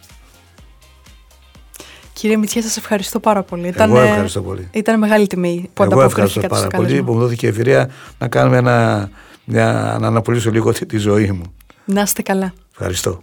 Κύριε 2.12 2.36
Μητσιά, 2.36 2.62
σας 2.62 2.76
ευχαριστώ 2.76 3.20
πάρα 3.20 3.42
πολύ. 3.42 3.72
Εγώ 3.76 4.00
ευχαριστώ 4.00 4.42
πολύ. 4.42 4.68
Ήταν 4.72 4.98
μεγάλη 4.98 5.26
τιμή 5.26 5.70
που 5.74 5.82
Εγώ 5.82 6.02
ευχαριστώ 6.02 6.04
ανταποκριθήκατε 6.04 6.46
πάρα 6.48 6.60
στο 6.60 6.70
πολύ 6.76 6.86
κάλεσμα. 6.86 7.06
που 7.06 7.12
μου 7.12 7.20
δόθηκε 7.20 7.46
η 7.46 7.48
ευκαιρία 7.48 7.90
να 8.18 8.28
κάνουμε 8.28 8.56
ένα, 8.56 9.08
μια, 9.44 9.96
να 10.00 10.06
αναπολύσω 10.06 10.50
λίγο 10.50 10.72
τη, 10.72 10.86
τη 10.86 10.96
ζωή 10.98 11.30
μου. 11.32 11.54
Να 11.84 12.02
είστε 12.02 12.22
καλά. 12.22 12.52
Ευχαριστώ. 12.70 13.20